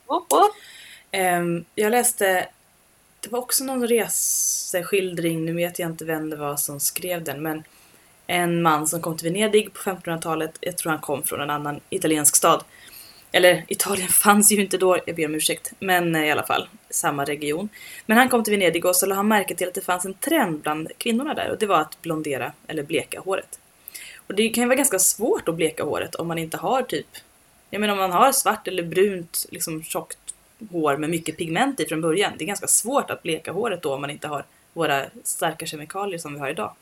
Woop, 0.07 0.33
woop. 0.33 0.53
Ehm, 1.11 1.65
jag 1.75 1.91
läste, 1.91 2.49
det 3.21 3.31
var 3.31 3.39
också 3.39 3.65
någon 3.65 3.89
reseskildring, 3.89 5.45
nu 5.45 5.53
vet 5.53 5.79
jag 5.79 5.91
inte 5.91 6.05
vem 6.05 6.31
det 6.31 6.37
var 6.37 6.57
som 6.57 6.81
skrev 6.81 7.25
den, 7.25 7.43
men 7.43 7.65
en 8.33 8.63
man 8.63 8.87
som 8.87 9.01
kom 9.01 9.17
till 9.17 9.33
Venedig 9.33 9.73
på 9.73 9.91
1500-talet, 9.91 10.59
jag 10.61 10.77
tror 10.77 10.91
han 10.91 11.01
kom 11.01 11.23
från 11.23 11.41
en 11.41 11.51
annan 11.51 11.81
italiensk 11.91 12.37
stad. 12.37 12.65
Eller 13.33 13.65
Italien 13.69 14.09
fanns 14.25 14.53
ju 14.53 14.61
inte 14.61 14.79
då, 14.79 14.99
jag 15.07 15.17
ber 15.17 15.27
om 15.27 15.35
ursäkt, 15.35 15.73
men 15.79 16.15
eh, 16.15 16.27
i 16.27 16.31
alla 16.31 16.43
fall 16.43 16.69
samma 16.91 17.25
region. 17.25 17.69
Men 18.07 18.17
han 18.19 18.29
kom 18.29 18.45
till 18.45 18.51
Venedig 18.51 18.85
och 18.85 18.97
så 18.97 19.07
lade 19.07 19.17
han 19.17 19.29
märke 19.29 19.55
till 19.55 19.69
att 19.69 19.75
det 19.75 19.81
fanns 19.81 20.05
en 20.05 20.15
trend 20.15 20.61
bland 20.61 20.89
kvinnorna 20.99 21.35
där 21.35 21.51
och 21.51 21.59
det 21.59 21.67
var 21.67 21.81
att 21.81 22.03
blondera 22.03 22.53
eller 22.67 22.83
bleka 22.83 23.21
håret. 23.21 23.59
Och 24.27 24.35
det 24.35 24.49
kan 24.49 24.63
ju 24.63 24.69
vara 24.69 24.77
ganska 24.77 24.99
svårt 24.99 25.49
att 25.49 25.55
bleka 25.55 25.85
håret 25.85 26.15
om 26.15 26.29
man 26.29 26.39
inte 26.39 26.57
har 26.57 26.83
typ, 26.83 27.07
jag 27.71 27.81
menar 27.81 27.93
om 27.93 27.99
man 27.99 28.13
har 28.13 28.33
svart 28.33 28.69
eller 28.69 28.83
brunt, 28.83 29.47
liksom 29.51 29.83
tjockt 29.83 30.35
hår 30.71 30.97
med 30.97 31.11
mycket 31.11 31.37
pigment 31.37 31.81
i 31.81 31.87
från 31.87 32.01
början. 32.01 32.33
Det 32.39 32.45
är 32.45 32.47
ganska 32.47 32.67
svårt 32.67 33.11
att 33.11 33.23
bleka 33.23 33.53
håret 33.53 33.83
då 33.83 33.95
om 33.95 34.01
man 34.01 34.11
inte 34.11 34.29
har 34.29 34.45
våra 34.73 35.05
starka 35.25 35.67
kemikalier 35.67 36.19
som 36.19 36.35
vi 36.35 36.41
har 36.41 36.51
idag. 36.51 36.75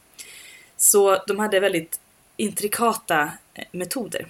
Så 0.81 1.23
de 1.27 1.39
hade 1.39 1.61
väldigt 1.61 2.01
intrikata 2.37 3.33
eh, 3.55 3.65
metoder. 3.73 4.29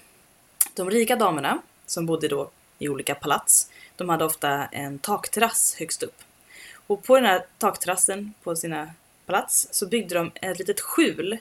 De 0.73 0.89
rika 0.91 1.15
damerna, 1.15 1.61
som 1.85 2.05
bodde 2.05 2.27
då 2.27 2.49
i 2.79 2.89
olika 2.89 3.15
palats, 3.15 3.71
de 3.95 4.09
hade 4.09 4.25
ofta 4.25 4.65
en 4.65 4.99
takterrass 4.99 5.75
högst 5.79 6.03
upp. 6.03 6.23
Och 6.87 7.03
på 7.03 7.15
den 7.15 7.25
här 7.25 7.45
takterrassen 7.57 8.33
på 8.43 8.55
sina 8.55 8.93
palats 9.25 9.67
så 9.71 9.87
byggde 9.87 10.15
de 10.15 10.31
ett 10.35 10.59
litet 10.59 10.79
skjul. 10.79 11.37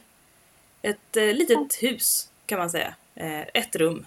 Ett 0.83 1.17
eh, 1.17 1.35
litet 1.35 1.75
hus 1.83 2.31
kan 2.47 2.59
man 2.59 2.71
säga. 2.71 2.95
Eh, 3.15 3.41
ett 3.55 3.77
rum. 3.77 4.07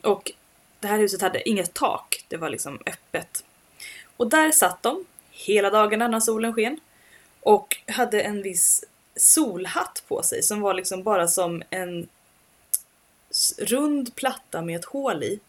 Och 0.00 0.32
det 0.80 0.88
här 0.88 0.98
huset 0.98 1.22
hade 1.22 1.48
inget 1.48 1.74
tak, 1.74 2.24
det 2.28 2.36
var 2.36 2.50
liksom 2.50 2.78
öppet. 2.86 3.44
Och 4.16 4.28
där 4.28 4.50
satt 4.50 4.82
de 4.82 5.04
hela 5.30 5.70
dagarna 5.70 6.08
när 6.08 6.20
solen 6.20 6.52
sken 6.52 6.80
och 7.40 7.76
hade 7.86 8.20
en 8.20 8.42
viss 8.42 8.84
solhatt 9.16 10.02
på 10.08 10.22
sig 10.22 10.42
som 10.42 10.60
var 10.60 10.74
liksom 10.74 11.02
bara 11.02 11.28
som 11.28 11.62
en 11.70 12.08
rund 13.58 14.14
platta 14.14 14.62
med 14.62 14.78
ett 14.78 14.84
hål 14.84 15.22
i. 15.22 15.40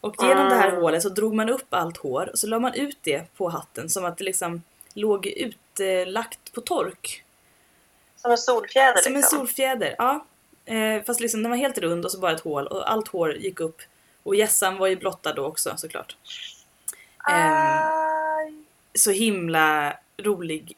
Och 0.00 0.14
genom 0.22 0.48
det 0.48 0.54
här 0.54 0.68
Mm. 0.68 0.80
hålet 0.82 1.02
så 1.02 1.08
drog 1.08 1.34
man 1.34 1.48
upp 1.48 1.66
allt 1.74 1.96
hår 1.96 2.28
och 2.32 2.38
så 2.38 2.46
la 2.46 2.58
man 2.58 2.74
ut 2.74 2.98
det 3.02 3.34
på 3.36 3.48
hatten 3.48 3.90
som 3.90 4.04
att 4.04 4.18
det 4.18 4.24
liksom 4.24 4.62
låg 4.94 5.26
utlagt 5.26 6.52
på 6.52 6.60
tork. 6.60 7.24
Som 8.16 8.30
en 8.30 8.38
solfjäder 8.38 9.02
Som 9.02 9.14
en 9.14 9.20
liksom. 9.20 9.38
solfjäder, 9.38 9.94
ja. 9.98 10.24
Eh, 10.64 11.02
fast 11.04 11.20
liksom 11.20 11.42
den 11.42 11.50
var 11.50 11.56
helt 11.58 11.78
rund 11.78 12.04
och 12.04 12.10
så 12.12 12.18
bara 12.18 12.32
ett 12.32 12.40
hål 12.40 12.66
och 12.66 12.90
allt 12.92 13.08
hår 13.08 13.34
gick 13.36 13.60
upp. 13.60 13.82
Och 14.22 14.34
gässan 14.34 14.76
var 14.78 14.86
ju 14.86 14.96
blottad 14.96 15.32
då 15.32 15.44
också 15.44 15.74
såklart. 15.76 16.16
Aj. 17.18 18.52
så 18.94 19.10
himla 19.10 19.96
rolig 20.18 20.76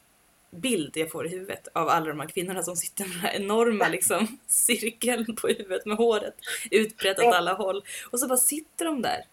bild 0.51 0.97
jag 0.97 1.11
får 1.11 1.25
i 1.25 1.29
huvudet 1.29 1.67
av 1.73 1.89
alla 1.89 2.05
de 2.05 2.19
här 2.19 2.27
kvinnorna 2.27 2.63
som 2.63 2.75
sitter 2.75 3.03
med 3.05 3.13
den 3.13 3.19
här 3.21 3.33
enorma 3.35 3.87
liksom, 3.87 4.37
cirkeln 4.47 5.35
på 5.35 5.47
huvudet 5.47 5.85
med 5.85 5.97
håret 5.97 6.35
utbrett 6.71 7.19
åt 7.19 7.33
alla 7.33 7.53
håll. 7.53 7.83
Och 8.11 8.19
så 8.19 8.27
bara 8.27 8.37
sitter 8.37 8.85
de 8.85 9.01
där. 9.01 9.25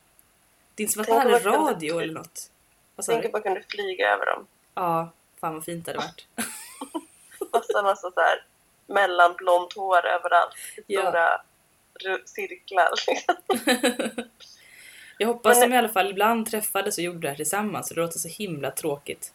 Det 0.75 0.83
är 0.83 0.89
att 0.89 0.97
man 0.97 1.07
om 1.11 1.17
hade 1.19 1.31
man 1.31 1.41
kunde- 1.41 1.59
radio 1.59 2.01
eller 2.01 2.15
något. 2.15 2.51
Vad 2.97 3.05
sa 3.05 3.13
Tänk 3.13 3.25
att 3.25 3.33
man 3.33 3.43
kunde 3.43 3.63
flyga 3.69 4.09
över 4.15 4.27
dem. 4.27 4.47
Ja, 4.75 5.13
fan 5.41 5.55
vad 5.55 5.65
fint 5.65 5.87
det 5.87 5.93
hade 5.93 6.05
varit. 6.07 6.27
Massa, 7.53 7.83
massa 7.83 8.11
så 8.11 8.21
här 8.21 8.45
mellanblont 8.87 9.73
hår 9.73 10.07
överallt. 10.07 10.55
Ja. 10.87 11.01
Stora 11.01 11.41
ru- 12.05 12.23
cirklar. 12.25 12.91
Liksom. 13.07 13.35
Jag 15.19 15.29
hoppas 15.29 15.59
Men- 15.59 15.71
de 15.71 15.75
i 15.75 15.79
alla 15.79 15.89
fall 15.89 16.11
ibland 16.11 16.51
träffades 16.51 16.99
och 16.99 17.05
gjorde 17.05 17.19
det 17.21 17.29
här 17.29 17.37
tillsammans. 17.37 17.89
Det 17.89 17.95
låter 18.01 18.19
så 18.19 18.29
himla 18.29 18.71
tråkigt. 18.71 19.33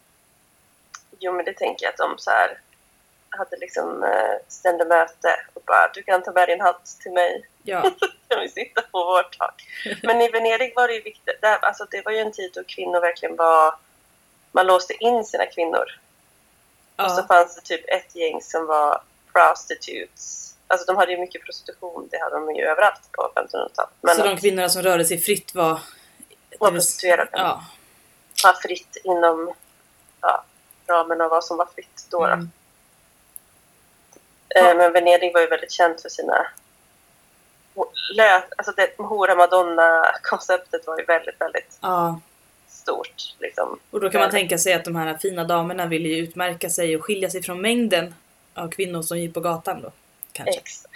Jo, 1.24 1.32
men 1.34 1.46
det 1.46 1.54
tänker 1.54 1.86
jag 1.86 1.92
att 1.92 1.98
de 1.98 2.18
så 2.18 2.32
här 2.32 2.60
hade 3.30 3.58
liksom 3.58 4.04
eh, 4.04 4.36
stände 4.48 4.86
möte 4.86 5.40
och 5.54 5.62
bara 5.66 5.92
du 5.94 6.04
kan 6.04 6.24
ta 6.24 6.32
med 6.32 6.48
din 6.50 6.62
hatt 6.62 6.86
till 7.04 7.12
mig. 7.12 7.48
Ja, 7.64 7.82
Kan 8.28 8.42
vi 8.42 8.50
sitta 8.50 8.82
på 8.82 9.04
vårt 9.06 9.38
tak. 9.38 9.64
Men 10.04 10.22
i 10.22 10.30
Venedig 10.30 10.74
var 10.76 10.88
det 10.88 10.94
ju 10.94 11.02
viktigt. 11.02 11.42
Där, 11.42 11.58
alltså, 11.66 11.86
det 11.92 12.02
var 12.06 12.12
ju 12.12 12.18
en 12.18 12.32
tid 12.32 12.52
då 12.54 12.64
kvinnor 12.64 13.00
verkligen 13.02 13.36
var... 13.36 13.76
Man 14.52 14.68
låste 14.68 14.94
in 15.04 15.26
sina 15.26 15.46
kvinnor. 15.46 15.86
Och 16.96 17.12
så 17.12 17.20
ja, 17.22 17.26
fanns 17.28 17.56
det 17.56 17.62
typ 17.62 17.90
ett 17.90 18.16
gäng 18.16 18.42
som 18.42 18.66
var 18.66 19.02
prostitutes. 19.34 20.56
Alltså 20.68 20.86
de 20.86 20.98
hade 20.98 21.12
ju 21.12 21.18
mycket 21.18 21.44
prostitution. 21.44 22.08
Det 22.12 22.20
hade 22.22 22.36
de 22.36 22.56
ju 22.56 22.64
överallt 22.66 23.12
på 23.12 23.32
1500-talet. 23.36 23.92
Men 24.02 24.16
så 24.16 24.24
de 24.24 24.38
kvinnorna 24.38 24.70
som 24.70 24.82
rörde 24.82 25.06
sig 25.06 25.18
fritt 25.22 25.56
var... 25.56 25.80
det 26.50 26.58
vill- 26.66 26.72
prostituerade 26.72 27.30
Ja. 27.34 27.64
var 28.44 28.54
fritt 28.54 28.98
inom 29.04 29.54
ja, 30.22 30.44
ramen 30.88 31.22
av 31.22 31.30
vad 31.30 31.46
som 31.46 31.58
var 31.58 31.66
fritt 31.76 32.06
då. 32.10 32.26
Mm. 32.26 32.50
Eh, 34.56 34.76
Men 34.78 34.94
Venedig 34.94 35.34
var 35.34 35.42
ju 35.42 35.48
väldigt 35.48 35.72
känt 35.72 36.02
för 36.02 36.10
sina 36.10 36.48
alltså 38.58 38.72
det 38.72 39.04
hora 39.04 39.36
madonna-konceptet 39.36 40.88
var 40.88 41.00
ju 41.00 41.06
väldigt, 41.06 41.42
väldigt 41.42 41.78
ja. 41.82 42.20
stort. 42.68 43.36
Liksom. 43.40 43.80
Och 43.92 44.00
då 44.00 44.10
kan 44.10 44.20
man 44.20 44.30
Väldigt. 44.30 44.40
tänka 44.40 44.58
sig 44.58 44.74
att 44.74 44.86
de 44.86 44.96
här 44.96 45.18
fina 45.18 45.44
damerna 45.44 45.86
ville 45.86 46.10
ju 46.10 46.24
utmärka 46.24 46.70
sig 46.70 46.96
och 46.96 47.06
skilja 47.06 47.30
sig 47.30 47.44
från 47.44 47.62
mängden 47.62 48.16
av 48.54 48.70
kvinnor 48.70 49.02
som 49.02 49.20
gick 49.20 49.34
på 49.34 49.40
gatan 49.40 49.82
då. 49.82 49.92
Kanske. 50.32 50.60
Exakt, 50.60 50.94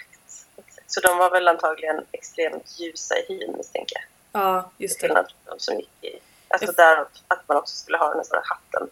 exakt. 0.58 0.92
Så 0.92 1.00
de 1.00 1.18
var 1.18 1.30
väl 1.32 1.48
antagligen 1.48 2.06
extremt 2.12 2.80
ljusa 2.80 3.16
i 3.18 3.26
hyn 3.28 3.58
misstänker 3.58 3.98
jag. 3.98 4.42
Ja, 4.42 4.72
just 4.78 5.02
det. 5.02 5.26
de 5.46 5.60
som 5.60 5.76
gick 5.76 5.90
i... 6.02 6.20
Alltså 6.48 6.68
Jag- 6.68 6.76
där 6.76 7.06
att 7.28 7.48
man 7.48 7.58
också 7.58 7.76
skulle 7.76 7.98
ha 7.98 8.08
den 8.08 8.18
här 8.18 8.24
stora 8.24 8.42
hatten. 8.44 8.90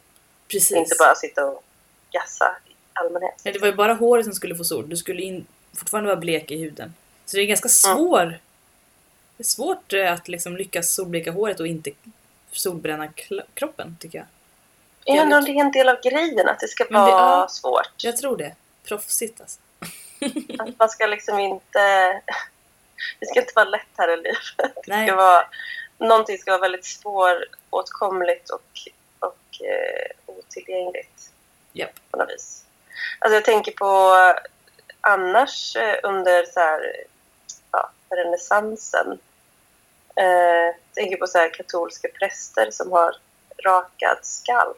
Precis. 0.47 0.71
Inte 0.77 0.95
bara 0.99 1.15
sitta 1.15 1.45
och 1.45 1.63
gassa 2.11 2.55
i 2.67 2.71
allmänhet. 2.93 3.33
Nej, 3.43 3.53
det 3.53 3.59
var 3.59 3.67
ju 3.67 3.73
bara 3.75 3.93
håret 3.93 4.25
som 4.25 4.33
skulle 4.33 4.55
få 4.55 4.63
sol. 4.63 4.89
Du 4.89 4.97
skulle 4.97 5.21
in, 5.21 5.45
fortfarande 5.73 6.07
vara 6.09 6.19
blek 6.19 6.51
i 6.51 6.57
huden. 6.57 6.93
Så 7.25 7.37
det 7.37 7.43
är 7.43 7.45
ganska 7.47 7.89
Mm. 7.89 7.97
svår. 7.97 8.39
Det 9.37 9.41
är 9.41 9.45
svårt 9.45 9.93
eh, 9.93 10.11
att 10.13 10.27
liksom 10.27 10.57
lyckas 10.57 10.91
solbleka 10.93 11.31
håret 11.31 11.59
och 11.59 11.67
inte 11.67 11.91
solbränna 12.51 13.07
kroppen, 13.53 13.97
tycker 13.99 14.17
jag. 14.17 14.27
Ja, 15.15 15.25
men 15.25 15.43
det 15.45 15.51
är 15.51 15.61
en 15.61 15.71
del 15.71 15.89
av 15.89 16.01
grejen 16.01 16.49
att 16.49 16.59
det 16.59 16.67
ska 16.67 16.83
Men 16.89 17.05
det- 17.05 17.11
vara 17.11 17.21
ja. 17.41 17.47
svårt. 17.49 18.03
Jag 18.03 18.17
tror 18.17 18.37
det. 18.37 18.55
Proffsigt 18.83 19.41
alltså. 19.41 19.59
Att 20.59 20.79
man 20.79 20.89
ska 20.89 21.05
liksom 21.05 21.39
inte... 21.39 21.79
Det 23.19 23.25
ska 23.25 23.39
inte 23.39 23.53
vara 23.55 23.65
lätt 23.69 23.81
här 23.97 24.13
i 24.13 24.17
livet. 24.17 24.37
Det 24.57 24.81
Nej. 24.87 25.07
ska 25.07 25.15
vara... 25.15 25.45
Någonting 25.97 26.37
ska 26.37 26.51
vara 26.51 26.61
väldigt 26.61 26.85
svåråtkomligt 26.85 28.49
och, 28.49 28.79
och 29.59 29.65
eh, 29.65 30.11
otillgängligt 30.25 31.29
Japp. 31.73 31.91
på 32.11 32.17
något 32.17 32.29
vis. 32.29 32.63
Alltså 33.19 33.35
jag 33.35 33.45
tänker 33.45 33.71
på 33.71 34.13
annars 35.01 35.75
eh, 35.75 35.95
under 36.03 36.45
så 36.45 36.59
här, 36.59 36.93
ja, 37.71 37.91
renässansen. 38.09 39.19
Eh, 40.15 40.75
tänker 40.93 41.17
på 41.17 41.27
så 41.27 41.37
här 41.37 41.49
katolska 41.53 42.07
präster 42.19 42.71
som 42.71 42.91
har 42.91 43.15
rakad 43.65 44.17
skalp. 44.21 44.77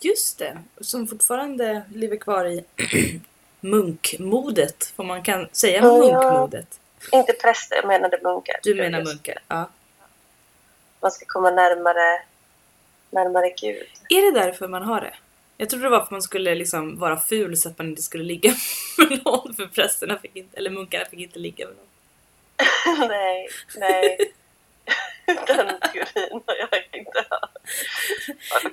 Just 0.00 0.38
det. 0.38 0.58
Som 0.80 1.06
fortfarande 1.06 1.82
lever 1.94 2.16
kvar 2.16 2.44
i 2.44 2.64
munkmodet. 3.60 4.84
Får 4.96 5.04
man 5.04 5.22
kan 5.22 5.48
säga 5.52 5.76
Ja. 5.82 5.98
munkmodet. 5.98 6.80
Inte 7.12 7.32
präster, 7.32 7.76
jag 7.76 7.86
menade 7.86 8.18
munkar. 8.22 8.56
Du 8.62 8.74
menar 8.74 9.04
munkar? 9.04 9.38
Ja. 9.48 9.68
Man 11.00 11.10
ska 11.10 11.24
komma 11.28 11.50
närmare, 11.50 12.22
närmare 13.10 13.50
Gud. 13.60 13.86
Är 14.08 14.32
det 14.32 14.40
därför 14.40 14.68
man 14.68 14.82
har 14.82 15.00
det? 15.00 15.14
Jag 15.56 15.70
trodde 15.70 15.84
det 15.84 15.90
var 15.90 15.98
för 15.98 16.04
att 16.04 16.10
man 16.10 16.22
skulle 16.22 16.54
liksom 16.54 16.98
vara 16.98 17.20
ful 17.20 17.56
så 17.56 17.68
att 17.68 17.78
man 17.78 17.88
inte 17.88 18.02
skulle 18.02 18.24
ligga 18.24 18.50
med 18.98 19.20
någon 19.24 19.54
för 19.54 19.66
prästerna 19.66 20.18
fick 20.18 20.36
inte, 20.36 20.56
eller 20.56 20.70
munkarna 20.70 21.04
fick 21.04 21.20
inte 21.20 21.38
ligga 21.38 21.66
med 21.66 21.76
någon. 21.76 21.86
nej, 23.08 23.48
nej. 23.76 24.18
Den 25.26 25.80
teorin 25.80 26.40
har 26.46 26.56
jag 26.56 26.88
inte 26.92 27.24
hört. 27.30 27.52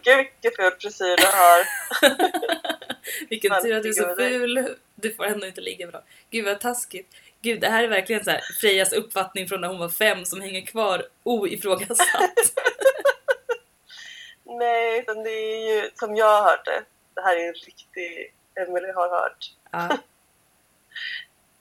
Gud 0.04 0.18
vilken 0.18 0.52
ful 0.58 0.72
frisyr 0.82 1.18
du 1.18 1.26
har. 1.26 1.68
Vilken 3.30 3.62
tur 3.62 3.76
att 3.76 3.84
du 3.84 3.90
är 3.90 3.94
så 3.94 4.16
ful, 4.16 4.76
du 4.96 5.14
får 5.14 5.26
ändå 5.26 5.48
inte 5.48 5.62
ligga 5.62 5.86
med 5.86 5.94
någon. 5.94 6.04
Gud 6.30 6.46
vad 6.46 6.60
taskigt. 6.60 7.16
Gud 7.42 7.62
det 7.62 7.70
här 7.70 7.84
är 7.84 7.88
verkligen 7.88 8.24
så 8.24 8.32
här 8.32 8.42
Frejas 8.62 8.94
uppfattning 8.94 9.48
från 9.48 9.62
när 9.62 9.68
hon 9.68 9.80
var 9.80 9.90
fem 9.90 10.26
som 10.26 10.42
hänger 10.42 10.66
kvar 10.66 11.06
oifrågasatt. 11.24 12.34
Nej, 14.44 15.00
utan 15.00 15.24
det 15.24 15.30
är 15.30 15.74
ju 15.76 15.90
som 15.96 16.16
jag 16.16 16.42
har 16.42 16.50
hört 16.50 16.66
det. 16.66 16.84
Det 17.14 17.22
här 17.22 17.36
är 17.38 17.48
en 17.48 17.54
riktig 17.54 18.34
Emily 18.56 18.92
har 18.92 19.10
hört. 19.10 19.52
Ja. 19.72 19.98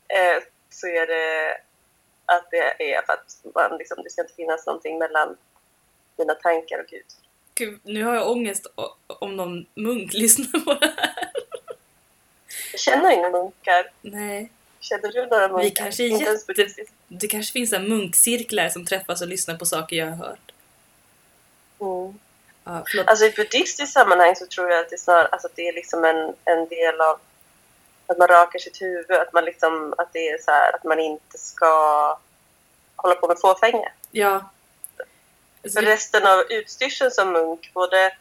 Eh, 0.09 0.43
så 0.71 0.87
är 0.87 1.07
det 1.07 1.57
att 2.27 2.51
det 2.51 2.93
är 2.95 3.03
för 3.03 3.13
att 3.13 3.55
man 3.55 3.79
liksom, 3.79 4.03
det 4.05 4.11
ska 4.11 4.23
inte 4.23 4.35
finnas 4.35 4.67
någonting 4.67 4.99
mellan 4.99 5.37
dina 6.17 6.35
tankar 6.35 6.79
och 6.81 6.87
Gud. 6.87 7.05
Gud, 7.55 7.81
nu 7.83 8.05
har 8.05 8.15
jag 8.15 8.31
ångest 8.31 8.67
om 9.07 9.37
någon 9.37 9.67
munk 9.75 10.13
lyssnar 10.23 10.61
på 10.61 10.75
det 10.75 10.87
här. 10.97 11.31
Jag 12.73 12.81
känner 12.81 13.11
inga 13.11 13.31
munkar. 13.31 13.91
Nej. 14.01 14.51
Känner 14.81 15.13
du 15.13 15.27
några 15.27 15.49
munkar? 15.49 15.65
Vi 15.65 15.71
kanske 15.71 16.05
jätte- 16.05 16.45
buddhistiskt. 16.47 16.95
Det 17.09 17.29
kanske 17.29 17.53
finns 17.53 17.73
här 17.73 17.81
munkcirklar 17.81 18.69
som 18.69 18.87
träffas 18.87 19.23
och 19.23 19.29
lyssnar 19.29 19.57
på 19.57 19.67
saker 19.67 19.97
jag 19.97 20.07
har 20.07 20.17
hört. 20.27 20.53
Mm. 21.81 22.19
Förlåt. 22.65 23.09
Alltså 23.09 23.25
i 23.25 23.31
buddhistiskt 23.31 23.93
sammanhang 23.93 24.37
så 24.37 24.47
tror 24.47 24.71
jag 24.71 24.81
att 24.81 24.91
det, 24.91 24.99
snar, 24.99 25.29
alltså 25.33 25.49
det 25.55 25.69
är 25.69 25.73
liksom 25.73 26.05
en, 26.05 26.35
en 26.45 26.69
del 26.69 27.01
av 27.01 27.21
att 28.07 28.19
man 28.19 28.29
rakar 28.29 28.59
sitt 28.59 28.83
huvud, 28.83 29.11
att 29.11 29.33
man 29.33 29.45
liksom, 29.45 29.95
att 29.99 30.13
det 30.13 30.29
är 30.29 30.39
så 30.39 30.51
här, 30.51 30.75
att 30.75 30.85
man 30.85 31.01
inte 31.01 31.39
ska 31.39 31.69
hålla 32.97 33.15
på 33.15 33.29
med 33.29 33.41
fåfänga. 33.41 33.93
Ja. 34.11 34.51
Alltså, 35.65 35.81
För 35.81 35.87
resten 35.87 36.27
av 36.27 36.41
utstyrseln 36.53 37.11
som 37.11 37.33
munk, 37.33 37.71
både 37.75 38.13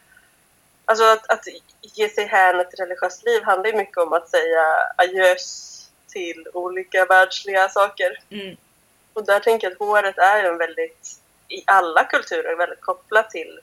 alltså 0.84 1.04
att, 1.04 1.30
att 1.30 1.46
ge 1.82 2.08
sig 2.08 2.26
hän 2.26 2.60
ett 2.60 2.80
religiöst 2.80 3.24
liv 3.24 3.42
handlar 3.42 3.70
ju 3.70 3.76
mycket 3.76 3.96
om 3.96 4.12
att 4.12 4.30
säga 4.30 4.64
adjös 4.96 5.68
till 6.08 6.48
olika 6.52 7.04
världsliga 7.04 7.68
saker. 7.68 8.18
mm, 8.30 8.56
Och 9.12 9.26
där 9.26 9.40
tänker 9.40 9.66
jag 9.66 9.72
att 9.72 9.78
håret 9.78 10.18
är 10.18 10.44
en 10.44 10.58
väldigt, 10.58 11.08
i 11.48 11.62
alla 11.66 12.04
kulturer, 12.04 12.56
väldigt 12.56 12.80
kopplat 12.80 13.30
till 13.30 13.60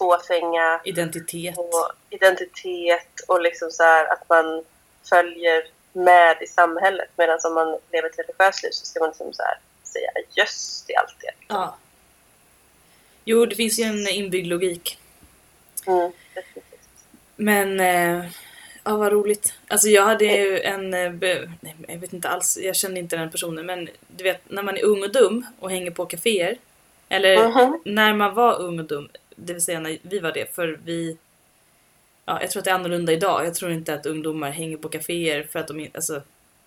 fåfänga, 0.00 0.80
identitet. 0.84 1.58
och 1.58 1.90
identitet 2.10 3.20
och 3.28 3.40
liksom 3.40 3.70
så 3.70 3.82
här 3.82 4.12
att 4.12 4.28
man 4.28 4.64
följer 5.08 5.62
med 5.92 6.36
i 6.42 6.46
samhället. 6.46 7.08
Medan 7.16 7.38
om 7.44 7.54
man 7.54 7.78
lever 7.92 8.08
ett 8.08 8.18
religiöst 8.18 8.62
liv 8.62 8.70
så 8.72 8.86
ska 8.86 9.00
man 9.00 9.08
liksom 9.08 9.32
så 9.32 9.42
här 9.42 9.58
säga 9.84 10.10
adjöss 10.14 10.82
till 10.86 10.96
allt 10.96 11.14
det. 11.20 11.32
Ja. 11.48 11.76
Jo, 13.24 13.46
det 13.46 13.54
finns 13.54 13.78
ju 13.78 13.84
en 13.84 14.08
inbyggd 14.08 14.46
logik. 14.46 14.98
Mm. 15.86 16.12
Men, 17.36 17.80
eh, 17.80 18.30
ja 18.84 18.96
vad 18.96 19.12
roligt. 19.12 19.54
Alltså 19.68 19.88
jag 19.88 20.02
hade 20.04 20.24
ju 20.24 20.60
en, 20.60 20.94
eh, 20.94 21.12
nej, 21.60 21.76
jag 21.88 21.98
vet 21.98 22.12
inte 22.12 22.28
alls, 22.28 22.58
jag 22.62 22.76
kände 22.76 23.00
inte 23.00 23.16
den 23.16 23.30
personen 23.30 23.66
men 23.66 23.88
du 24.16 24.24
vet 24.24 24.40
när 24.50 24.62
man 24.62 24.76
är 24.76 24.84
ung 24.84 25.02
och 25.02 25.12
dum 25.12 25.46
och 25.60 25.70
hänger 25.70 25.90
på 25.90 26.06
kaféer. 26.06 26.58
Eller 27.08 27.48
Mhm. 27.48 27.80
när 27.84 28.14
man 28.14 28.34
var 28.34 28.60
ung 28.60 28.78
och 28.78 28.84
dum, 28.84 29.08
det 29.40 29.52
vill 29.52 29.62
säga 29.62 29.80
när 29.80 29.98
vi 30.02 30.18
var 30.18 30.32
det, 30.32 30.54
för 30.54 30.80
vi 30.84 31.16
Ja, 32.30 32.40
jag 32.40 32.50
tror 32.50 32.60
att 32.60 32.64
det 32.64 32.70
är 32.70 32.74
annorlunda 32.74 33.12
idag. 33.12 33.46
Jag 33.46 33.54
tror 33.54 33.72
inte 33.72 33.94
att 33.94 34.06
ungdomar 34.06 34.50
hänger 34.50 34.76
på 34.76 34.88
kaféer 34.88 35.42
för 35.42 35.58
att 35.58 35.68
de 35.68 35.88
alltså 35.94 36.22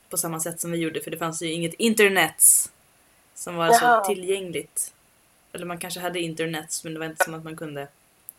på 0.09 0.17
samma 0.17 0.39
sätt 0.39 0.61
som 0.61 0.71
vi 0.71 0.77
gjorde 0.77 1.01
för 1.01 1.11
det 1.11 1.17
fanns 1.17 1.41
ju 1.41 1.51
inget 1.51 1.73
internets 1.73 2.71
som 3.35 3.55
var 3.55 3.65
Jaha. 3.65 4.03
så 4.03 4.13
tillgängligt. 4.13 4.93
Eller 5.53 5.65
man 5.65 5.77
kanske 5.77 5.99
hade 5.99 6.19
internets 6.19 6.83
men 6.83 6.93
det 6.93 6.99
var 6.99 7.05
inte 7.05 7.23
som 7.23 7.33
att 7.33 7.43
man 7.43 7.57
kunde 7.57 7.87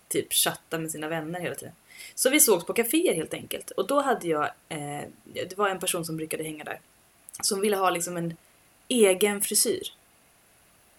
typ 0.09 0.33
chatta 0.33 0.79
med 0.79 0.91
sina 0.91 1.09
vänner 1.09 1.41
hela 1.41 1.55
tiden. 1.55 1.75
Så 2.15 2.31
vi 2.31 2.41
sågs 2.41 2.65
på 2.65 2.73
kaféer 2.73 3.15
helt 3.15 3.35
enkelt. 3.35 3.71
Och 3.71 3.87
då 3.87 4.01
hade 4.01 4.29
jag, 4.29 4.45
eh, 4.69 5.03
det 5.25 5.57
var 5.57 5.69
en 5.69 5.81
person 5.81 6.05
som 6.05 6.17
brukade 6.17 6.45
hänga 6.45 6.65
där. 6.65 6.81
Som 7.43 7.61
ville 7.61 7.77
ha 7.77 7.91
liksom 7.91 8.17
en 8.17 8.37
egen 8.89 9.41
frisyr. 9.41 9.93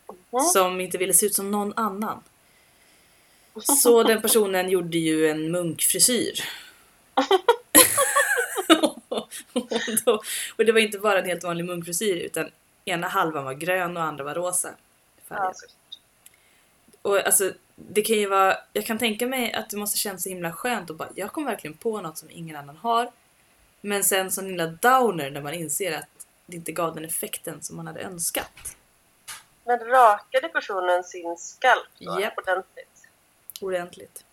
Mhm. 0.08 0.39
Som 0.39 0.82
inte 0.82 0.98
ville 0.98 1.13
se 1.13 1.26
ut 1.26 1.36
som 1.36 1.52
någon 1.52 1.74
annan. 1.76 2.24
Så 3.61 4.03
den 4.03 4.21
personen 4.21 4.69
gjorde 4.69 4.97
ju 4.97 5.29
en 5.29 5.51
munkfrisyr. 5.51 6.43
och, 10.05 10.25
och 10.55 10.65
det 10.65 10.71
var 10.71 10.79
inte 10.79 10.99
bara 10.99 11.19
en 11.19 11.25
helt 11.25 11.43
vanlig 11.43 11.65
munkfrisyr 11.65 12.15
utan 12.15 12.51
ena 12.85 13.07
halvan 13.07 13.45
var 13.45 13.53
grön 13.53 13.97
och 13.97 14.03
andra 14.03 14.23
var 14.23 14.35
rosa. 14.35 14.75
Ja, 15.27 15.53
Och 17.01 17.25
alltså, 17.25 17.51
det 17.75 18.01
kan 18.01 18.15
ju 18.15 18.27
vara, 18.27 18.57
jag 18.73 18.85
kan 18.85 18.97
tänka 18.97 19.27
mig 19.27 19.53
att 19.53 19.69
det 19.69 19.77
måste 19.77 19.97
kännas 19.97 20.23
så 20.23 20.29
himla 20.29 20.51
skönt 20.51 20.89
och 20.89 20.95
bara, 20.95 21.09
jag 21.15 21.31
kom 21.31 21.45
verkligen 21.45 21.77
på 21.77 22.01
något 22.01 22.17
som 22.17 22.29
ingen 22.31 22.55
annan 22.55 22.77
har. 22.77 23.11
Men 23.81 24.03
sen 24.03 24.31
sån 24.31 24.45
himla 24.45 24.67
downer 24.67 25.31
när 25.31 25.41
man 25.41 25.53
inser 25.53 25.97
att 25.97 26.27
det 26.45 26.55
inte 26.55 26.71
gav 26.71 26.95
den 26.95 27.05
effekten 27.05 27.61
som 27.61 27.75
man 27.75 27.87
hade 27.87 28.01
önskat. 28.01 28.77
Men 29.63 29.79
rakade 29.79 30.49
personen 30.49 31.03
sin 31.03 31.37
skalp 31.37 31.87
då 31.99 32.21
Japp. 32.21 32.37
ordentligt? 32.37 32.94
Ordentligt. 33.61 34.25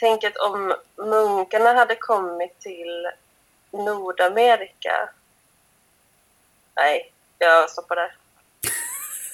Tänk 0.00 0.24
att 0.24 0.36
om 0.36 0.74
munkarna 0.96 1.72
hade 1.72 1.96
kommit 1.96 2.60
till 2.60 3.10
Nordamerika... 3.70 5.08
Nej, 6.76 7.12
jag 7.38 7.70
stoppar 7.70 7.96
där. 7.96 8.16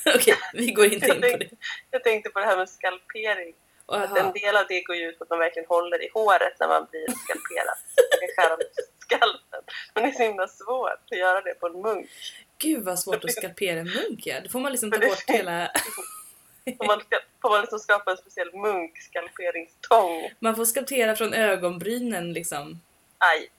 Okej, 0.15 0.37
vi 0.53 0.67
går 0.67 0.85
inte 0.85 1.07
in 1.07 1.21
på 1.21 1.37
det. 1.37 1.51
Jag 1.91 2.05
tänkte 2.05 2.31
på 2.31 2.39
det 2.41 2.47
här 2.47 2.57
med 2.57 2.69
skalpering. 2.69 3.55
Att 3.87 4.19
en 4.19 4.33
del 4.33 4.57
av 4.57 4.65
det 4.69 4.81
går 4.81 4.97
ju 4.97 5.09
ut 5.09 5.19
på 5.19 5.25
att 5.25 5.31
man 5.31 5.39
verkligen 5.39 5.69
håller 5.69 6.03
i 6.03 6.11
håret 6.15 6.61
när 6.61 6.69
man 6.69 6.87
blir 6.91 7.07
skalperad. 7.07 7.79
Man 8.11 8.21
kan 8.21 8.29
skära 8.37 8.57
skalpen. 8.99 9.63
Men 9.95 10.03
det 10.03 10.09
är 10.09 10.13
så 10.13 10.23
himla 10.23 10.49
svårt 10.49 11.11
att 11.11 11.19
göra 11.19 11.41
det 11.41 11.55
på 11.55 11.67
en 11.67 11.83
munk. 11.83 12.11
gud 12.59 12.85
vad 12.85 12.99
svårt 12.99 13.25
att 13.25 13.33
skalpera 13.33 13.81
en 13.81 13.91
munk 13.91 14.27
ja. 14.27 14.41
Då 14.41 14.49
får 14.49 14.61
man 14.61 14.73
liksom 14.73 14.91
ta 14.91 14.99
bort 14.99 15.25
hela... 15.27 15.71
Får 16.65 16.87
man, 16.87 17.01
får 17.43 17.51
man 17.51 17.61
liksom 17.61 17.79
skapa 17.79 18.11
en 18.11 18.17
speciell 18.17 18.55
munkskalperingstång. 18.55 20.31
Man 20.39 20.57
får 20.57 20.65
skalpera 20.65 21.17
från 21.17 21.35
ögonbrynen 21.35 22.33
liksom. 22.33 22.81
Aj. 23.19 23.51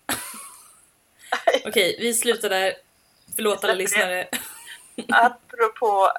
Okej, 1.65 1.97
vi 1.99 2.13
slutar 2.13 2.49
där. 2.49 2.73
Förlåt 3.35 3.63
alla 3.63 3.73
lyssnare. 3.73 4.27
Apropå, 5.09 6.11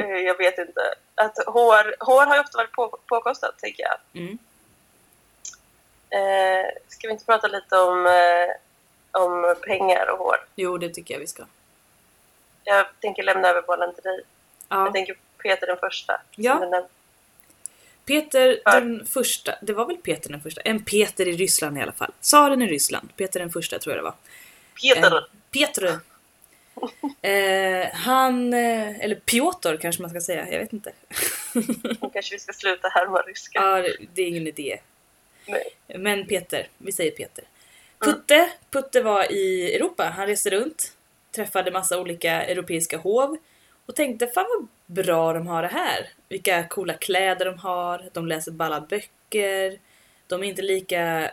eh, 0.00 0.16
jag 0.16 0.38
vet 0.38 0.58
inte, 0.58 0.94
att 1.14 1.38
hår, 1.46 2.04
hår 2.04 2.26
har 2.26 2.34
ju 2.34 2.40
ofta 2.40 2.58
varit 2.58 2.72
på, 2.72 2.98
påkostat 3.06 3.58
tänker 3.58 3.82
jag. 3.82 4.22
Mm. 4.22 4.38
Eh, 6.10 6.70
ska 6.88 7.08
vi 7.08 7.12
inte 7.12 7.24
prata 7.24 7.46
lite 7.46 7.78
om, 7.78 8.06
eh, 8.06 9.20
om 9.22 9.56
pengar 9.62 10.10
och 10.10 10.18
hår? 10.18 10.36
Jo, 10.54 10.78
det 10.78 10.88
tycker 10.88 11.14
jag 11.14 11.20
vi 11.20 11.26
ska. 11.26 11.44
Jag 12.64 12.86
tänker 13.00 13.22
lämna 13.22 13.48
över 13.48 13.62
bollen 13.62 13.94
till 13.94 14.02
dig. 14.02 14.20
Ja. 14.68 14.84
Jag 14.84 14.92
tänker 14.92 15.16
Peter 15.44 15.66
den 15.66 15.76
första. 15.76 16.20
Ja. 16.36 16.58
nämnde. 16.58 16.86
Peter 18.06 18.60
Ja. 18.64 18.80
den 18.80 19.06
första, 19.06 19.54
det 19.62 19.72
var 19.72 19.86
väl 19.86 19.96
Peter 19.96 20.30
den 20.30 20.40
första? 20.40 20.60
En 20.60 20.84
Peter 20.84 21.28
i 21.28 21.32
Ryssland 21.32 21.78
i 21.78 21.80
alla 21.80 21.92
fall. 21.92 22.12
Tsaren 22.20 22.62
i 22.62 22.66
Ryssland. 22.66 23.08
Peter 23.16 23.40
den 23.40 23.50
första 23.50 23.78
tror 23.78 23.94
jag 23.96 24.04
det 24.04 24.10
var. 24.10 24.14
Peter! 24.94 25.16
Eh, 25.16 25.22
Petr. 25.50 25.86
Eh, 27.22 27.86
han, 27.92 28.52
eh, 28.54 29.00
eller 29.00 29.14
Piotr 29.14 29.76
kanske 29.76 30.02
man 30.02 30.10
ska 30.10 30.20
säga, 30.20 30.50
jag 30.50 30.58
vet 30.58 30.72
inte. 30.72 30.92
Kanske 32.12 32.34
vi 32.34 32.38
ska 32.38 32.52
sluta 32.52 32.88
härma 32.88 33.18
ryska. 33.18 33.58
ja, 33.62 33.82
det- 33.82 33.96
det 34.14 34.22
är 34.22 34.26
ingen 34.26 34.46
idé. 34.46 34.78
Nej. 35.46 35.64
Men 35.98 36.26
Peter, 36.26 36.68
vi 36.78 36.92
säger 36.92 37.10
Peter. 37.10 37.44
Putte, 37.98 38.50
Putte 38.70 39.02
var 39.02 39.32
i 39.32 39.74
Europa. 39.74 40.04
Han 40.16 40.26
reste 40.26 40.50
runt, 40.50 40.92
träffade 41.32 41.70
massa 41.70 41.98
olika 42.00 42.30
europeiska 42.42 42.96
hov 42.98 43.36
och 43.86 43.96
tänkte 43.96 44.26
fan 44.26 44.46
vad 44.48 44.68
bra 45.04 45.32
de 45.32 45.46
har 45.46 45.62
det 45.62 45.68
här. 45.68 46.08
Vilka 46.28 46.68
coola 46.68 46.94
kläder 46.94 47.44
de 47.44 47.58
har, 47.58 48.02
de 48.12 48.26
läser 48.26 48.52
balla 48.52 48.80
böcker, 48.80 49.78
de 50.26 50.42
är 50.42 50.48
inte 50.48 50.62
lika 50.62 51.30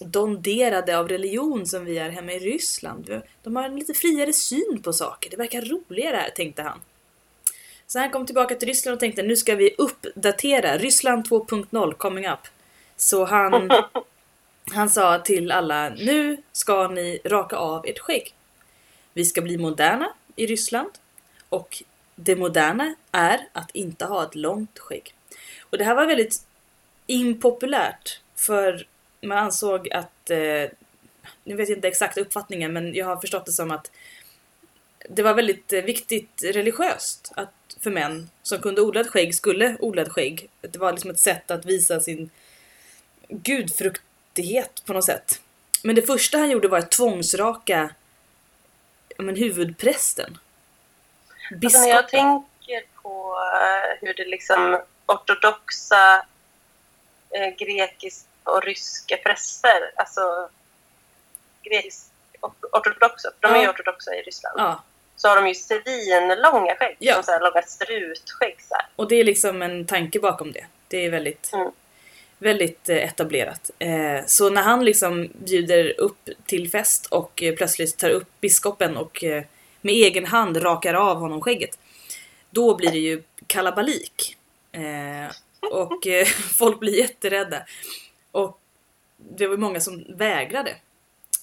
donderade 0.00 0.98
av 0.98 1.08
religion 1.08 1.66
som 1.66 1.84
vi 1.84 1.98
är 1.98 2.10
hemma 2.10 2.32
i 2.32 2.38
Ryssland. 2.38 3.22
De 3.42 3.56
har 3.56 3.64
en 3.64 3.78
lite 3.78 3.94
friare 3.94 4.32
syn 4.32 4.82
på 4.82 4.92
saker, 4.92 5.30
det 5.30 5.36
verkar 5.36 5.62
roligare 5.62 6.16
här, 6.16 6.30
tänkte 6.30 6.62
han. 6.62 6.80
Så 7.86 7.98
han 7.98 8.10
kom 8.10 8.26
tillbaka 8.26 8.54
till 8.54 8.68
Ryssland 8.68 8.94
och 8.94 9.00
tänkte 9.00 9.22
nu 9.22 9.36
ska 9.36 9.54
vi 9.54 9.74
uppdatera 9.78 10.78
Ryssland 10.78 11.28
2.0 11.28 11.92
coming 11.92 12.28
up. 12.28 12.38
Så 12.96 13.24
han, 13.24 13.70
han 14.72 14.90
sa 14.90 15.18
till 15.18 15.52
alla, 15.52 15.88
nu 15.88 16.36
ska 16.52 16.88
ni 16.88 17.18
raka 17.24 17.56
av 17.56 17.86
ert 17.86 17.98
skägg. 17.98 18.34
Vi 19.12 19.24
ska 19.24 19.40
bli 19.40 19.58
moderna 19.58 20.12
i 20.36 20.46
Ryssland 20.46 20.90
och 21.52 21.82
det 22.14 22.36
moderna 22.36 22.94
är 23.12 23.48
att 23.52 23.70
inte 23.70 24.04
ha 24.04 24.24
ett 24.24 24.34
långt 24.34 24.78
skägg. 24.78 25.14
Och 25.60 25.78
det 25.78 25.84
här 25.84 25.94
var 25.94 26.06
väldigt 26.06 26.46
impopulärt 27.06 28.20
för 28.36 28.86
man 29.20 29.38
ansåg 29.38 29.92
att, 29.92 30.30
eh, 30.30 30.70
nu 31.44 31.56
vet 31.56 31.68
jag 31.68 31.78
inte 31.78 31.88
exakt 31.88 32.18
uppfattningen 32.18 32.72
men 32.72 32.94
jag 32.94 33.06
har 33.06 33.16
förstått 33.16 33.46
det 33.46 33.52
som 33.52 33.70
att 33.70 33.90
det 35.08 35.22
var 35.22 35.34
väldigt 35.34 35.72
eh, 35.72 35.82
viktigt 35.82 36.42
religiöst 36.44 37.32
att 37.36 37.76
för 37.80 37.90
män 37.90 38.30
som 38.42 38.58
kunde 38.58 38.82
odla 38.82 39.00
ett 39.00 39.10
skägg 39.10 39.34
skulle 39.34 39.76
odla 39.80 40.02
ett 40.02 40.12
skägg. 40.12 40.50
Det 40.60 40.78
var 40.78 40.92
liksom 40.92 41.10
ett 41.10 41.20
sätt 41.20 41.50
att 41.50 41.64
visa 41.64 42.00
sin 42.00 42.30
gudfruktighet 43.28 44.82
på 44.84 44.92
något 44.92 45.04
sätt. 45.04 45.40
Men 45.82 45.94
det 45.94 46.02
första 46.02 46.38
han 46.38 46.50
gjorde 46.50 46.68
var 46.68 46.78
att 46.78 46.90
tvångsraka 46.90 47.94
men, 49.18 49.36
huvudprästen. 49.36 50.38
Alltså 51.64 51.78
när 51.80 51.88
jag 51.88 52.08
tänker 52.08 52.82
på 53.02 53.36
eh, 53.54 53.98
hur 54.00 54.14
det 54.14 54.24
liksom 54.24 54.80
ortodoxa 55.06 56.26
eh, 57.30 57.48
grekiska 57.58 58.28
och 58.44 58.62
ryska 58.64 59.16
präster, 59.16 59.90
alltså 59.96 60.48
grekisk 61.62 62.06
ortodoxa, 62.72 63.30
för 63.40 63.48
de 63.48 63.54
är 63.54 63.58
ju 63.58 63.64
Ja. 63.64 63.70
ortodoxa 63.70 64.14
i 64.14 64.22
Ryssland, 64.22 64.60
Ja, 64.60 64.82
så 65.16 65.28
har 65.28 65.36
de 65.36 65.48
ju 65.48 65.54
svinlånga 65.54 66.74
skägg, 66.76 66.96
Ja. 66.98 67.14
som 67.14 67.22
så 67.22 67.30
här 67.32 67.40
långa 67.40 67.62
strutskägg 67.62 68.56
så 68.68 68.74
här. 68.74 68.86
och 68.96 69.08
det 69.08 69.16
är 69.16 69.24
liksom 69.24 69.62
en 69.62 69.86
tanke 69.86 70.20
bakom 70.20 70.52
det. 70.52 70.66
Det 70.88 71.06
är 71.06 71.10
väldigt, 71.10 71.50
Mm. 71.52 71.72
väldigt 72.38 72.88
eh, 72.88 72.96
etablerat. 72.96 73.70
Eh, 73.78 74.26
så 74.26 74.50
när 74.50 74.62
han 74.62 74.84
liksom 74.84 75.28
bjuder 75.34 76.00
upp 76.00 76.28
till 76.46 76.70
fest 76.70 77.06
och 77.06 77.42
plötsligt 77.56 77.98
tar 77.98 78.10
upp 78.10 78.28
biskopen 78.40 78.96
och 78.96 79.24
med 79.82 79.94
egen 79.94 80.26
hand 80.26 80.64
rakar 80.64 80.94
av 80.94 81.16
honom 81.16 81.40
skägget. 81.40 81.78
Då 82.50 82.76
blir 82.76 82.90
det 82.90 82.98
ju 82.98 83.22
kalabalik. 83.46 84.36
Eh, 84.72 85.30
och 85.72 86.06
eh, 86.06 86.26
folk 86.58 86.80
blir 86.80 86.98
jätterädda. 86.98 87.62
Och 88.30 88.60
det 89.16 89.46
var 89.46 89.56
många 89.56 89.80
som 89.80 90.04
vägrade. 90.08 90.76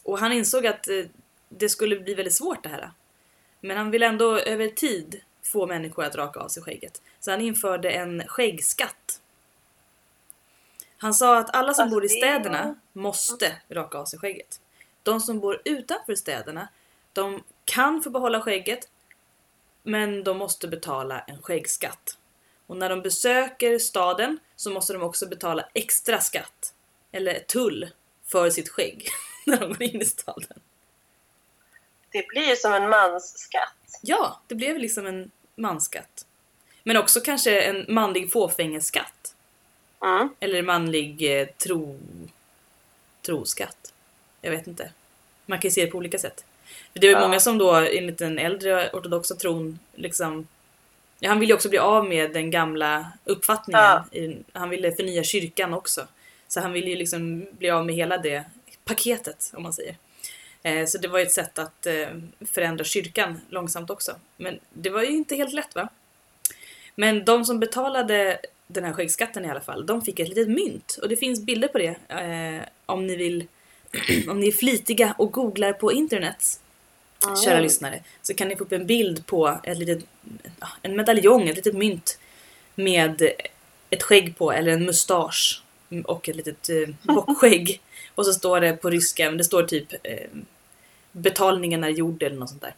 Och 0.04 0.20
han 0.20 0.32
insåg 0.32 0.68
att 0.68 0.88
eh, 0.88 1.06
det 1.50 1.70
skulle 1.70 2.00
bli 2.00 2.14
väldigt 2.14 2.36
svårt 2.36 2.64
det 2.64 2.70
här. 2.70 2.92
Men 3.62 3.78
han 3.78 3.92
ville 3.92 4.08
ändå 4.08 4.40
över 4.40 4.68
tid 4.68 5.22
få 5.44 5.68
människor 5.68 6.04
att 6.04 6.16
raka 6.16 6.40
av 6.40 6.48
sig 6.48 6.64
skägget. 6.64 7.02
Så 7.20 7.32
han 7.32 7.42
införde 7.42 7.92
en 7.92 8.24
skäggskatt. 8.28 9.22
Han 10.98 11.14
sa 11.14 11.38
att 11.38 11.56
alla 11.56 11.74
som 11.74 11.84
Alltså, 11.84 11.96
bor 11.96 12.06
i 12.06 12.10
städerna 12.10 12.76
måste 12.94 13.52
raka 13.70 13.98
av 13.98 14.06
sig 14.06 14.20
skägget. 14.20 14.62
De 15.04 15.20
som 15.20 15.40
bor 15.40 15.62
utanför 15.66 16.16
städerna, 16.16 16.68
de 17.14 17.44
kan 17.70 18.04
få 18.04 18.10
behålla 18.10 18.42
skägget, 18.42 18.88
men 19.84 20.24
de 20.24 20.38
måste 20.38 20.68
betala 20.68 21.20
en 21.20 21.42
skäggskatt. 21.42 22.18
Och 22.68 22.78
när 22.78 22.90
de 22.90 23.02
besöker 23.02 23.80
staden 23.80 24.40
så 24.56 24.72
måste 24.72 24.94
de 24.94 25.02
också 25.02 25.28
betala 25.28 25.66
extra 25.74 26.22
skatt, 26.22 26.74
eller 27.12 27.40
tull, 27.40 27.90
för 28.26 28.50
sitt 28.50 28.70
skägg 28.70 29.08
när 29.46 29.58
de 29.58 29.74
går 29.74 29.84
in 29.84 30.02
i 30.02 30.06
staden. 30.06 30.60
Det 32.12 32.28
blir 32.28 32.50
ju 32.50 32.56
som 32.56 32.74
en 32.74 32.90
mansskatt. 32.90 34.00
Ja, 34.02 34.42
det 34.48 34.56
blev 34.56 34.78
liksom 34.78 35.06
en 35.06 35.32
mansskatt. 35.56 36.26
Men 36.84 36.98
också 36.98 37.22
kanske 37.22 37.62
en 37.62 37.86
manlig 37.88 38.32
fåfängeskatt. 38.32 39.36
Mm. 40.02 40.30
Eller 40.40 40.62
manlig 40.62 41.42
eh, 41.42 41.48
tro... 41.48 42.00
troskatt. 43.22 43.94
Jag 44.42 44.52
vet 44.52 44.68
inte. 44.68 44.92
Man 45.46 45.60
kan 45.60 45.70
ju 45.70 45.74
se 45.74 45.86
det 45.86 45.92
på 45.92 45.98
olika 45.98 46.20
sätt. 46.20 46.46
För 46.94 47.00
det 47.00 47.08
är 47.08 47.12
Ja. 47.12 47.20
många 47.20 47.40
som 47.40 47.58
då 47.58 47.74
enligt 47.74 48.18
den 48.18 48.40
äldre 48.40 48.90
ortodoxa 48.94 49.36
tron 49.36 49.80
liksom... 49.96 50.48
Ja, 51.20 51.30
han 51.30 51.40
ville 51.40 51.54
också 51.54 51.70
bli 51.70 51.78
av 51.80 52.06
med 52.06 52.34
den 52.34 52.52
gamla 52.52 53.12
uppfattningen. 53.26 53.82
Ja. 53.84 54.04
Han 54.54 54.70
ville 54.70 54.92
förnya 54.92 55.24
kyrkan 55.24 55.74
också. 55.74 56.08
Så 56.48 56.60
han 56.60 56.72
ville 56.72 56.90
ju 56.90 56.96
liksom 56.96 57.46
bli 57.52 57.70
av 57.70 57.86
med 57.86 57.96
hela 57.96 58.18
det 58.18 58.44
paketet, 58.86 59.52
om 59.54 59.64
man 59.64 59.74
säger. 59.74 59.96
Eh, 60.64 60.86
Så 60.86 60.98
det 60.98 61.08
var 61.08 61.20
ju 61.20 61.26
ett 61.26 61.32
sätt 61.32 61.60
att 61.60 61.86
eh, 61.86 62.08
förändra 62.52 62.84
kyrkan 62.84 63.42
långsamt 63.50 63.90
också. 63.90 64.16
Men 64.38 64.60
det 64.74 64.90
var 64.90 65.02
ju 65.04 65.10
inte 65.10 65.36
helt 65.36 65.54
lätt 65.54 65.76
va? 65.76 65.90
Men 66.96 67.26
de 67.26 67.46
som 67.46 67.60
betalade 67.60 68.40
den 68.68 68.84
här 68.84 68.94
skäggskatten 68.94 69.46
i 69.46 69.50
alla 69.50 69.62
fall, 69.62 69.86
de 69.86 70.02
fick 70.02 70.20
ett 70.20 70.30
litet 70.30 70.48
mynt. 70.50 71.00
Och 71.02 71.10
det 71.10 71.18
finns 71.18 71.42
bilder 71.42 71.68
på 71.68 71.78
det 71.78 71.96
eh, 72.10 72.64
om 72.86 73.08
ni 73.08 73.16
vill, 73.16 73.48
om 74.30 74.40
ni 74.40 74.48
är 74.48 74.52
flitiga 74.52 75.16
och 75.18 75.32
googlar 75.32 75.74
på 75.74 75.92
internet, 75.92 76.60
kära 77.44 77.54
Mm. 77.54 77.64
lyssnare, 77.64 78.04
så 78.22 78.34
kan 78.34 78.48
ni 78.48 78.56
få 78.56 78.64
upp 78.64 78.72
en 78.72 78.86
bild 78.86 79.26
på 79.26 79.60
ett 79.64 79.78
litet, 79.78 80.06
en 80.82 80.96
medaljong, 80.96 81.50
ett 81.50 81.56
litet 81.56 81.74
mynt 81.74 82.20
med 82.76 83.32
ett 83.90 84.04
skägg 84.04 84.38
på 84.38 84.52
eller 84.52 84.72
en 84.72 84.86
mustasch 84.86 85.64
och 86.06 86.30
ett 86.30 86.36
litet 86.36 86.70
eh, 86.70 86.90
bockskägg. 87.16 87.82
och 88.16 88.26
så 88.26 88.34
står 88.34 88.60
det 88.60 88.74
på 88.74 88.90
ryska, 88.90 89.26
men 89.26 89.38
det 89.38 89.44
står 89.44 89.64
typ 89.64 89.94
eh, 90.04 90.28
betalningen 91.12 91.84
är 91.84 91.90
gjord 91.90 92.24
eller 92.24 92.36
något 92.36 92.50
sånt 92.50 92.62
där. 92.62 92.76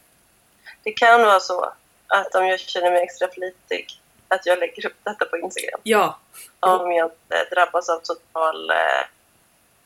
Det 0.82 0.92
kan 0.92 1.20
vara 1.20 1.40
så 1.40 1.72
att 2.06 2.34
om 2.34 2.46
jag 2.46 2.60
känner 2.60 2.90
mig 2.90 3.02
extra 3.02 3.28
flitig 3.28 3.86
att 4.28 4.46
jag 4.46 4.58
lägger 4.58 4.86
upp 4.86 4.96
detta 5.02 5.24
på 5.24 5.36
Instagram. 5.36 5.80
Ja, 5.82 6.18
Om 6.60 6.92
jag 6.92 7.06
inte 7.06 7.54
drabbas 7.54 7.88
av 7.88 8.00
total 8.00 8.70
eh, 8.70 9.04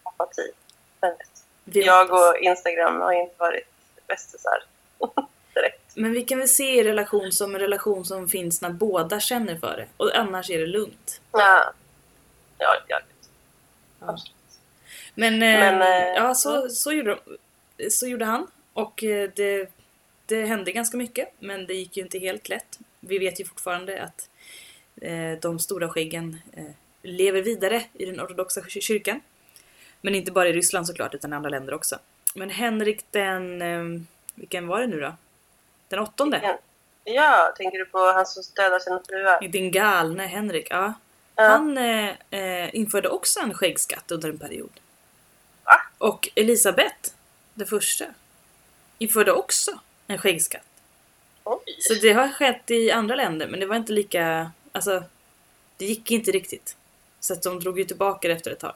apati. 0.02 0.50
Jag 1.64 2.12
och 2.12 2.36
Instagram 2.40 3.00
har 3.00 3.12
inte 3.12 3.34
varit 3.38 3.75
bästisar 4.06 4.64
direkt. 5.54 5.96
Men 5.96 6.12
vi 6.12 6.22
kan 6.22 6.38
väl 6.38 6.48
se 6.48 6.84
relation 6.84 7.32
som 7.32 7.54
en 7.54 7.60
relation 7.60 8.04
som 8.04 8.28
finns 8.28 8.62
när 8.62 8.70
båda 8.70 9.20
känner 9.20 9.56
för 9.56 9.76
det. 9.76 9.86
Och 9.96 10.16
annars 10.16 10.50
är 10.50 10.58
det 10.58 10.66
lugnt. 10.66 11.20
Ja, 11.32 11.72
ja, 12.58 12.76
ja. 12.88 13.00
Ja. 14.00 14.16
Men, 15.14 15.34
eh, 15.34 15.38
Men, 15.38 15.82
eh, 15.82 16.14
ja, 16.14 16.34
så, 16.34 16.68
så, 16.68 16.92
gjorde, 16.92 17.18
de, 17.76 17.90
så 17.90 18.06
gjorde 18.06 18.24
han. 18.24 18.46
Och 18.72 19.04
eh, 19.04 19.30
det, 19.34 19.70
det 20.26 20.44
hände 20.46 20.72
ganska 20.72 20.96
mycket, 20.96 21.28
men 21.38 21.66
det 21.66 21.74
gick 21.74 21.96
ju 21.96 22.02
inte 22.02 22.18
helt 22.18 22.48
lätt. 22.48 22.78
Vi 23.00 23.18
vet 23.18 23.40
ju 23.40 23.44
fortfarande 23.44 24.02
att 24.02 24.28
de 25.40 25.58
stora 25.58 25.88
skäggen 25.88 26.40
lever 27.02 27.42
vidare 27.42 27.82
i 27.92 28.04
den 28.04 28.20
ortodoxa 28.20 28.60
kyr- 28.60 28.80
kyrkan. 28.80 29.20
Men 30.00 30.14
inte 30.14 30.32
bara 30.32 30.48
i 30.48 30.52
Ryssland 30.52 30.86
såklart, 30.86 31.14
utan 31.14 31.32
i 31.32 31.36
andra 31.36 31.50
länder 31.50 31.74
också. 31.74 31.98
Men 32.36 32.50
Henrik 32.50 33.04
den... 33.10 33.62
Eh, 33.62 34.02
vilken 34.34 34.66
var 34.66 34.80
det 34.80 34.86
nu 34.86 35.00
då? 35.00 35.16
Den 35.88 35.98
åttonde? 35.98 36.58
Ja, 37.04 37.54
tänker 37.56 37.78
du 37.78 37.84
på 37.84 37.98
han 37.98 38.26
som 38.26 38.42
dödar 38.54 38.78
sina 38.78 39.02
fruar? 39.08 39.48
Din 39.48 39.70
galne 39.70 40.26
Henrik, 40.26 40.66
ja. 40.70 40.94
Ja. 41.34 41.44
Han 41.44 41.78
eh, 41.78 42.10
eh, 42.30 42.74
införde 42.74 43.08
också 43.08 43.40
en 43.40 43.54
skäggskatt 43.54 44.10
under 44.10 44.28
en 44.28 44.38
period. 44.38 44.80
Va? 45.64 45.74
Och 45.98 46.28
Elisabeth, 46.34 47.10
den 47.54 47.66
första, 47.66 48.04
införde 48.98 49.32
också 49.32 49.78
en 50.06 50.18
skäggskatt. 50.18 50.66
Oj. 51.44 51.76
Så 51.78 51.94
det 51.94 52.12
har 52.12 52.28
skett 52.28 52.70
i 52.70 52.90
andra 52.90 53.14
länder, 53.14 53.48
men 53.48 53.60
det 53.60 53.66
var 53.66 53.76
inte 53.76 53.92
lika... 53.92 54.50
Alltså, 54.72 55.04
det 55.76 55.84
gick 55.84 56.10
inte 56.10 56.30
riktigt. 56.30 56.76
Så 57.20 57.32
att 57.32 57.42
de 57.42 57.60
drog 57.60 57.78
ju 57.78 57.84
tillbaka 57.84 58.28
det 58.28 58.34
efter 58.34 58.50
ett 58.50 58.60
tag. 58.60 58.74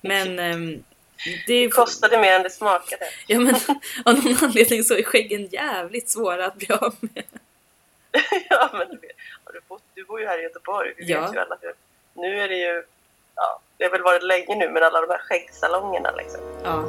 Men... 0.00 0.38
ehm, 0.38 0.84
det 1.46 1.68
kostade 1.68 2.18
mer 2.18 2.32
än 2.32 2.42
det 2.42 2.50
smakade. 2.50 3.04
Ja 3.26 3.38
men 3.40 3.54
av 4.04 4.14
någon 4.24 4.36
anledning 4.42 4.84
så 4.84 4.94
är 4.94 5.02
skäggen 5.02 5.46
jävligt 5.46 6.10
svåra 6.10 6.46
att 6.46 6.56
bli 6.56 6.68
av 6.70 6.94
med. 7.00 7.24
ja, 8.50 8.70
men 8.72 8.88
du, 8.88 8.96
vet, 8.96 9.10
har 9.44 9.52
du, 9.52 9.60
bott, 9.68 9.82
du 9.94 10.04
bor 10.04 10.20
ju 10.20 10.26
här 10.26 10.38
i 10.38 10.42
Göteborg. 10.42 10.92
Vi 10.96 11.04
Ja. 11.12 11.20
vet 11.20 11.34
ju 11.34 11.38
alla 11.38 11.56
hur. 11.60 11.72
Nu 12.14 12.40
är 12.40 12.48
det 12.48 12.56
ju... 12.56 12.82
Ja, 13.34 13.60
det 13.76 13.84
har 13.84 13.90
väl 13.90 14.02
varit 14.02 14.22
länge 14.22 14.56
nu, 14.56 14.68
men 14.70 14.82
alla 14.82 15.00
de 15.00 15.10
här 15.10 15.18
skäggsalongerna 15.18 16.10
liksom. 16.16 16.40
Ja. 16.64 16.84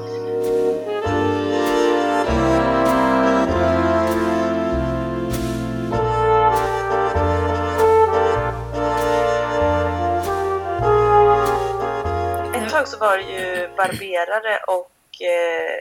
Tag 12.79 12.87
så 12.87 12.97
var 12.97 13.17
det 13.17 13.23
ju 13.23 13.67
barberare 13.67 14.59
och 14.67 14.91
eh, 15.21 15.73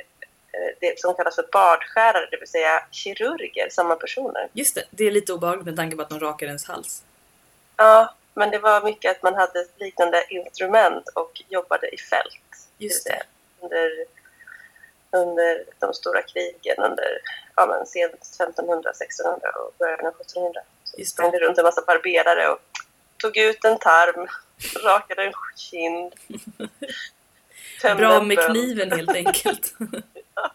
eh, 0.52 0.70
det 0.80 1.00
som 1.00 1.14
kallas 1.14 1.34
för 1.34 1.48
badskärare, 1.52 2.28
det 2.30 2.36
vill 2.36 2.48
säga 2.48 2.82
kirurger, 2.90 3.68
samma 3.70 3.96
personer. 3.96 4.48
Just 4.52 4.74
det, 4.74 4.84
det 4.90 5.04
är 5.04 5.10
lite 5.10 5.32
obehagligt 5.32 5.66
med 5.66 5.76
tanke 5.76 5.96
på 5.96 6.02
att 6.02 6.08
de 6.08 6.20
rakar 6.20 6.46
ens 6.46 6.64
hals. 6.64 7.02
Ja, 7.76 8.14
men 8.34 8.50
det 8.50 8.58
var 8.58 8.82
mycket 8.82 9.10
att 9.10 9.22
man 9.22 9.34
hade 9.34 9.66
liknande 9.76 10.24
instrument 10.28 11.08
och 11.14 11.42
jobbade 11.48 11.94
i 11.94 11.98
fält. 11.98 12.68
Just 12.78 13.06
Det 13.06 13.22
Under, 13.60 13.90
under 15.10 15.64
de 15.78 15.94
stora 15.94 16.22
krigen 16.22 16.76
under 16.78 17.18
ja, 17.56 17.66
men 17.66 17.86
sent 17.86 18.14
1500, 18.14 18.90
1600 18.90 19.48
och 19.48 19.74
början 19.78 20.06
av 20.06 20.20
1700. 20.20 20.60
Så 20.84 20.98
Just 20.98 21.16
det 21.16 21.38
runt 21.38 21.58
en 21.58 21.64
massa 21.64 21.82
barberare 21.86 22.48
och 22.48 22.60
tog 23.16 23.36
ut 23.36 23.64
en 23.64 23.78
tarm, 23.78 24.28
rakade 24.84 25.24
en 25.24 25.32
kind. 25.56 26.14
Bra 27.96 28.22
med 28.22 28.38
kniven 28.46 28.92
helt 28.92 29.14
enkelt. 29.14 29.74
Ja, 30.34 30.50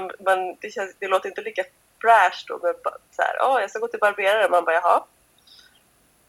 man, 0.00 0.10
man, 0.24 0.56
det, 0.60 0.70
känns, 0.70 0.94
det 0.98 1.08
låter 1.08 1.28
inte 1.28 1.40
lika 1.42 1.64
fräscht 2.00 2.48
då 2.48 2.58
med 2.62 2.74
så 3.10 3.22
här, 3.22 3.36
"Åh, 3.40 3.60
jag 3.60 3.70
ska 3.70 3.78
gå 3.78 3.88
till 3.88 4.00
barberare. 4.00 4.48
Man 4.48 4.64
bara, 4.64 4.74
jaha. 4.74 5.04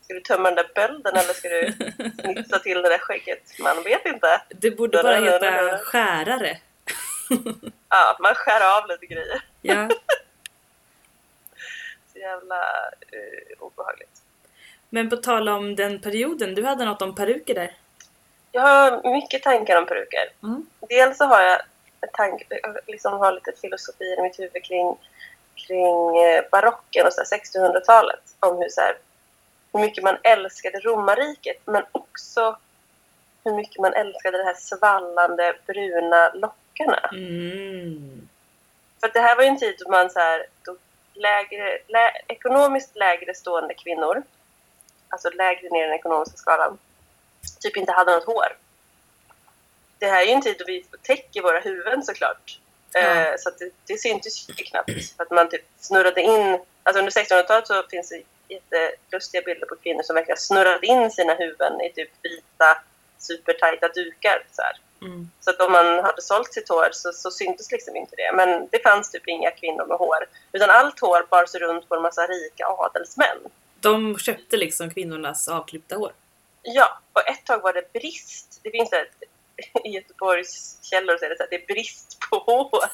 Ska 0.01 0.13
du 0.13 0.21
tömma 0.21 0.51
den 0.51 0.55
där 0.55 0.71
bölden 0.75 1.15
eller 1.15 1.33
ska 1.33 1.49
du 1.49 1.73
snitsa 2.21 2.59
till 2.59 2.81
det 2.81 2.89
där 2.89 2.97
skägget? 2.97 3.59
Man 3.59 3.83
vet 3.83 4.05
inte. 4.05 4.41
Det 4.49 4.71
borde 4.71 5.03
bara 5.03 5.15
heta 5.15 5.77
skärare. 5.77 6.57
Ja, 7.89 8.17
man 8.19 8.35
skär 8.35 8.77
av 8.77 8.88
lite 8.88 9.05
grejer. 9.05 9.41
Ja. 9.61 9.89
Så 12.13 12.19
jävla 12.19 12.55
uh, 13.13 13.59
obehagligt. 13.59 14.21
Men 14.95 15.10
på 15.10 15.17
tal 15.17 15.49
om 15.49 15.75
den 15.75 15.99
perioden, 15.99 16.55
du 16.55 16.63
hade 16.63 16.86
något 16.86 17.01
om 17.01 17.15
peruker 17.15 17.55
där. 17.55 17.71
Jag 18.51 18.62
har 18.62 19.12
mycket 19.12 19.43
tankar 19.43 19.77
om 19.77 19.86
peruker. 19.86 20.29
Mm. 20.43 20.65
Dels 20.89 21.17
så 21.17 21.25
har 21.25 21.41
jag 21.41 21.62
jag 22.12 22.77
liksom 22.88 23.13
har 23.13 23.31
lite 23.31 23.51
filosofi 23.62 24.03
i 24.03 24.21
mitt 24.21 24.39
huvud 24.39 24.63
kring, 24.63 24.97
kring 25.55 26.17
eh, 26.17 26.43
barocken 26.51 27.08
och 27.08 27.13
så 27.13 27.21
här 27.21 27.39
1600-talet. 27.39 28.19
Om 28.39 28.58
hur, 28.58 28.69
så 28.69 28.81
här, 28.81 28.97
hur 29.73 29.79
mycket 29.79 30.03
man 30.03 30.17
älskade 30.23 30.79
romarriket 30.79 31.62
men 31.65 31.84
också 31.91 32.58
hur 33.43 33.55
mycket 33.55 33.81
man 33.81 33.93
älskade 33.93 34.38
de 34.38 34.43
här 34.43 34.58
svallande 34.58 35.55
bruna 35.65 36.31
lockarna. 36.34 37.10
Mm. 37.13 38.29
För 38.99 39.10
det 39.13 39.19
här 39.19 39.36
var 39.36 39.43
ju 39.43 39.49
en 39.49 39.60
tid 39.60 39.75
då 39.79 39.91
man 39.91 40.10
så 40.10 40.19
här, 40.19 40.45
då 40.65 40.75
lägre, 41.13 41.77
lä, 41.88 42.12
ekonomiskt 42.27 42.95
lägre 42.95 43.34
stående 43.34 43.73
kvinnor, 43.73 44.23
alltså 45.15 45.30
lägre 45.30 45.69
ner 45.69 45.84
i 45.84 45.88
den 45.88 45.99
ekonomiska 45.99 46.38
skalan, 46.38 46.78
typ 47.60 47.78
inte 47.78 47.91
hade 47.91 48.12
något 48.12 48.25
hår. 48.25 48.58
Det 49.99 50.08
här 50.08 50.21
är 50.21 50.25
ju 50.25 50.32
en 50.32 50.41
tid 50.41 50.56
då 50.60 50.65
vi 50.67 50.86
täcker 51.01 51.41
våra 51.41 51.60
huvuden 51.60 52.04
såklart. 52.04 52.60
Ja. 52.93 52.99
Eh, 52.99 53.34
så 53.38 53.49
det, 53.60 53.69
det 53.88 53.97
syntes 53.97 54.49
ju 54.49 54.54
knappt. 54.54 54.89
Att 55.17 55.32
man 55.32 55.49
typ 55.49 55.65
snurrade 55.80 56.21
in, 56.21 56.60
alltså 56.84 56.99
under 56.99 57.12
1600-talet 57.12 57.67
så 57.67 57.84
finns 57.89 58.10
det 58.10 58.21
jättelustiga 58.47 59.41
bilder 59.41 59.67
på 59.67 59.75
kvinnor 59.75 60.04
som 60.04 60.15
verkligen 60.15 60.38
snurrade 60.38 60.88
in 60.88 61.12
sina 61.12 61.34
huvuden 61.34 61.82
i 61.82 61.93
typ 61.93 62.10
vita 62.21 62.78
supertajta 63.17 63.88
dukar. 63.88 64.43
Så. 64.51 64.62
Mm. 65.06 65.30
Så 65.39 65.49
att 65.49 65.62
om 65.62 65.71
man 65.71 65.86
hade 65.86 66.21
sålt 66.21 66.54
sitt 66.54 66.69
hår 66.69 66.89
så, 66.91 67.13
så 67.13 67.32
syntes 67.32 67.71
liksom 67.71 67.95
inte 67.95 68.15
det. 68.15 68.32
Men 68.34 68.67
det 68.71 68.84
fanns 68.84 69.12
typ 69.12 69.28
inga 69.28 69.51
kvinnor 69.51 69.86
med 69.86 69.97
hår. 69.97 70.28
Utan 70.51 70.69
allt 70.69 70.99
hår 70.99 71.28
bars 71.30 71.56
runt 71.56 71.89
på 71.89 71.95
en 71.95 72.01
massa 72.01 72.28
rika 72.28 72.65
adelsmän. 72.67 73.38
De 73.85 74.17
köpte 74.17 74.57
liksom 74.57 74.89
kvinnornas 74.89 75.47
avklippta 75.47 75.95
hår. 75.95 76.11
Ja, 76.61 76.99
och 77.13 77.27
ett 77.29 77.45
tag 77.45 77.61
var 77.61 77.73
det 77.73 77.93
brist. 77.93 78.59
Det 78.63 78.71
finns 78.71 78.93
ett, 78.93 79.23
i 79.83 79.89
Göteborgs 79.89 80.79
källor 80.81 81.17
så 81.17 81.25
är 81.25 81.29
det 81.29 81.37
så 81.37 81.43
här, 81.43 81.49
det 81.49 81.63
är 81.63 81.73
brist 81.73 82.17
på 82.29 82.37
hår. 82.37 82.85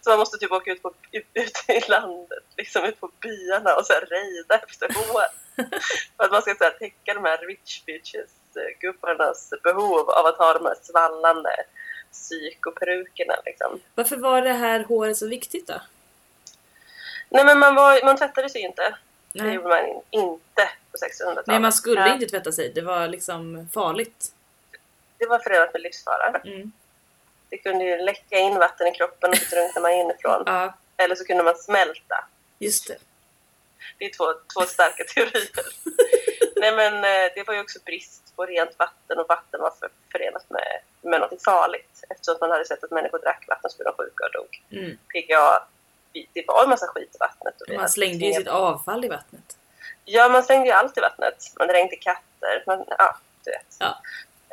så 0.00 0.10
man 0.10 0.18
måste 0.18 0.38
typ 0.38 0.52
åka 0.52 0.72
ut, 0.72 0.82
på, 0.82 0.92
ut, 1.12 1.64
i 1.68 1.90
landet, 1.90 2.44
liksom 2.56 2.84
ut 2.84 3.00
på 3.00 3.10
byarna 3.20 3.74
och 3.76 3.86
så 3.86 3.92
rejda 3.92 4.54
efter 4.54 4.88
hår. 4.94 5.24
För 6.16 6.24
att 6.24 6.30
man 6.30 6.42
ska 6.42 6.54
så 6.54 6.64
här, 6.64 6.70
täcka 6.70 7.14
de 7.14 7.24
här 7.24 7.38
rich 7.38 7.84
bitches, 7.84 8.30
eh, 8.56 8.78
gubbarnas 8.80 9.52
behov 9.62 10.10
av 10.10 10.26
att 10.26 10.38
ha 10.38 10.52
de 10.52 10.66
här 10.66 10.76
svallande 10.82 11.50
psykoperukerna 12.12 13.34
liksom. 13.44 13.80
Varför 13.94 14.16
var 14.16 14.42
det 14.42 14.52
här 14.52 14.84
håret 14.84 15.16
så 15.16 15.26
viktigt 15.26 15.66
då? 15.66 15.80
Nej 17.28 17.44
men 17.44 17.58
man, 17.58 17.74
var, 17.74 18.04
man 18.04 18.16
tvättade 18.16 18.50
sig 18.50 18.60
inte. 18.60 18.94
Det 19.32 19.42
Nej, 19.42 19.54
gjorde 19.54 19.68
man 19.68 19.86
in, 19.86 20.00
inte 20.10 20.68
på 20.90 20.96
1600-talet. 20.96 21.46
Nej 21.46 21.60
man 21.60 21.72
skulle 21.72 22.00
Ja, 22.00 22.14
inte 22.14 22.26
tvätta 22.26 22.52
sig. 22.52 22.72
Det 22.74 22.80
var 22.80 23.08
liksom 23.08 23.68
farligt. 23.74 24.32
Det 25.18 25.26
var 25.26 25.38
förenat 25.38 25.72
med 25.72 25.82
livsfara. 25.82 26.40
Mm. 26.44 26.72
Det 27.48 27.58
kunde 27.58 27.84
ju 27.84 27.96
läcka 27.96 28.38
in 28.38 28.54
vatten 28.58 28.86
i 28.86 28.92
kroppen 28.94 29.30
och 29.30 29.36
så 29.36 29.54
drunknade 29.54 29.80
man 29.80 29.92
inifrån. 29.92 30.42
Ja, 30.46 30.74
Eller 30.96 31.14
så 31.14 31.24
kunde 31.24 31.42
man 31.42 31.56
smälta. 31.56 32.24
just 32.58 32.88
det. 32.88 32.96
Det 33.98 34.04
är 34.04 34.10
två, 34.10 34.24
två 34.54 34.66
starka 34.66 35.04
teorier. 35.14 35.48
Nej 36.56 36.72
men 36.76 36.94
eh, 36.94 37.32
det 37.34 37.42
var 37.46 37.54
ju 37.54 37.60
också 37.60 37.78
brist 37.86 38.36
på 38.36 38.46
rent 38.46 38.78
vatten 38.78 39.18
och 39.18 39.26
vatten 39.28 39.60
var 39.60 39.70
för, 39.70 39.88
förenat 40.12 40.50
med, 40.50 40.80
med 41.00 41.20
något 41.20 41.44
farligt. 41.44 42.04
Eftersom 42.10 42.36
man 42.40 42.50
hade 42.50 42.64
sett 42.64 42.84
att 42.84 42.90
människor 42.90 43.18
drack 43.18 43.44
vatten 43.48 43.70
så 43.70 43.76
blev 43.76 43.84
de 43.86 44.04
sjuka 44.04 44.24
och 44.24 44.32
dog. 44.32 44.62
Mm. 44.70 44.98
PGA, 45.08 45.62
det 46.32 46.44
var 46.46 46.62
en 46.62 46.68
massa 46.70 46.86
skit 46.86 47.14
i 47.14 47.18
vattnet. 47.20 47.60
Och 47.60 47.74
Man 47.74 47.88
slängde 47.88 48.16
ju 48.24 48.30
inga- 48.30 48.38
sitt 48.38 48.48
avfall 48.48 49.04
i 49.04 49.08
vattnet. 49.08 49.56
Ja, 50.04 50.28
man 50.28 50.42
slängde 50.44 50.66
ju 50.66 50.72
allt 50.72 50.98
i 50.98 51.00
vattnet. 51.00 51.52
Man 51.58 51.68
dränkte 51.68 51.96
katter. 51.96 52.64
Man, 52.66 52.84
ja, 52.88 53.16
du 53.44 53.50
vet. 53.50 53.76
Ja. 53.78 53.98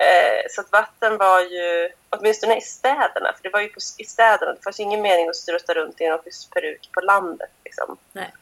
Eh, 0.06 0.46
så 0.50 0.62
att 0.62 0.72
vatten 0.72 1.18
var 1.18 1.40
ju, 1.40 1.90
åtminstone 2.10 2.58
i 2.58 2.62
städerna, 2.62 3.34
för 3.34 3.44
det 3.44 3.50
var 3.50 3.60
ju 3.60 3.70
på, 3.70 3.80
i 3.98 4.06
städerna, 4.06 4.54
det 4.54 4.62
fanns 4.64 4.80
ju 4.80 4.84
ingen 4.84 5.02
mening 5.02 5.30
att 5.30 5.36
strutta 5.36 5.74
runt 5.74 6.02
i 6.02 6.06
en 6.06 6.20
peruk 6.54 6.90
på 6.94 7.02
landet. 7.02 7.50
Liksom. 7.64 7.98
Nej. 8.12 8.34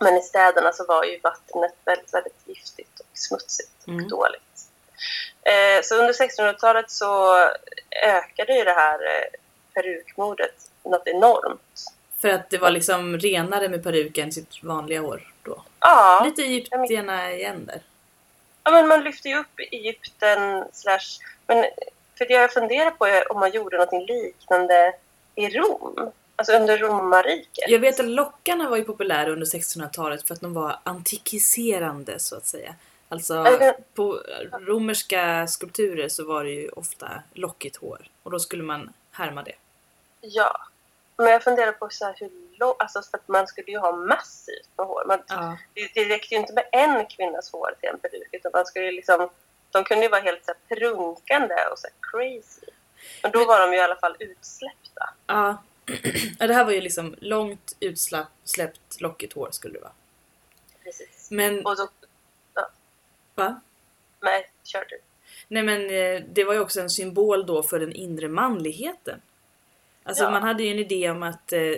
Men 0.00 0.16
i 0.16 0.22
städerna 0.22 0.72
så 0.72 0.84
var 0.86 1.04
ju 1.04 1.18
vattnet 1.22 1.74
väldigt, 1.84 2.14
väldigt 2.14 2.36
giftigt 2.44 3.00
och 3.00 3.06
smutsigt 3.18 3.70
och 3.82 3.88
Mm. 3.88 4.08
dåligt. 4.08 4.40
Eh, 5.42 5.82
så 5.82 5.94
under 5.94 6.12
1600-talet 6.12 6.90
så 6.90 7.36
ökade 8.06 8.54
ju 8.58 8.64
det 8.64 8.72
här 8.72 8.94
eh, 9.06 9.24
perukmodet 9.74 10.54
något 10.84 11.06
enormt. 11.06 11.84
För 12.18 12.28
att 12.28 12.50
det 12.50 12.58
var 12.58 12.70
liksom 12.70 13.18
renare 13.18 13.68
med 13.68 13.82
peruk 13.82 14.18
än 14.18 14.32
sitt 14.32 14.62
vanliga 14.62 15.00
hår 15.00 15.32
då. 15.42 15.62
Ja, 15.80 16.22
Lite 16.24 16.42
egyptierna 16.42 17.32
igen 17.32 17.66
där. 17.66 17.82
ja 18.64 18.70
men 18.70 18.88
man 18.88 19.04
lyfte 19.04 19.28
ju 19.28 19.38
upp 19.38 19.58
Egypten 19.72 20.64
slash... 20.72 21.18
Men 21.46 21.64
för 22.18 22.26
det 22.26 22.34
jag 22.34 22.52
funderar 22.52 22.90
på 22.90 23.06
är 23.06 23.32
om 23.32 23.40
man 23.40 23.50
gjorde 23.50 23.76
något 23.78 24.08
liknande 24.08 24.92
i 25.34 25.48
Rom. 25.48 26.10
Alltså 26.36 26.52
under 26.52 26.78
romarriket. 26.78 27.68
Jag 27.68 27.78
vet 27.78 28.00
att 28.00 28.06
lockarna 28.06 28.70
var 28.70 28.76
ju 28.76 28.84
populära 28.84 29.30
under 29.30 29.46
1600-talet 29.46 30.26
för 30.26 30.34
att 30.34 30.40
de 30.40 30.54
var 30.54 30.78
antikiserande 30.82 32.18
så 32.18 32.36
att 32.36 32.46
säga. 32.46 32.74
Alltså 33.08 33.46
på 33.94 34.20
romerska 34.60 35.46
skulpturer 35.46 36.08
så 36.08 36.24
var 36.24 36.44
det 36.44 36.50
ju 36.50 36.68
ofta 36.68 37.08
lockigt 37.34 37.76
hår 37.76 38.06
och 38.22 38.30
då 38.30 38.38
skulle 38.38 38.62
man 38.62 38.92
härma 39.10 39.42
det. 39.42 39.54
Ja. 40.20 40.60
Men 41.16 41.26
jag 41.26 41.42
funderar 41.42 41.72
på 41.72 41.88
så 41.90 42.04
här 42.04 42.16
hur 42.18 42.30
långt... 42.58 42.76
Alltså 42.78 43.02
för 43.02 43.18
att 43.18 43.28
man 43.28 43.46
skulle 43.46 43.70
ju 43.70 43.78
ha 43.78 43.96
massivt 43.96 44.68
med 44.76 44.86
hår. 44.86 45.04
Man, 45.06 45.22
Ja. 45.28 45.58
det, 45.74 45.90
det 45.94 46.04
räckte 46.04 46.34
ju 46.34 46.40
inte 46.40 46.52
med 46.52 46.68
en 46.72 47.06
kvinnas 47.06 47.52
hår 47.52 47.74
till 47.80 47.88
en 47.88 47.98
peruk 47.98 48.28
utan 48.32 48.50
man 48.54 48.66
skulle 48.66 48.84
ju 48.84 48.92
liksom... 48.92 49.28
De 49.70 49.84
kunde 49.84 50.04
ju 50.04 50.10
vara 50.10 50.20
helt 50.20 50.44
så 50.44 50.52
här 50.52 50.76
prunkande 50.76 51.54
och 51.72 51.78
så 51.78 51.86
här 51.86 51.94
crazy. 52.00 52.66
Men 53.22 53.32
då 53.32 53.44
var 53.44 53.60
de 53.60 53.72
ju 53.72 53.78
i 53.78 53.82
alla 53.82 53.96
fall 53.96 54.16
utsläppta. 54.18 55.10
Ja. 55.26 55.56
ja, 56.38 56.46
det 56.46 56.54
här 56.54 56.64
var 56.64 56.72
ju 56.72 56.80
liksom 56.80 57.14
långt 57.18 57.76
utsläppt 57.80 59.00
lockigt 59.00 59.32
hår 59.32 59.48
skulle 59.50 59.74
det 59.74 59.80
vara. 59.80 59.92
Precis. 60.84 61.30
Men, 61.30 61.66
Och 61.66 61.76
då... 61.76 61.88
va? 63.34 63.60
Nej, 64.20 64.50
kör 64.62 64.84
du. 64.88 64.98
Nej 65.48 65.62
men 65.62 65.90
eh, 65.90 66.22
det 66.28 66.44
var 66.44 66.54
ju 66.54 66.60
också 66.60 66.80
en 66.80 66.90
symbol 66.90 67.46
då 67.46 67.62
för 67.62 67.78
den 67.78 67.92
inre 67.92 68.28
manligheten. 68.28 69.20
Alltså 70.04 70.24
Ja. 70.24 70.30
man 70.30 70.42
hade 70.42 70.62
ju 70.62 70.70
en 70.70 70.78
idé 70.78 71.10
om 71.10 71.22
att 71.22 71.52
eh, 71.52 71.74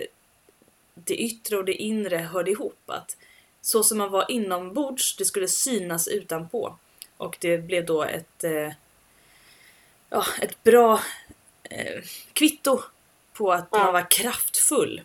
det 0.93 1.15
yttre 1.15 1.57
och 1.57 1.65
det 1.65 1.73
inre 1.73 2.17
hörde 2.17 2.51
ihop. 2.51 2.79
Att 2.85 3.17
så 3.61 3.83
som 3.83 3.97
man 3.97 4.11
var 4.11 4.31
inombords, 4.31 5.15
det 5.15 5.25
skulle 5.25 5.47
synas 5.47 6.07
utanpå. 6.07 6.75
Och 7.17 7.37
det 7.39 7.57
blev 7.57 7.85
då 7.85 8.03
ett, 8.03 8.43
eh, 8.43 8.71
ja, 10.09 10.25
ett 10.41 10.63
bra 10.63 10.99
eh, 11.63 12.03
kvitto 12.33 12.81
på 13.33 13.51
att 13.53 13.71
man 13.71 13.81
Mm. 13.81 13.93
var 13.93 14.11
kraftfull. 14.11 15.01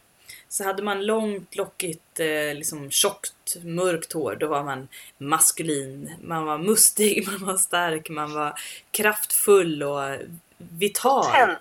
Så 0.49 0.65
hade 0.65 0.83
man 0.83 1.07
långt, 1.07 1.57
lockigt, 1.57 2.21
eh, 2.21 2.55
liksom 2.55 2.91
tjockt, 2.91 3.57
mörkt 3.63 4.13
hår, 4.13 4.37
då 4.41 4.47
var 4.47 4.63
man 4.65 4.89
maskulin. 5.19 6.15
Man 6.23 6.45
var 6.45 6.59
mustig, 6.59 7.29
man 7.31 7.45
var 7.45 7.57
stark, 7.57 8.09
man 8.09 8.35
var 8.35 8.61
kraftfull 8.91 9.83
och 9.83 10.17
vital. 10.59 11.25
Potent. 11.25 11.59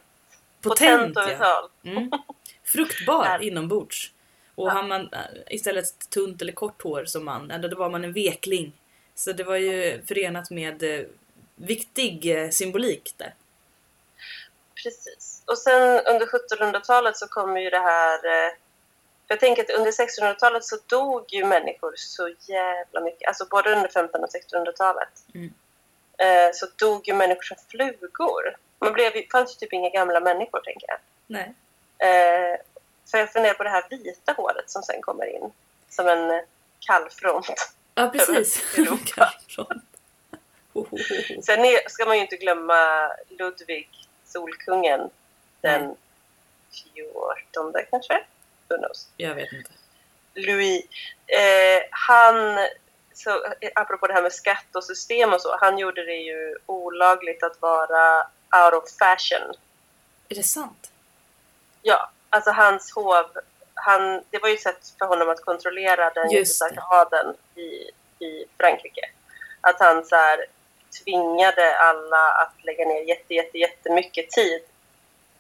Potent 0.62 1.18
och 1.18 1.24
ja. 1.24 1.28
vital. 1.28 1.70
Mm. 1.98 2.12
Fruktbar 2.64 3.40
inombords. 3.44 4.12
Och 4.56 4.68
Ja. 4.68 4.72
har 4.72 4.84
man 4.84 5.14
äh, 5.14 5.20
istället 5.50 6.10
tunt 6.10 6.42
eller 6.42 6.54
kort 6.54 6.82
hår 6.82 7.06
som 7.06 7.26
man, 7.26 7.52
eller 7.52 7.70
då 7.70 7.78
var 7.78 7.90
man 7.90 8.04
en 8.04 8.14
vekling. 8.14 8.74
Så 9.16 9.32
det 9.32 9.44
var 9.44 9.56
ju 9.56 10.02
förenat 10.06 10.52
med 10.52 10.84
eh, 10.84 11.06
viktig 11.56 12.38
eh, 12.44 12.50
symbolik 12.50 13.14
där. 13.18 13.34
Precis. 14.84 15.44
Och 15.48 15.58
sen 15.58 15.82
under 16.06 16.26
1700-talet 16.26 17.18
så 17.18 17.28
kommer 17.28 17.62
ju 17.62 17.70
det 17.70 17.80
här... 17.80 18.16
eh, 18.26 18.50
För 19.28 19.34
jag 19.34 19.40
tänker 19.40 19.64
att 19.64 19.70
under 19.70 19.92
1600-talet 19.92 20.64
så 20.66 20.78
dog 20.88 21.26
ju 21.34 21.46
människor 21.46 21.94
så 21.96 22.30
jävla 22.48 23.02
mycket. 23.02 23.28
Alltså 23.28 23.46
både 23.50 23.70
under 23.72 23.86
1500 23.90 24.28
och 24.28 24.66
1600-talet. 24.68 25.10
Mm. 25.34 25.54
Eh, 26.18 26.52
så 26.54 26.66
dog 26.80 27.08
ju 27.08 27.14
människor 27.14 27.44
som 27.44 27.58
flugor. 27.70 28.58
Man 28.82 28.94
blev, 28.94 29.12
fanns 29.32 29.58
typ 29.58 29.74
inga 29.74 29.90
gamla 29.90 30.20
människor, 30.20 30.60
tänker 30.60 30.88
jag. 30.88 30.98
Nej. 31.28 31.54
Eh, 31.98 32.60
för 33.12 33.18
jag 33.18 33.34
funderar 33.34 33.54
på 33.54 33.64
det 33.64 33.70
här 33.70 33.84
vita 33.90 34.34
håret 34.38 34.70
som 34.70 34.84
sen 34.84 35.02
kommer 35.02 35.36
in. 35.36 35.52
Som 35.90 36.08
en 36.08 36.32
eh, 36.32 36.42
kallfront. 36.80 37.74
Ja, 37.96 38.10
precis. 38.10 38.78
Ho. 38.88 39.66
Sen 41.44 41.66
är, 41.66 41.90
ska 41.90 42.06
man 42.06 42.16
ju 42.16 42.22
inte 42.22 42.36
glömma 42.36 43.12
Ludvig, 43.30 43.90
Solkungen. 44.26 45.10
Den 45.62 45.96
14 47.46 47.74
kanske? 47.92 48.24
Who 48.70 48.78
knows? 48.78 49.08
Jag 49.18 49.36
vet 49.36 49.54
inte. 49.54 49.72
Louis. 50.34 50.86
Eh, 51.28 51.84
han, 51.92 52.68
så, 53.14 53.30
eh, 53.62 53.72
apropå 53.76 54.08
det 54.08 54.14
här 54.14 54.22
med 54.22 54.34
skatt 54.34 54.76
och 54.76 54.84
system 54.84 55.34
och 55.34 55.42
så, 55.42 55.58
han 55.60 55.78
gjorde 55.78 56.06
det 56.06 56.16
ju 56.16 56.58
olagligt 56.66 57.44
att 57.44 57.62
vara 57.62 58.28
out 58.64 58.74
of 58.84 58.90
fashion. 59.00 59.54
Är 60.30 60.36
det 60.36 60.44
sant? 60.44 60.92
Ja, 61.82 62.10
alltså 62.30 62.52
hans 62.52 62.92
hov, 62.96 63.26
han, 63.74 64.24
det 64.30 64.40
var 64.40 64.50
ju 64.50 64.58
sätt 64.58 64.94
för 65.00 65.06
honom 65.06 65.30
att 65.30 65.42
kontrollera 65.46 66.10
den 66.10 66.30
jättestarka 66.32 66.84
adeln 66.90 67.36
i, 67.56 67.90
i 68.26 68.46
Frankrike. 68.58 69.10
Att 69.62 69.80
han 69.80 70.06
så 70.06 70.16
här, 70.16 70.46
tvingade 71.04 71.78
alla 71.78 72.32
att 72.32 72.54
lägga 72.66 72.86
ner 72.86 73.02
jätte, 73.02 73.34
jätte, 73.34 73.58
jättemycket 73.58 74.30
tid 74.32 74.62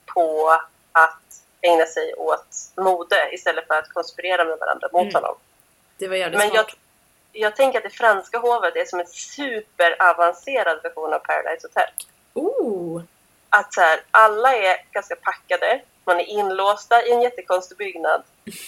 på 0.05 0.49
att 0.91 1.18
ägna 1.62 1.86
sig 1.86 2.14
åt 2.14 2.47
mode 2.76 3.30
istället 3.34 3.68
för 3.68 3.76
att 3.76 3.89
konspirera 3.89 4.45
med 4.45 4.57
varandra 4.59 4.89
mot 4.91 5.01
Mm. 5.01 5.14
honom. 5.14 5.36
Det 5.97 6.07
var 6.07 6.16
jävligt 6.16 6.39
Men 6.39 6.49
smart. 6.49 6.66
jag, 7.32 7.41
jag 7.41 7.55
tänker 7.55 7.78
att 7.80 7.84
det 7.84 7.89
franska 7.89 8.38
hovet 8.39 8.76
är 8.76 8.86
som 8.86 8.99
en 8.99 9.07
superavancerad 9.07 10.80
version 10.84 11.14
av 11.14 11.20
Paradise 11.20 11.68
Hotel. 11.68 11.89
Oh! 12.34 13.01
Att 13.49 13.73
så 13.73 13.82
här, 13.82 13.99
alla 14.11 14.55
är 14.55 14.77
ganska 14.91 15.15
packade, 15.15 15.82
man 16.05 16.19
är 16.19 16.23
inlåsta 16.29 17.05
i 17.05 17.11
en 17.11 17.21
jättekonstig 17.21 17.77
byggnad. 17.77 18.23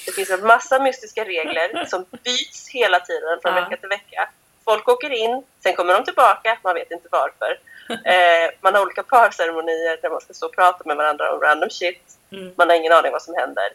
Det 0.05 0.11
finns 0.11 0.29
en 0.29 0.47
massa 0.47 0.79
mystiska 0.79 1.23
regler 1.25 1.85
som 1.85 2.05
byts 2.23 2.69
hela 2.69 2.99
tiden 2.99 3.39
från 3.41 3.55
Ja. 3.55 3.61
vecka 3.61 3.77
till 3.77 3.89
vecka. 3.89 4.29
Folk 4.65 4.87
åker 4.89 5.09
in, 5.09 5.43
sen 5.63 5.75
kommer 5.75 5.93
de 5.93 6.03
tillbaka, 6.05 6.57
man 6.63 6.75
vet 6.75 6.91
inte 6.91 7.07
varför. 7.11 7.59
Eh, 8.05 8.49
man 8.61 8.73
har 8.75 8.81
olika 8.81 9.03
parceremonier 9.03 9.97
där 10.01 10.09
man 10.09 10.21
ska 10.21 10.33
stå 10.33 10.45
och 10.45 10.55
prata 10.55 10.83
med 10.85 10.97
varandra 10.97 11.33
om 11.33 11.39
random 11.41 11.69
shit. 11.69 12.17
Mm. 12.31 12.53
Man 12.57 12.69
har 12.69 12.75
ingen 12.75 12.93
aning 12.93 13.11
vad 13.11 13.21
som 13.21 13.33
händer. 13.35 13.73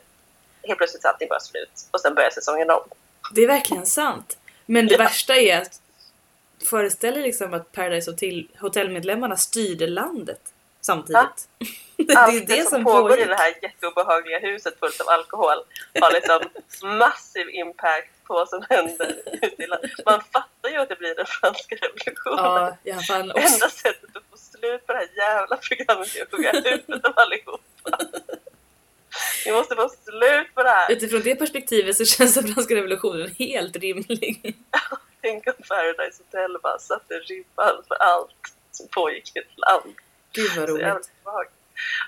Helt 0.63 0.79
plötsligt 0.79 1.05
är 1.05 1.09
allting 1.09 1.29
bara 1.29 1.41
slut 1.41 1.71
och 1.91 2.01
sen 2.01 2.15
börjar 2.15 2.31
säsongen 2.31 2.71
om. 2.71 2.81
Det 3.35 3.43
är 3.43 3.47
verkligen 3.47 3.87
sant. 3.87 4.37
Men 4.67 4.87
det 4.87 4.95
Ja. 4.95 4.99
värsta 4.99 5.37
är 5.37 5.63
att 5.63 5.81
föreställ 6.65 7.15
dig 7.15 7.23
liksom 7.23 7.55
att 7.55 7.73
Paradise 7.73 8.11
Hotel, 8.11 8.49
hotellmedlemmarna 8.59 9.37
styrde 9.37 9.87
landet 9.87 10.41
samtidigt. 10.81 11.49
det 11.97 12.13
är 12.13 12.17
Allt 12.17 12.47
det, 12.47 12.63
som 12.63 12.71
som 12.71 12.85
pågår 12.85 13.09
pågick. 13.09 13.25
i 13.27 13.29
det 13.29 13.35
här 13.35 13.55
jätteobehagliga 13.63 14.39
huset 14.39 14.79
fullt 14.79 15.01
av 15.01 15.09
alkohol 15.09 15.59
har 16.01 16.13
liksom 16.13 16.41
massiv 16.99 17.49
impact 17.51 18.11
på 18.25 18.35
vad 18.35 18.49
som 18.49 18.65
händer 18.71 19.17
ute 19.43 19.63
i 19.63 19.67
landet. 19.67 19.91
Man 20.07 20.21
fattar 20.33 20.71
ju 20.71 20.77
att 20.77 20.89
det 20.89 20.97
blir 20.99 21.15
den 21.15 21.27
franska 21.27 21.77
revolutionen. 21.77 22.75
Ja, 22.83 23.01
fall 23.09 23.31
också. 23.33 23.55
Enda 23.55 23.69
sättet 23.71 24.17
att 24.17 24.23
få 24.31 24.37
slut 24.37 24.87
på 24.87 24.93
det 24.93 24.99
här 24.99 25.09
jävla 25.17 25.57
programmet 25.57 26.17
är 26.17 26.23
att 26.23 26.33
hugga 26.33 26.53
huvudet 26.65 27.05
av 27.05 27.13
allihopa. 27.17 27.99
Vi 29.45 29.53
måste 29.53 29.75
få 29.75 29.89
slut 29.89 30.55
på 30.55 30.63
det 30.63 30.69
här. 30.69 30.93
Utifrån 30.93 31.21
det 31.21 31.35
perspektivet 31.35 31.97
så 31.97 32.05
känns 32.05 32.35
den 32.35 32.49
franska 32.49 32.75
revolutionen 32.75 33.31
helt 33.39 33.77
rimlig. 33.77 34.57
Tänk 35.21 35.47
om 35.47 35.55
Paradise 35.69 36.23
Hotel 36.23 36.59
bara 36.63 36.79
satte 36.79 37.15
ribban 37.15 37.83
för 37.89 37.95
allt 37.95 38.55
som 38.71 38.89
pågick 38.89 39.37
i 39.37 39.39
ett 39.39 39.59
land. 39.59 39.95
Gud 40.33 40.51
vad 40.57 40.69
roligt. 40.69 41.11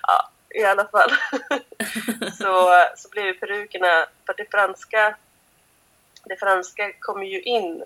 Ja, 0.03 0.31
i 0.51 0.65
alla 0.65 0.89
fall. 0.89 1.11
så, 2.39 2.73
så 2.97 3.09
blev 3.09 3.27
ju 3.27 3.35
perukerna, 3.35 4.07
för 4.27 4.35
det 4.37 4.51
franska, 4.51 5.17
det 6.25 6.37
franska 6.37 6.93
kommer 7.01 7.25
ju 7.25 7.43
in, 7.43 7.85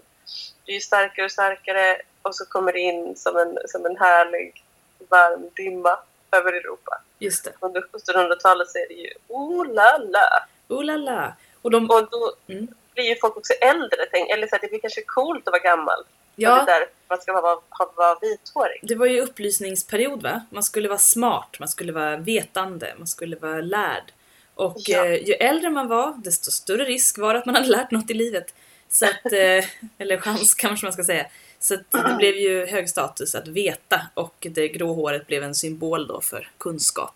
det 0.65 0.73
är 0.73 0.75
ju 0.75 0.81
starkare 0.81 1.25
och 1.25 1.33
starkare 1.33 2.01
och 2.23 2.37
så 2.37 2.45
kommer 2.47 2.73
det 2.73 2.81
in 2.81 3.17
som 3.17 3.37
en, 3.37 3.59
som 3.67 3.87
en 3.87 3.97
härlig 3.97 4.65
varm 5.09 5.51
dimma 5.57 5.99
över 6.33 6.53
Europa. 6.53 7.01
Just 7.19 7.45
det. 7.45 7.53
Under 7.61 7.81
1700-talet 7.81 8.71
så 8.71 8.79
är 8.79 8.89
det 8.89 8.95
ju 8.95 9.11
oh 9.29 9.67
la 9.75 9.97
la. 9.99 10.47
Oh 10.69 10.85
la 10.85 10.97
la. 10.97 11.33
Och 11.63 11.71
de, 11.71 11.91
Och 11.91 12.11
då 12.11 12.35
Mm. 12.47 12.69
Blir 12.95 13.05
ju 13.05 13.17
folk 13.21 13.37
också 13.37 13.53
äldre, 13.53 14.07
tänk, 14.11 14.31
eller 14.31 14.47
så 14.47 14.55
här, 14.55 14.61
det 14.63 14.69
blir 14.69 14.81
kanske 14.81 15.03
coolt 15.03 15.49
att 15.49 15.53
vara 15.53 15.63
gammal. 15.63 16.05
ja, 16.37 16.61
Och 16.61 16.67
det 16.67 16.73
där, 16.73 16.87
man 17.09 17.21
ska 17.21 17.33
vara, 17.33 17.59
ha- 17.71 17.93
vara 17.97 18.19
vithårig. 18.21 18.81
det 18.83 18.95
var 18.95 19.07
ju 19.07 19.21
upplysningsperiod 19.21 20.23
va? 20.23 20.41
Man 20.51 20.63
skulle 20.63 20.89
vara 20.89 20.99
smart, 20.99 21.57
man 21.59 21.69
skulle 21.69 21.93
vara 21.93 22.17
vetande, 22.17 22.95
man 22.99 23.07
skulle 23.07 23.37
vara 23.37 23.61
lärd. 23.61 24.13
Och 24.55 24.77
Ja. 24.79 25.05
eh, 25.05 25.15
ju 25.29 25.33
äldre 25.35 25.71
man 25.71 25.89
var, 25.89 26.13
desto 26.25 26.51
större 26.51 26.85
risk 26.85 27.19
var 27.19 27.35
det 27.35 27.41
att 27.41 27.47
man 27.47 27.55
hade 27.55 27.69
lärt 27.69 27.91
något 27.91 28.11
i 28.11 28.15
livet. 28.15 28.55
Så 28.89 29.05
att, 29.07 29.33
eh, 29.33 29.65
eller 29.99 30.19
chans 30.21 30.55
kanske 30.55 30.87
man 30.87 30.93
ska 30.93 31.05
säga. 31.05 31.27
Så 31.59 31.75
att 31.75 31.91
det 31.91 32.15
blev 32.19 32.35
ju 32.37 32.67
hög 32.67 32.89
status 32.91 33.35
att 33.35 33.49
veta 33.49 34.01
och 34.15 34.35
det 34.51 34.69
grå 34.69 34.93
håret 34.95 35.27
blev 35.27 35.43
en 35.43 35.55
symbol 35.55 36.07
då 36.07 36.21
för 36.21 36.51
kunskap. 36.59 37.15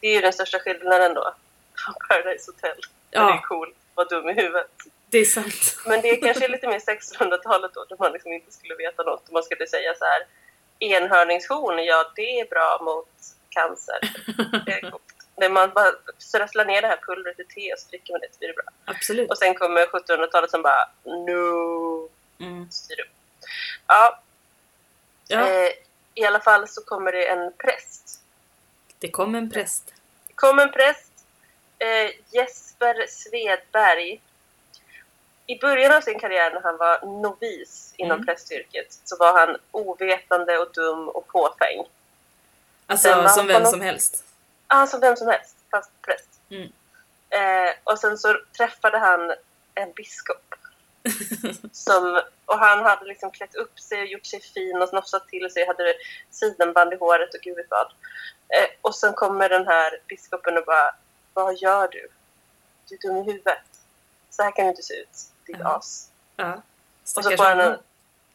Det 0.00 0.06
är 0.08 0.14
ju 0.14 0.20
den 0.20 0.32
största 0.32 0.58
skillnaden 0.58 1.14
då. 1.14 1.34
Från 1.84 1.94
Paradise 2.08 2.50
Hotel. 2.50 2.76
Ja. 3.10 3.26
Det 3.26 3.32
är 3.32 3.38
cool, 3.38 3.72
var 3.94 4.04
dum 4.04 4.28
i 4.28 4.32
huvudet. 4.32 4.70
Det 5.10 5.18
är 5.18 5.24
sant. 5.24 5.76
Men 5.86 6.00
det 6.00 6.16
kanske 6.16 6.44
är 6.44 6.48
lite 6.48 6.66
mer 6.68 6.78
1600-talet 6.78 7.74
då, 7.74 7.84
då 7.88 7.96
man 7.98 8.12
liksom 8.12 8.32
inte 8.32 8.52
skulle 8.52 8.74
veta 8.74 9.02
något. 9.02 9.30
Man 9.30 9.42
skulle 9.42 9.66
säga 9.66 9.94
så 9.94 10.04
här, 10.04 10.26
enhörningshorn, 10.78 11.84
ja 11.84 12.12
det 12.16 12.40
är 12.40 12.46
bra 12.48 12.78
mot 12.82 13.08
cancer. 13.48 13.98
Det 14.66 14.72
är. 14.72 14.92
När 15.36 15.48
man 15.48 15.70
bara 15.74 15.92
strösslar 16.18 16.64
ner 16.64 16.82
det 16.82 16.88
här 16.88 17.00
pulvret 17.06 17.40
i 17.40 17.44
te 17.44 17.72
och 17.72 17.78
så 17.78 17.88
dricker 17.88 18.12
man 18.12 18.20
det 18.20 18.28
så 18.32 18.38
blir 18.38 18.48
det 18.48 18.54
bra. 18.54 18.64
Absolut. 18.84 19.30
Och 19.30 19.38
sen 19.38 19.54
kommer 19.54 19.86
1700-talet 19.86 20.50
som 20.50 20.62
bara, 20.62 20.88
no, 21.04 22.10
Mm. 22.40 22.70
styr 22.70 23.00
upp. 23.00 23.08
Ja, 23.86 24.20
Ja, 25.28 25.48
eh, 25.50 25.70
i 26.14 26.24
alla 26.24 26.40
fall 26.40 26.68
så 26.68 26.84
kommer 26.84 27.12
det 27.12 27.26
en 27.26 27.52
präst. 27.52 28.20
det 28.98 29.10
kom 29.10 29.34
en 29.34 29.50
präst. 29.50 29.94
Det 30.26 30.32
kom 30.34 30.58
en 30.58 30.70
präst, 30.72 31.03
eh, 31.84 32.10
Jesper 32.30 33.06
Svedberg. 33.08 34.20
I 35.46 35.58
början 35.60 35.92
av 35.92 36.00
sin 36.00 36.18
karriär 36.18 36.50
när 36.50 36.60
han 36.60 36.76
var 36.76 37.22
novis 37.22 37.94
inom 37.96 38.12
Mm. 38.16 38.26
prästyrket 38.26 38.86
så 39.04 39.16
var 39.16 39.38
han 39.46 39.56
ovetande 39.70 40.58
och 40.58 40.72
dum 40.72 41.08
och 41.08 41.26
fåfäng. 41.32 41.84
Alltså 42.86 43.28
som 43.28 43.46
vem 43.46 43.62
något- 43.62 43.70
som 43.70 43.80
helst. 43.80 44.24
Ah, 44.66 44.86
som 44.86 45.00
vem 45.00 45.16
som 45.16 45.28
helst, 45.28 45.56
fast 45.70 45.90
präst. 46.02 46.28
Mm. 46.50 46.72
Eh, 47.30 47.74
och 47.84 47.98
sen 47.98 48.18
så 48.18 48.36
träffade 48.56 48.98
han 48.98 49.34
en 49.74 49.92
biskop. 49.92 50.54
som, 51.72 52.22
och 52.44 52.58
han 52.58 52.82
hade 52.84 53.04
liksom 53.04 53.30
klätt 53.30 53.54
upp 53.54 53.80
sig 53.80 54.00
och 54.00 54.06
gjort 54.06 54.26
sig 54.26 54.40
fin 54.40 54.82
och 54.82 54.88
snofsat 54.88 55.28
till 55.28 55.50
sig, 55.50 55.66
hade 55.66 55.94
sidenband 56.30 56.92
i 56.92 56.96
håret 56.96 57.34
och 57.34 57.40
gud 57.40 57.56
vet 57.56 57.66
vad. 57.70 57.86
Eh, 58.48 58.68
och 58.80 58.94
sen 58.94 59.12
kommer 59.12 59.48
den 59.48 59.66
här 59.66 60.00
biskopen 60.08 60.58
och 60.58 60.64
bara, 60.64 60.94
vad 61.34 61.56
gör 61.56 61.88
du? 61.88 62.08
Du 62.88 62.94
är 62.94 62.98
dum 63.00 63.16
i 63.16 63.22
huvudet. 63.32 63.58
Så 64.30 64.42
här 64.42 64.50
kan 64.56 64.64
du 64.64 64.70
inte 64.70 64.82
se 64.82 64.94
ut, 64.94 65.08
ditt 65.46 65.56
Mhm. 65.58 65.66
as. 65.66 66.10
Ja. 66.36 66.62
Och 67.16 67.24
så 67.24 67.36
får 67.36 67.44
han 67.44 67.60
en, 67.60 67.78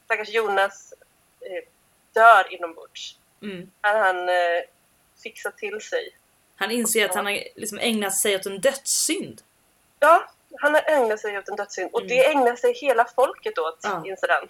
stackars 0.06 0.30
Jonas 0.30 0.94
eh, 1.42 1.70
dör 2.14 2.54
inombords. 2.54 3.16
Mm. 3.42 3.72
Här 3.82 4.00
han 4.00 4.30
eh, 4.30 4.64
fixat 5.24 5.58
till 5.58 5.82
sig. 5.82 6.16
Han 6.56 6.72
inser 6.72 7.06
att 7.10 7.16
han 7.16 7.26
har 7.26 7.34
liksom 7.56 7.80
ägnat 7.80 8.16
sig 8.18 8.36
åt 8.36 8.46
en 8.46 8.62
dödssynd. 8.62 9.42
Ja, 10.00 10.30
han 10.60 10.74
har 10.74 10.84
ägnat 10.88 11.20
sig 11.20 11.38
åt 11.38 11.50
en 11.50 11.56
dödssynd. 11.56 11.90
Och 11.94 12.06
det 12.08 12.26
ägnar 12.28 12.56
sig 12.56 12.74
hela 12.74 13.06
folket 13.06 13.58
åt, 13.58 13.80
Ja. 13.84 14.04
inser 14.06 14.28
han. 14.28 14.50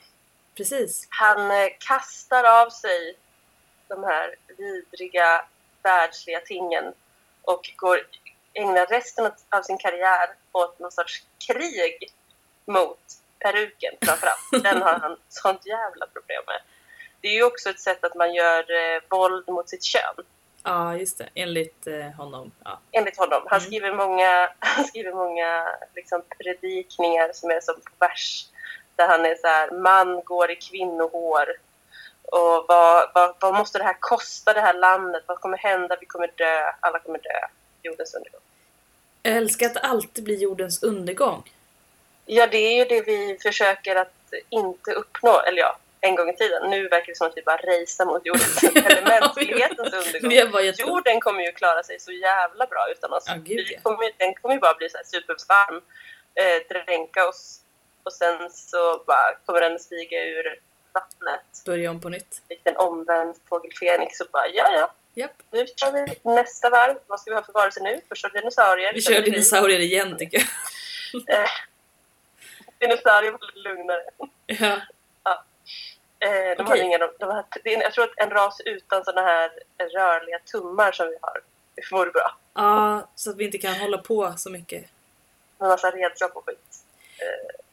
Precis. 0.56 1.08
Han 1.10 1.52
eh, 1.52 1.68
kastar 1.80 2.44
av 2.62 2.70
sig 2.70 3.16
de 3.88 4.04
här 4.04 4.36
vidriga 4.58 5.46
världsliga 5.84 6.40
tingen 6.40 6.94
och 7.42 7.72
går, 7.76 8.08
ägnar 8.54 8.86
resten 8.86 9.26
av- 9.26 9.32
av 9.50 9.62
sin 9.62 9.78
karriär 9.78 10.30
åt 10.52 10.80
någon 10.80 10.92
sorts 10.92 11.24
krig 11.48 12.14
mot 12.66 13.00
peruken 13.40 13.94
framförallt. 14.06 14.40
Den 14.64 14.82
har 14.82 15.00
han 15.00 15.18
sånt 15.30 15.66
jävla 15.66 16.08
problem 16.08 16.44
med. 16.48 16.62
Det 17.22 17.28
är 17.28 17.34
ju 17.34 17.44
också 17.44 17.70
ett 17.70 17.80
sätt 17.80 18.04
att 18.04 18.16
man 18.16 18.34
gör 18.34 18.60
eh, 18.96 19.02
våld 19.10 19.50
mot 19.50 19.70
sitt 19.70 19.84
kön. 19.84 20.16
Ja, 20.64 20.96
just 20.96 21.18
det. 21.18 21.30
Enligt 21.36 21.88
eh, 21.88 22.10
honom. 22.18 22.52
Ja. 22.64 22.80
enligt 22.92 23.18
honom. 23.18 23.42
Han 23.48 23.60
Mm. 23.60 23.68
skriver 23.68 23.94
många, 23.94 24.50
han 24.60 24.86
skriver 24.86 25.14
många 25.14 25.68
liksom, 25.96 26.22
predikningar 26.38 27.30
som 27.34 27.52
är 27.52 27.62
som 27.62 27.76
på 27.76 27.92
vers. 28.00 28.46
Där 28.96 29.08
han 29.08 29.26
är 29.26 29.36
så 29.36 29.48
här, 29.48 29.72
man 29.72 30.22
går 30.24 30.52
i 30.52 30.56
kvinnohår. 30.56 31.46
Och 32.24 32.66
vad, 32.68 33.10
vad, 33.14 33.36
vad 33.40 33.54
måste 33.54 33.78
det 33.78 33.84
här 33.84 33.98
kosta 34.00 34.54
det 34.54 34.62
här 34.62 34.74
landet? 34.74 35.24
Vad 35.28 35.40
kommer 35.40 35.58
hända? 35.58 35.98
Vi 36.00 36.06
kommer 36.06 36.28
dö. 36.36 36.72
Alla 36.80 37.00
kommer 37.00 37.20
dö. 37.20 37.48
Jordens 37.90 38.14
undergång. 38.16 38.42
Jag 39.24 39.38
älskar 39.38 39.66
att 39.66 39.84
alltid 39.84 40.24
blir 40.24 40.38
jordens 40.38 40.84
undergång. 40.84 41.52
Ja, 42.26 42.48
det 42.48 42.58
är 42.58 42.76
ju 42.78 42.86
det 42.86 43.02
vi 43.02 43.38
försöker 43.42 43.96
att 43.96 44.34
inte 44.50 44.92
uppnå. 44.92 45.40
Eller 45.40 45.58
ja, 45.58 45.78
en 46.02 46.16
gång 46.16 46.30
i 46.30 46.36
tiden. 46.36 46.70
Nu 46.70 46.88
verkar 46.88 47.08
det 47.08 47.16
som 47.18 47.28
att 47.28 47.38
vi 47.38 47.42
bara 47.42 47.58
racear 47.58 48.06
mot 48.06 48.26
jordens, 48.26 48.64
eller 48.86 49.02
mänsklighetens 49.02 49.94
undergång. 49.94 50.88
Jorden 50.88 51.20
kommer 51.22 51.42
ju 51.44 51.52
klara 51.52 51.84
sig 51.84 52.00
så 52.00 52.12
jävla 52.12 52.66
bra 52.66 52.88
utan 52.92 53.14
oss. 53.14 53.24
Ja, 53.28 53.34
gud, 53.36 53.46
Vi 53.68 53.74
ja. 53.74 53.80
kommer, 53.84 54.12
den 54.18 54.34
kommer 54.34 54.56
ju 54.56 54.62
bara 54.62 54.74
bli 54.74 54.90
så 54.90 54.98
här 54.98 55.06
supervarm, 55.06 55.82
eh, 56.36 56.68
dränka 56.84 57.28
oss 57.28 57.60
och 58.04 58.14
sen 58.14 58.50
så 58.52 59.04
bara 59.08 59.36
kommer 59.46 59.62
den 59.62 59.80
stiga 59.80 60.24
ur 60.24 60.60
vattnet 60.94 61.42
Börja 61.66 61.92
om 61.92 62.02
på 62.02 62.10
nytt. 62.10 62.42
likt 62.50 62.68
en 62.68 62.78
omvänd 62.78 63.36
fågel 63.50 63.72
Fenix 63.80 64.20
och 64.22 64.28
bara 64.32 64.48
ja, 64.48 64.72
ja, 64.72 64.92
Japp. 65.14 65.32
nu 65.52 65.66
kör 65.76 65.92
vi 65.92 66.34
nästa 66.36 66.70
varv. 66.70 66.96
Vad 67.08 67.20
ska 67.20 67.32
vi 67.32 67.36
ha 67.36 67.44
för 67.44 67.54
varelser 67.54 67.82
nu? 67.82 68.02
Första 68.10 68.30
dinosaurier. 68.30 68.94
Vi 68.94 69.02
sen 69.02 69.14
kör 69.14 69.22
är 69.22 69.26
det 69.26 69.32
dinosaurier 69.32 69.80
igen 69.80 70.18
tycker 70.18 70.38
jag. 70.38 70.48
Eh, 71.28 71.50
dinosaurier 72.78 73.32
var 73.32 73.40
lite 73.48 73.70
lugnare. 73.70 74.04
Ja. 74.46 74.82
Eh, 76.22 76.30
de 76.30 76.52
Okej. 76.54 76.66
hade 76.66 76.82
inga, 76.82 76.98
de, 76.98 77.44
det 77.64 77.74
är, 77.74 77.82
jag 77.82 77.94
tror 77.94 78.04
att 78.04 78.14
en 78.18 78.30
ras 78.30 78.62
utan 78.66 79.04
såna 79.06 79.22
här 79.22 79.52
rörliga 79.78 80.40
tummar 80.40 80.92
som 80.92 81.08
vi 81.08 81.18
har 81.22 81.42
det 81.76 81.92
vore 81.92 82.12
bra. 82.12 82.38
ja, 82.54 83.10
så 83.16 83.30
att 83.30 83.38
vi 83.38 83.46
inte 83.46 83.58
kan 83.58 83.76
hålla 83.76 83.98
på 83.98 84.34
så 84.38 84.50
mycket. 84.50 84.86
Med 85.58 85.70
massa 85.70 85.92
redskap 85.92 86.36
och 86.36 86.46
skit. 86.46 86.84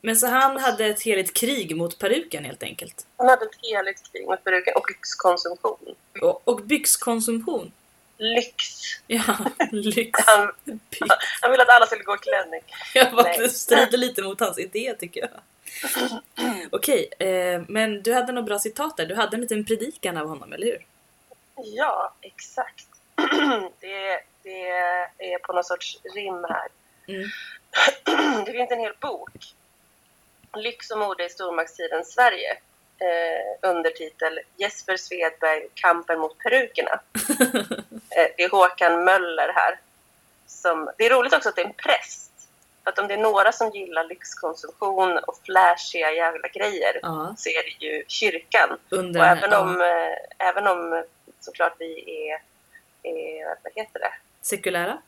Men 0.01 0.16
så 0.16 0.26
han 0.26 0.57
hade 0.57 0.86
ett 0.86 1.03
heligt 1.03 1.34
krig 1.34 1.76
mot 1.76 1.99
peruken 1.99 2.44
helt 2.44 2.62
enkelt. 2.62 3.07
Han 3.16 3.28
hade 3.28 3.44
ett 3.44 3.59
heligt 3.62 4.12
krig 4.12 4.26
mot 4.26 4.44
peruken 4.44 4.74
och 4.76 4.90
lyxkonsumtion. 4.90 5.94
Och, 6.22 6.49
och 6.49 6.62
byxkonsumtion. 6.62 7.72
Lyx! 8.18 8.64
Ja, 9.07 9.36
lyx. 9.72 10.20
Han, 10.26 10.53
Byx. 10.64 11.07
han 11.40 11.51
ville 11.51 11.62
att 11.62 11.68
alla 11.68 11.86
skulle 11.86 12.05
gå 12.05 12.14
i 12.14 12.18
klänning. 12.18 12.61
Jag 12.94 13.12
bara, 13.12 13.36
det 13.36 13.49
strider 13.49 13.99
lite 13.99 14.22
mot 14.22 14.40
hans 14.40 14.59
idé 14.59 14.94
tycker 14.99 15.20
jag. 15.20 15.30
Okej, 16.72 17.09
eh, 17.18 17.62
men 17.68 18.03
du 18.03 18.14
hade 18.14 18.32
något 18.32 18.47
bra 18.47 18.59
citat 18.59 18.97
där. 18.97 19.07
Du 19.07 19.14
hade 19.14 19.36
en 19.36 19.40
liten 19.40 19.64
predikan 19.64 20.16
av 20.16 20.28
honom, 20.28 20.53
eller 20.53 20.66
hur? 20.66 20.86
Ja, 21.57 22.14
exakt. 22.20 22.86
det, 23.80 24.20
det 24.42 24.68
är 25.18 25.38
på 25.38 25.53
någon 25.53 25.64
sorts 25.64 25.99
rim 26.14 26.44
här. 26.49 26.68
Mm. 27.09 27.28
det 28.47 28.53
finns 28.53 28.70
en 28.70 28.80
hel 28.80 28.94
bok. 29.01 29.30
Lyx 30.57 30.90
och 30.90 30.98
mode 30.98 31.24
i 31.26 31.28
stormaktstiden 31.28 32.04
Sverige. 32.04 32.57
Eh, 32.98 33.70
undertitel 33.70 34.40
Jesper 34.57 34.96
Svedberg, 34.96 35.68
kampen 35.74 36.18
mot 36.18 36.38
perukerna. 36.38 36.90
eh, 38.11 38.28
det 38.36 38.42
är 38.42 38.50
Håkan 38.50 39.04
Möller 39.04 39.52
här. 39.54 39.78
Som, 40.46 40.90
det 40.98 41.07
är 41.07 41.11
roligt 41.11 41.32
också 41.32 41.48
att 41.48 41.57
det 41.57 41.62
är 41.62 41.66
en 41.66 41.72
präst. 41.72 42.32
Att 42.84 42.98
om 42.98 43.09
det 43.09 43.14
är 43.14 43.18
några 43.18 43.52
som 43.52 43.70
gillar 43.70 44.04
lyxkonsumtion 44.04 45.18
och 45.18 45.38
flashiga 45.44 46.12
jävla 46.12 46.48
grejer 46.48 47.00
Ja, 47.02 47.34
så 47.38 47.48
är 47.48 47.62
det 47.62 47.86
ju 47.86 48.04
kyrkan. 48.09 48.78
under 48.88 49.20
Och 49.20 49.26
även 49.26 49.50
här, 49.50 49.61
om, 49.61 49.80
ja, 49.80 49.86
eh, 49.86 50.48
även 50.48 50.66
om 50.66 50.92
eh, 50.92 51.00
såklart 51.40 51.74
vi 51.78 52.04
är, 52.28 52.42
är, 53.02 53.46
vad 53.46 53.72
heter 53.74 54.00
det? 54.00 54.12
sekulära. 54.40 54.98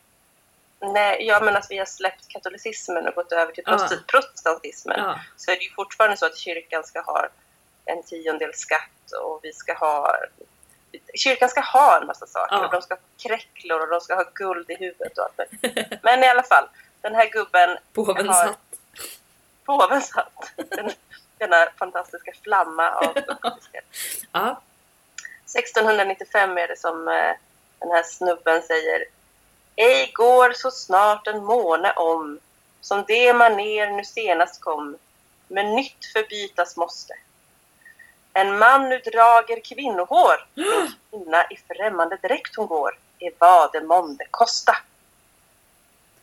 Nej, 0.80 1.26
ja 1.26 1.40
men 1.40 1.56
att 1.56 1.66
vi 1.70 1.78
har 1.78 1.84
släppt 1.86 2.28
katolicismen 2.28 3.08
och 3.08 3.14
gått 3.14 3.32
över 3.32 3.52
till 3.52 3.64
Ja. 3.66 3.88
protestantismen 4.06 4.98
Ja, 5.00 5.18
så 5.36 5.50
är 5.50 5.56
det 5.56 5.62
ju 5.64 5.70
fortfarande 5.70 6.16
så 6.16 6.26
att 6.26 6.36
kyrkan 6.38 6.84
ska 6.84 7.00
ha 7.00 7.28
en 7.84 8.02
tiondel 8.02 8.54
skatt 8.54 9.12
och 9.22 9.40
vi 9.42 9.52
ska 9.52 9.74
ha 9.74 10.16
Kyrkan 11.14 11.48
ska 11.48 11.60
ha 11.60 12.00
en 12.00 12.06
massa 12.06 12.26
saker. 12.26 12.56
Ja. 12.56 12.64
Och 12.66 12.72
de 12.72 12.82
ska 12.82 12.94
ha 12.94 13.00
kräcklor 13.22 13.80
och 13.80 13.88
de 13.88 14.00
ska 14.00 14.14
ha 14.14 14.24
guld 14.34 14.70
i 14.70 14.74
huvudet 14.76 15.18
och 15.18 15.24
allt. 15.24 15.50
Men 16.02 16.24
i 16.24 16.28
alla 16.28 16.42
fall, 16.42 16.68
den 17.00 17.14
här 17.14 17.26
gubben, 17.30 17.78
påvens 17.92 18.28
har- 18.28 18.46
hatt. 18.46 18.58
påvens 19.64 20.10
hatt, 20.14 20.52
den, 20.56 20.90
denna 21.38 21.66
fantastiska 21.78 22.32
flamma 22.42 22.90
av. 22.90 23.18
Ja, 24.32 24.62
1695 25.46 26.58
är 26.58 26.68
det 26.68 26.76
som 26.78 27.08
eh, 27.08 27.32
den 27.78 27.90
här 27.90 28.02
snubben 28.02 28.62
säger 28.62 29.04
Ej 29.80 30.10
går 30.14 30.52
så 30.52 30.70
snart 30.70 31.26
en 31.26 31.44
måne 31.44 31.92
om 31.92 32.40
som 32.80 33.04
det 33.08 33.34
maner 33.34 33.90
nu 33.90 34.04
senast 34.04 34.60
kom 34.60 34.98
men 35.48 35.74
nytt 35.74 36.04
förbytas 36.12 36.76
måste. 36.76 37.14
En 38.32 38.58
man 38.58 38.88
nu 38.88 38.98
drager 38.98 39.60
kvinnohår 39.60 40.46
en 40.54 40.92
kvinna 41.10 41.44
i 41.50 41.56
främmande 41.68 42.16
dräkt 42.16 42.56
hon 42.56 42.66
går 42.66 42.98
är 43.18 43.32
vad 43.38 43.72
det 43.72 43.80
månde 43.80 44.26
kosta. 44.30 44.76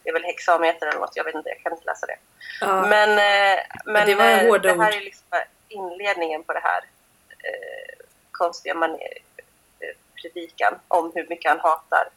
Det 0.03 0.09
är 0.09 0.13
väl 0.13 0.23
hexameter 0.23 0.87
eller 0.87 0.99
något, 0.99 1.15
jag 1.15 1.23
vet 1.23 1.35
inte, 1.35 1.49
jag 1.49 1.61
kan 1.63 1.71
inte 1.71 1.85
läsa 1.85 2.05
det. 2.05 2.17
ja. 2.61 2.81
Men, 2.81 3.09
eh, 3.09 3.59
men 3.85 4.05
det 4.05 4.11
eh, 4.11 4.61
det 4.61 4.83
här 4.83 4.97
är 4.97 5.01
liksom 5.01 5.27
inledningen 5.67 6.43
på 6.43 6.53
det 6.53 6.63
här 6.63 6.83
eh, 7.29 8.05
konstiga 8.31 8.75
maner, 8.75 9.17
eh, 9.79 9.95
predikan 10.21 10.79
om 10.87 11.11
hur 11.15 11.27
mycket 11.29 11.51
han 11.51 11.59
hatar. 11.59 12.09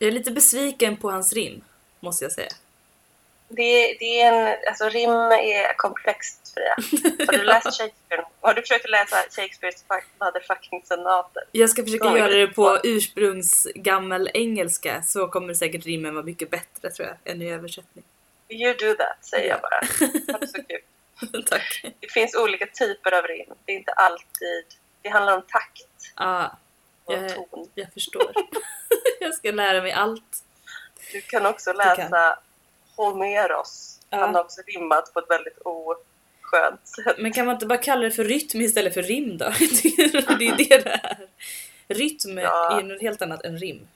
Jag 0.00 0.08
är 0.08 0.12
lite 0.12 0.30
besviken 0.30 0.96
på 0.96 1.10
hans 1.10 1.32
rim, 1.32 1.60
måste 2.00 2.24
jag 2.24 2.32
säga. 2.32 2.50
Det, 3.48 3.96
det 4.00 4.20
är 4.20 4.32
en, 4.32 4.56
alltså 4.68 4.88
rim 4.88 5.10
är 5.10 5.76
komplext 5.76 6.54
Freja. 6.54 6.76
Har 7.26 7.32
du 7.38 7.44
läst 7.44 7.64
Shakespeare? 7.66 8.24
Har 8.40 8.54
du 8.54 8.60
försökt 8.62 8.90
läsa 8.90 9.16
Shakespeares 9.30 9.84
fuck- 9.88 10.24
motherfucking 10.26 10.82
sonater? 10.84 11.42
Jag 11.52 11.70
ska 11.70 11.82
försöka 11.84 12.18
göra 12.18 12.32
det 12.32 12.46
på 12.46 12.78
ursprungsgammel 12.84 14.30
engelska 14.34 15.02
så 15.02 15.28
kommer 15.28 15.54
säkert 15.54 15.86
rimmen 15.86 16.14
vara 16.14 16.24
mycket 16.24 16.50
bättre 16.50 16.90
tror 16.90 17.08
jag, 17.08 17.32
än 17.32 17.42
i 17.42 17.50
översättning. 17.52 18.04
You 18.48 18.74
do 18.74 18.94
that, 18.94 19.16
säger 19.26 19.48
Ja. 19.48 19.54
jag 19.54 19.60
bara. 19.62 19.80
Det 20.40 20.46
så 20.46 20.62
kul. 20.62 21.44
Tack. 21.44 21.84
Det 22.00 22.12
finns 22.12 22.34
olika 22.34 22.66
typer 22.66 23.12
av 23.18 23.24
rim. 23.24 23.46
Det 23.64 23.72
är 23.72 23.76
inte 23.76 23.92
alltid... 23.92 24.64
Det 25.02 25.08
handlar 25.08 25.36
om 25.36 25.42
takt 25.42 25.86
Ja, 26.16 26.58
Jag- 27.12 27.34
ton. 27.50 27.68
jag 27.74 27.92
förstår. 27.92 28.32
jag 29.20 29.34
ska 29.34 29.50
lära 29.50 29.82
mig 29.82 29.92
allt. 29.92 30.44
Du 31.12 31.20
kan 31.20 31.46
också 31.46 31.72
kan. 31.72 31.76
läsa 31.96 32.38
Homeros. 32.96 34.00
Ja. 34.10 34.18
Han 34.18 34.34
har 34.34 34.44
också 34.44 34.60
rimmat 34.66 35.12
på 35.14 35.18
ett 35.18 35.30
väldigt 35.30 35.58
oskönt 35.64 36.88
sätt. 36.88 37.16
Men 37.18 37.32
kan 37.32 37.46
man 37.46 37.54
inte 37.54 37.66
bara 37.66 37.78
kalla 37.78 38.02
det 38.02 38.10
för 38.10 38.24
rytm 38.24 38.60
istället 38.60 38.94
för 38.94 39.02
rim 39.02 39.38
då? 39.38 39.44
Det 40.38 40.44
är 40.48 40.56
det 40.56 40.78
det 40.78 40.88
är. 40.90 41.16
Rytm 41.88 42.38
Ja. 42.38 42.78
är 42.80 42.82
något 42.84 43.00
helt 43.02 43.22
annat 43.22 43.44
än 43.44 43.58
rim. 43.58 43.88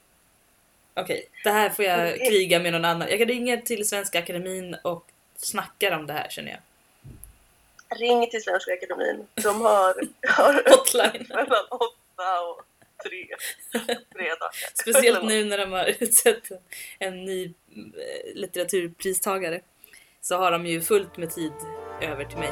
Okej, 0.95 1.27
det 1.45 1.51
här 1.51 1.71
får 1.71 1.85
jag 1.85 2.19
kriga 2.19 2.61
med 2.61 2.73
någon 2.73 2.85
annan. 2.85 3.09
Jag 3.09 3.19
kan 3.19 3.29
ringa 3.29 3.57
till 3.61 3.89
Svenska 3.89 4.19
Akademin 4.19 4.77
och 4.83 5.07
snacka 5.37 5.97
om 5.97 6.07
det 6.07 6.12
här 6.12 6.29
känner 6.29 6.51
jag. 6.51 6.61
Ring 7.99 8.31
till 8.31 8.43
Svenska 8.43 8.73
Akademin. 8.73 9.27
De 9.35 9.61
har, 9.61 9.95
har 10.29 10.71
Hotline. 10.71 11.27
mellan 11.29 11.65
åtta 11.71 12.41
och 12.41 12.62
tre, 13.09 13.27
tre 14.13 14.29
dagar. 14.29 14.51
Speciellt 14.75 15.25
nu 15.25 15.45
när 15.45 15.59
de 15.59 15.73
har 15.73 15.85
utsett 16.03 16.51
en, 16.51 16.59
en 16.99 17.25
ny 17.25 17.45
eh, 17.45 18.35
litteraturpristagare. 18.35 19.61
Så 20.21 20.37
har 20.37 20.53
de 20.53 20.67
ju 20.67 20.81
fullt 20.81 21.17
med 21.17 21.31
tid 21.31 21.53
över 22.03 22.25
till 22.25 22.39
mig. 22.39 22.51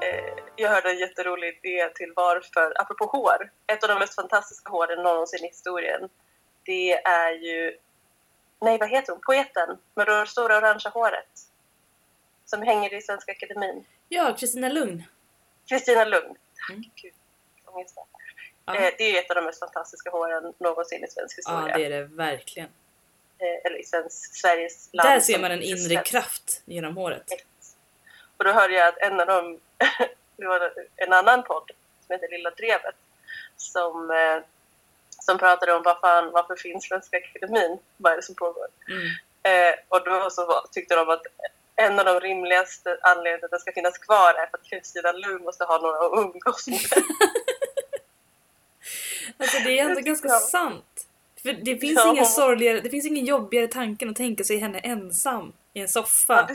Eh, 0.00 0.34
Jag 0.56 0.68
hörde 0.70 0.90
en 0.90 0.98
jätterolig 0.98 1.48
idé 1.48 1.88
till 1.94 2.12
varför, 2.16 2.72
apropå 2.82 3.04
hår, 3.04 3.50
ett 3.72 3.82
av 3.82 3.88
de 3.88 3.98
mest 3.98 4.14
fantastiska 4.14 4.70
håren 4.70 5.02
någonsin 5.02 5.44
i 5.44 5.48
historien. 5.48 6.08
Det 6.64 6.92
är 6.92 7.32
ju, 7.32 7.76
nej 8.66 8.78
vad 8.78 8.88
heter 8.90 9.12
hon, 9.12 9.20
poeten 9.20 9.78
med 9.94 10.06
det 10.06 10.26
stora 10.26 10.56
orangea 10.58 10.90
håret. 10.90 11.32
Som 12.44 12.62
hänger 12.62 12.94
i 12.94 13.02
Svenska 13.02 13.32
Akademin. 13.32 13.84
Ja, 14.08 14.36
Kristina 14.38 14.68
Lugn. 14.68 15.02
Kristina 15.68 16.04
Lugn. 16.04 16.34
Tack 16.68 16.70
Mm. 16.70 16.82
gud. 17.02 17.12
Ja, 18.66 18.74
Eh, 18.74 18.80
Det 18.98 19.04
är 19.04 19.12
ju 19.12 19.18
ett 19.18 19.30
av 19.30 19.34
de 19.34 19.44
mest 19.44 19.58
fantastiska 19.60 20.10
håren 20.10 20.52
någonsin 20.58 21.04
i 21.04 21.08
svensk 21.08 21.38
ja 21.38 21.52
historia. 21.52 21.76
det 21.78 21.84
är 21.84 21.90
det 21.90 22.02
verkligen. 22.04 22.68
Eh, 23.38 23.66
Eller 23.66 23.78
i 23.80 23.84
svensk, 23.84 24.34
Sveriges 24.36 24.88
land. 24.92 25.08
Där 25.10 25.20
ser 25.20 25.38
man 25.38 25.50
en 25.50 25.62
inre 25.62 25.78
svensk. 25.78 26.06
kraft 26.10 26.62
genom 26.64 26.96
håret. 26.96 27.30
Och 28.36 28.44
då 28.44 28.52
hörde 28.52 28.74
jag 28.74 28.88
att 28.88 28.98
en 28.98 29.20
av 29.20 29.26
dem, 29.26 29.60
det 30.36 30.46
var 30.46 30.72
en 30.96 31.12
annan 31.12 31.42
podd 31.42 31.70
som 32.06 32.12
heter 32.12 32.28
Lilla 32.28 32.50
Drevet 32.50 32.94
som, 33.56 34.10
eh, 34.10 34.42
som 35.26 35.38
pratade 35.38 35.72
om 35.72 35.82
vad 35.82 36.00
fan, 36.00 36.30
varför 36.32 36.56
finns 36.56 36.84
Svenska 36.84 37.16
Akademin? 37.16 37.78
Vad 37.96 38.12
är 38.12 38.16
det 38.16 38.22
som 38.22 38.34
pågår? 38.34 38.66
Mm. 38.88 39.06
Eh, 39.42 39.74
och 39.88 40.04
då 40.04 40.30
så 40.30 40.64
tyckte 40.72 40.94
de 40.96 41.08
att 41.08 41.22
en 41.76 41.98
av 41.98 42.04
de 42.04 42.20
rimligaste 42.20 42.98
anledningarna 43.02 43.44
att 43.44 43.50
den 43.50 43.60
ska 43.60 43.72
finnas 43.72 43.98
kvar 43.98 44.30
är 44.34 44.46
för 44.50 44.58
att 44.58 44.70
Kristina 44.70 45.12
Lund 45.12 45.44
måste 45.44 45.64
ha 45.64 45.78
några 45.78 46.06
att 46.06 46.24
umgås 46.26 46.66
med. 46.68 46.80
Alltså 49.38 49.58
det 49.58 49.78
är 49.78 49.84
ändå 49.84 50.00
ganska 50.00 50.28
jag. 50.28 50.40
sant. 50.42 51.06
För 51.42 51.52
det 51.52 51.76
finns 51.78 52.00
Ja. 52.04 52.12
ingen 52.12 52.26
sorgligare, 52.26 52.80
det 52.80 52.90
finns 52.90 53.06
ingen 53.06 53.24
jobbigare 53.24 53.68
tanken 53.68 54.10
att 54.10 54.16
tänka 54.16 54.44
sig 54.44 54.58
henne 54.58 54.78
ensam 54.78 55.52
i 55.72 55.80
en 55.80 55.88
soffa 55.88 56.48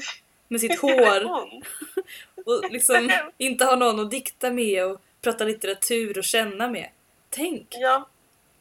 med 0.48 0.62
sitt 0.62 0.80
hår 0.82 1.26
och 2.46 2.72
liksom 2.72 3.12
inte 3.38 3.66
ha 3.66 3.76
någon 3.76 4.00
att 4.00 4.12
dikta 4.12 4.52
med 4.52 4.86
och 4.86 5.02
prata 5.22 5.44
litteratur 5.44 6.18
och 6.18 6.24
känna 6.24 6.68
med. 6.68 6.90
Tänk! 7.30 7.68
Ja, 7.70 8.06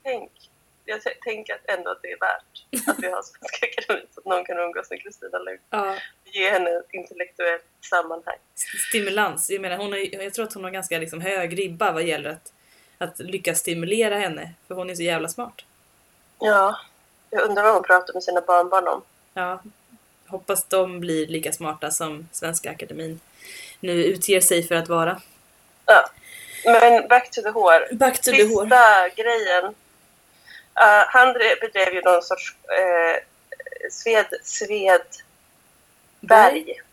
tänk. 0.02 0.30
Jag 0.84 1.00
tänker 1.24 1.54
att 1.54 1.70
ändå 1.78 1.90
att 1.90 2.02
det 2.02 2.12
är 2.12 2.18
värt 2.18 2.86
att 2.88 2.98
vi 2.98 3.10
har 3.10 3.22
Svenska 3.22 3.66
Akademin 3.66 4.06
så 4.14 4.20
att 4.20 4.26
någon 4.26 4.44
kan 4.44 4.58
umgås 4.58 4.90
med 4.90 5.02
Kristina 5.02 5.38
Lund. 5.38 5.58
Ja, 5.70 5.96
Ge 6.24 6.50
henne 6.50 6.70
ett 6.70 6.86
intellektuellt 6.94 7.64
sammanhang. 7.90 8.36
stimulans. 8.88 9.50
Jag 9.50 9.60
menar, 9.60 9.76
hon 9.76 9.92
ju- 9.92 10.22
jag 10.22 10.34
tror 10.34 10.44
att 10.44 10.54
hon 10.54 10.64
har 10.64 10.70
ganska 10.70 10.98
liksom 10.98 11.20
hög 11.20 11.58
ribba 11.58 11.92
vad 11.92 12.02
gäller 12.02 12.30
att, 12.30 12.52
att 12.98 13.18
lyckas 13.18 13.58
stimulera 13.58 14.18
henne. 14.18 14.50
För 14.68 14.74
hon 14.74 14.90
är 14.90 14.94
så 14.94 15.02
jävla 15.02 15.28
smart. 15.28 15.64
Ja, 16.38 16.76
jag 17.30 17.42
undrar 17.42 17.62
vad 17.62 17.74
hon 17.74 17.82
pratar 17.82 18.14
med 18.14 18.22
sina 18.22 18.40
barnbarn 18.40 18.88
om. 18.88 19.02
Ja, 19.34 19.62
hoppas 20.26 20.64
de 20.64 21.00
blir 21.00 21.26
lika 21.26 21.52
smarta 21.52 21.90
som 21.90 22.28
Svenska 22.32 22.70
Akademin 22.70 23.20
nu 23.80 24.04
utger 24.04 24.40
sig 24.40 24.62
för 24.62 24.74
att 24.74 24.88
vara. 24.88 25.20
Ja. 25.86 26.10
Men 26.64 27.08
back 27.08 27.30
to 27.30 27.42
the 27.42 27.48
hår. 27.50 27.94
Back 27.94 28.20
to 28.20 28.30
the 28.30 28.42
hår. 28.48 28.62
Sista 28.62 29.08
grejen. 29.08 29.74
Uh, 30.76 31.04
han 31.08 31.28
drev- 31.28 31.60
bedrev 31.60 31.94
ju 31.94 32.02
någon 32.02 32.22
sorts 32.22 32.54
uh, 32.80 33.16
Sved, 33.90 34.26
Svedberg. 34.42 35.04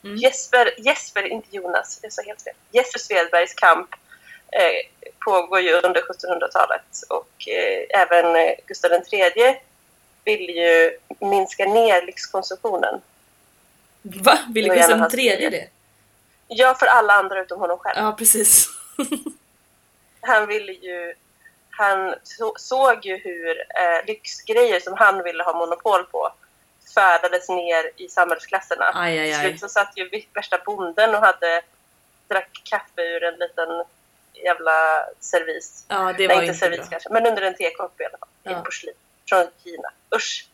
Mm. 0.03 0.17
Jesper, 0.17 0.73
Jesper, 0.77 1.27
inte 1.27 1.47
Jonas, 1.55 1.99
jag 2.03 2.13
sa 2.13 2.21
helt 2.21 2.41
fel. 2.41 2.53
Jesper 2.71 2.99
Svedbergs 2.99 3.53
kamp 3.53 3.89
eh, 4.51 5.09
pågår 5.25 5.59
ju 5.59 5.73
under 5.73 6.01
1700-talet 6.01 7.03
och 7.09 7.47
eh, 7.47 8.01
även 8.01 8.35
eh, 8.35 8.53
Gustav 8.67 8.91
III 8.91 9.59
vill 10.23 10.49
ju 10.49 10.97
minska 11.19 11.65
ner 11.65 12.05
lyxkonsumtionen. 12.05 13.01
Va? 14.01 14.39
Ville 14.49 14.75
Gustav 14.75 15.13
III 15.13 15.49
det? 15.49 15.69
Ja, 16.47 16.75
för 16.75 16.85
alla 16.85 17.13
andra 17.13 17.41
utom 17.41 17.59
honom 17.59 17.77
själv. 17.79 17.97
Ja, 17.97 18.15
precis. 18.17 18.69
han 20.21 20.47
ville 20.47 20.71
ju 20.71 21.15
han 21.77 22.15
så, 22.23 22.55
såg 22.57 23.05
ju 23.05 23.17
hur 23.17 23.59
eh, 23.59 24.05
lyxgrejer 24.07 24.79
som 24.79 24.93
han 24.93 25.23
ville 25.23 25.43
ha 25.43 25.53
monopol 25.53 26.03
på 26.03 26.31
färdades 26.95 27.49
ner 27.49 27.91
i 27.97 28.09
samhällsklasserna. 28.09 28.91
Aj, 28.93 29.19
aj, 29.19 29.31
Till 29.31 29.39
slut 29.39 29.59
så 29.59 29.69
satt 29.69 29.91
ju 29.95 30.09
värsta 30.33 30.57
bonden 30.65 31.15
och 31.15 31.21
hade 31.21 31.61
drack 32.27 32.61
kaffe 32.63 33.01
ur 33.01 33.23
en 33.23 33.35
liten 33.35 33.83
jävla 34.33 35.05
servis. 35.19 35.85
Ja, 35.87 35.95
det 35.95 36.17
Nej, 36.17 36.27
var 36.27 36.33
inte 36.33 36.45
inte 36.45 36.59
servis 36.59 36.79
bra. 36.79 36.87
kanske, 36.89 37.09
men 37.09 37.25
under 37.27 37.41
en 37.41 37.55
tekopp 37.55 38.01
i 38.01 38.05
alla 38.05 38.17
fall. 38.17 38.29
Ja. 38.43 38.61
I 38.61 38.63
porslin. 38.63 38.93
Från 39.29 39.47
Kina. 39.63 39.89
Usch! 40.15 40.47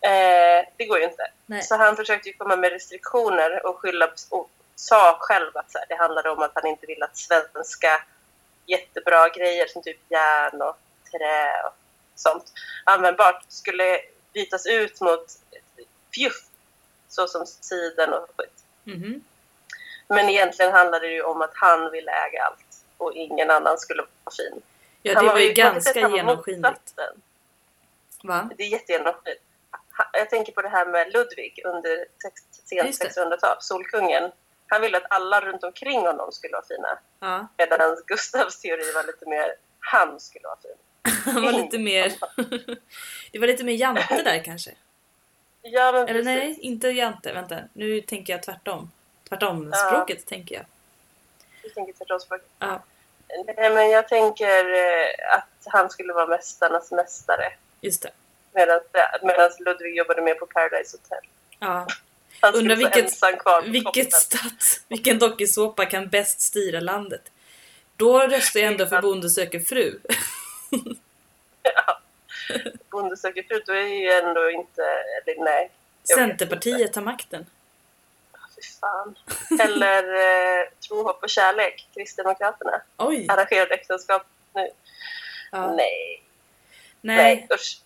Eh, 0.00 0.68
det 0.76 0.84
går 0.84 0.98
ju 0.98 1.04
inte. 1.04 1.30
Nej. 1.46 1.62
Så 1.62 1.76
han 1.76 1.96
försökte 1.96 2.28
ju 2.28 2.34
komma 2.34 2.56
med 2.56 2.72
restriktioner 2.72 3.66
och 3.66 3.78
skylla 3.78 4.08
och 4.30 4.50
sa 4.74 5.16
själv 5.20 5.50
att 5.54 5.74
här, 5.74 5.84
det 5.88 5.96
handlade 5.96 6.30
om 6.30 6.42
att 6.42 6.50
han 6.54 6.66
inte 6.66 6.86
ville 6.86 7.04
att 7.04 7.16
svenska 7.16 8.02
jättebra 8.66 9.28
grejer 9.28 9.66
som 9.66 9.82
typ 9.82 10.00
järn 10.10 10.62
och 10.62 10.76
trä 11.10 11.62
och 11.66 11.74
sånt 12.14 12.52
användbart 12.84 13.44
skulle 13.48 14.00
bytas 14.32 14.66
ut 14.66 15.00
mot 15.00 15.26
fjuff 16.14 16.44
såsom 17.08 17.46
siden 17.46 18.12
och 18.12 18.28
skit. 18.36 18.64
Mhm. 18.84 19.24
Men 20.08 20.28
egentligen 20.28 20.72
handlade 20.72 21.06
det 21.06 21.12
ju 21.12 21.22
om 21.22 21.42
att 21.42 21.52
han 21.54 21.90
ville 21.90 22.10
äga 22.10 22.42
allt 22.42 22.84
och 22.96 23.12
ingen 23.12 23.50
annan 23.50 23.78
skulle 23.78 24.02
vara 24.02 24.34
fin. 24.36 24.62
Ja, 25.02 25.20
det 25.20 25.26
var 25.26 25.38
ju 25.38 25.46
man 25.46 25.54
kan 25.54 25.72
ganska 25.74 26.08
var 26.08 26.16
genomskinligt. 26.16 26.94
Va? 28.22 28.50
Det 28.56 28.62
är 28.62 28.68
jättegenomskinligt. 28.68 29.42
Jag 30.12 30.30
tänker 30.30 30.52
på 30.52 30.62
det 30.62 30.68
här 30.68 30.86
med 30.86 31.12
Ludvig 31.12 31.60
under 31.64 32.06
det. 32.70 32.82
1600-tal, 32.82 33.56
Solkungen. 33.60 34.32
Han 34.66 34.80
ville 34.80 34.96
att 34.96 35.06
alla 35.10 35.40
runt 35.40 35.64
omkring 35.64 36.00
honom 36.00 36.32
skulle 36.32 36.52
vara 36.52 36.64
fina. 36.66 36.98
Ja. 37.20 37.46
Medan 37.58 37.96
Gustavs 38.06 38.60
teori 38.60 38.92
var 38.94 39.06
lite 39.06 39.28
mer, 39.28 39.54
han 39.80 40.20
skulle 40.20 40.44
vara 40.48 40.56
fin. 40.56 40.76
Han 41.34 41.42
var 41.42 41.52
lite 41.52 41.78
mer... 41.78 42.12
det 43.32 43.38
var 43.38 43.46
lite 43.46 43.64
mer 43.64 43.72
jante 43.74 44.22
där 44.22 44.44
kanske. 44.44 44.70
Ja, 45.62 45.92
men 45.92 46.08
Eller 46.08 46.22
precis. 46.22 46.26
nej, 46.26 46.58
inte 46.60 46.88
jante. 46.88 47.32
Vänta, 47.32 47.56
nu 47.72 48.00
tänker 48.00 48.32
jag 48.32 48.42
tvärtom. 48.42 48.90
Tvärtom 49.28 49.72
språket 49.72 50.26
tänker 50.26 50.54
jag. 50.54 50.64
Jag 51.62 51.74
tänker 51.74 51.92
tvärtomspråk. 51.92 52.40
Ja, 52.58 52.82
Nej, 53.28 53.70
men 53.70 53.90
jag 53.90 54.08
tänker 54.08 54.74
eh, 54.74 55.36
att 55.36 55.72
han 55.72 55.90
skulle 55.90 56.12
vara 56.12 56.26
mästarnas 56.26 56.90
mästare. 56.92 57.52
just 57.80 58.02
det. 58.02 58.10
Medan 59.22 59.50
Ludvig 59.58 59.96
jobbade 59.96 60.22
mer 60.22 60.34
på 60.34 60.46
Paradise 60.46 60.96
Hotel. 60.96 61.30
Ja. 61.58 61.86
Undrar 62.54 62.76
vilket- 62.76 63.04
Vilket 63.72 64.12
stats, 64.12 64.80
vilken 64.88 65.18
dokusåpa 65.18 65.86
kan 65.86 66.08
bäst 66.08 66.40
styra 66.40 66.80
landet? 66.80 67.22
Då 67.96 68.20
röstar 68.20 68.60
jag 68.60 68.72
ändå 68.72 68.86
för 68.86 69.00
Bonde 69.02 69.30
söker 69.30 69.60
fru. 69.60 69.98
Ja. 71.62 72.00
Bonde 72.90 73.16
söker 73.16 73.42
fru, 73.42 73.62
då 73.66 73.72
är 73.72 73.86
ju 73.86 74.10
ändå 74.10 74.50
inte... 74.50 74.82
Eller 75.26 75.44
nej. 75.44 75.70
Centerpartiet 76.04 76.92
tar 76.92 77.02
makten. 77.02 77.46
Fy 78.56 78.62
fan. 78.80 79.14
Eller 79.60 80.02
eh, 80.14 80.66
Tro, 80.88 81.02
hopp 81.02 81.22
och 81.22 81.30
kärlek, 81.30 81.88
Kristdemokraterna. 81.94 82.82
Oj! 82.96 83.26
Arrangerade 83.28 83.74
äktenskap 83.74 84.26
nu. 84.54 84.68
Ja. 85.52 85.72
Nej. 85.76 86.22
Nej, 87.00 87.16
Nej, 87.16 87.48
usch. 87.54 87.80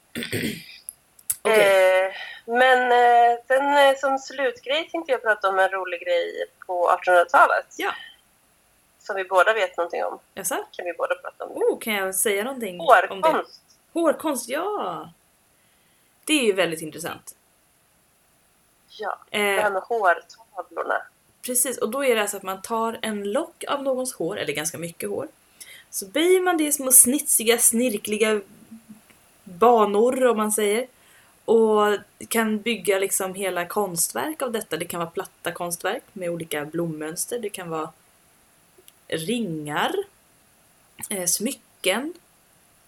Okej. 1.43 2.05
Eh, 2.07 2.13
men 2.45 2.93
eh, 2.93 3.39
sen 3.49 3.77
eh, 3.77 3.97
som 3.97 4.19
slutgrej 4.19 4.89
tänkte 4.91 5.13
jag 5.13 5.23
prata 5.23 5.49
om 5.49 5.59
en 5.59 5.69
rolig 5.69 6.01
grej 6.01 6.45
på 6.67 6.91
1800-talet. 7.07 7.67
Ja. 7.77 7.93
som 8.99 9.17
vi 9.17 9.25
båda 9.25 9.53
vet 9.55 9.77
någonting 9.77 10.05
om. 10.05 10.19
Jaså? 10.35 10.55
Kan 10.73 10.85
vi 10.85 10.93
båda 10.93 11.15
prata 11.15 11.45
om. 11.45 11.51
Oh, 11.53 11.79
kan 11.79 11.95
jag 11.95 12.15
säga 12.15 12.45
någonting 12.45 12.81
om 12.81 12.87
det? 12.87 13.09
Hårkonst! 13.09 13.61
Hårkonst, 13.93 14.49
ja! 14.49 15.09
Det 16.25 16.33
är 16.33 16.45
ju 16.45 16.53
väldigt 16.53 16.81
intressant. 16.83 17.35
Ja, 18.89 19.19
det 19.31 19.39
Eh, 19.39 19.63
här 19.63 19.71
med 19.71 19.83
hårtavlorna. 19.83 21.03
Precis, 21.43 21.79
och 21.79 21.89
då 21.89 22.05
är 22.05 22.15
det 22.15 22.21
alltså 22.21 22.37
att 22.37 22.43
man 22.43 22.63
tar 22.63 22.99
en 23.03 23.33
lock 23.33 23.65
av 23.69 23.83
någons 23.83 24.15
hår, 24.15 24.39
eller 24.39 24.53
ganska 24.53 24.79
mycket 24.79 25.09
hår. 25.09 25.29
Så 25.91 26.07
böjer 26.07 26.41
man 26.41 26.57
det 26.57 26.65
i 26.65 26.73
små 26.73 26.93
snitsiga, 26.93 27.59
snirkliga 27.59 28.41
banor 29.45 30.27
om 30.27 30.37
man 30.37 30.53
säger. 30.53 30.87
Och 31.51 31.99
kan 32.29 32.59
bygga 32.59 32.99
liksom 32.99 33.35
hela 33.35 33.67
konstverk 33.67 34.43
av 34.43 34.53
detta. 34.53 34.77
Det 34.77 34.85
kan 34.85 35.01
vara 35.01 35.11
platta 35.11 35.53
konstverk 35.53 36.03
med 36.13 36.31
olika 36.31 36.65
blommönster. 36.65 37.39
Det 37.39 37.49
kan 37.49 37.71
vara 37.71 37.91
ringar, 39.09 39.95
eh, 41.11 41.27
smycken 41.27 42.13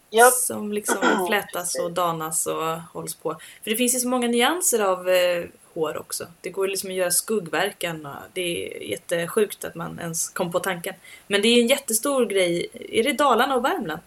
Ja, 0.09 0.31
som 0.31 0.73
liksom 0.73 0.97
flätas 1.27 1.75
och 1.75 1.91
danas 1.91 2.47
och 2.47 2.79
hålls 2.93 3.15
på. 3.15 3.33
För 3.63 3.69
det 3.69 3.75
finns 3.75 3.95
ju 3.95 3.99
så 3.99 4.07
många 4.07 4.27
nyanser 4.27 4.79
av 4.79 5.09
eh, 5.09 5.45
hår 5.73 5.97
också. 5.97 6.27
Det 6.41 6.49
går 6.49 6.67
liksom 6.67 6.89
att 6.89 6.95
göra 6.95 7.11
skuggverkan 7.11 8.05
och 8.05 8.15
det 8.33 8.41
är 8.41 8.83
jättesjukt 8.83 9.63
att 9.63 9.75
man 9.75 9.99
ens 9.99 10.29
kom 10.29 10.51
på 10.51 10.59
tanken. 10.59 10.95
Men 11.27 11.41
det 11.41 11.47
är 11.47 11.61
en 11.61 11.67
jättestor 11.67 12.25
grej. 12.25 12.67
Är 12.73 13.03
det 13.03 13.13
Dalarna 13.13 13.55
och 13.55 13.65
Värmland? 13.65 14.01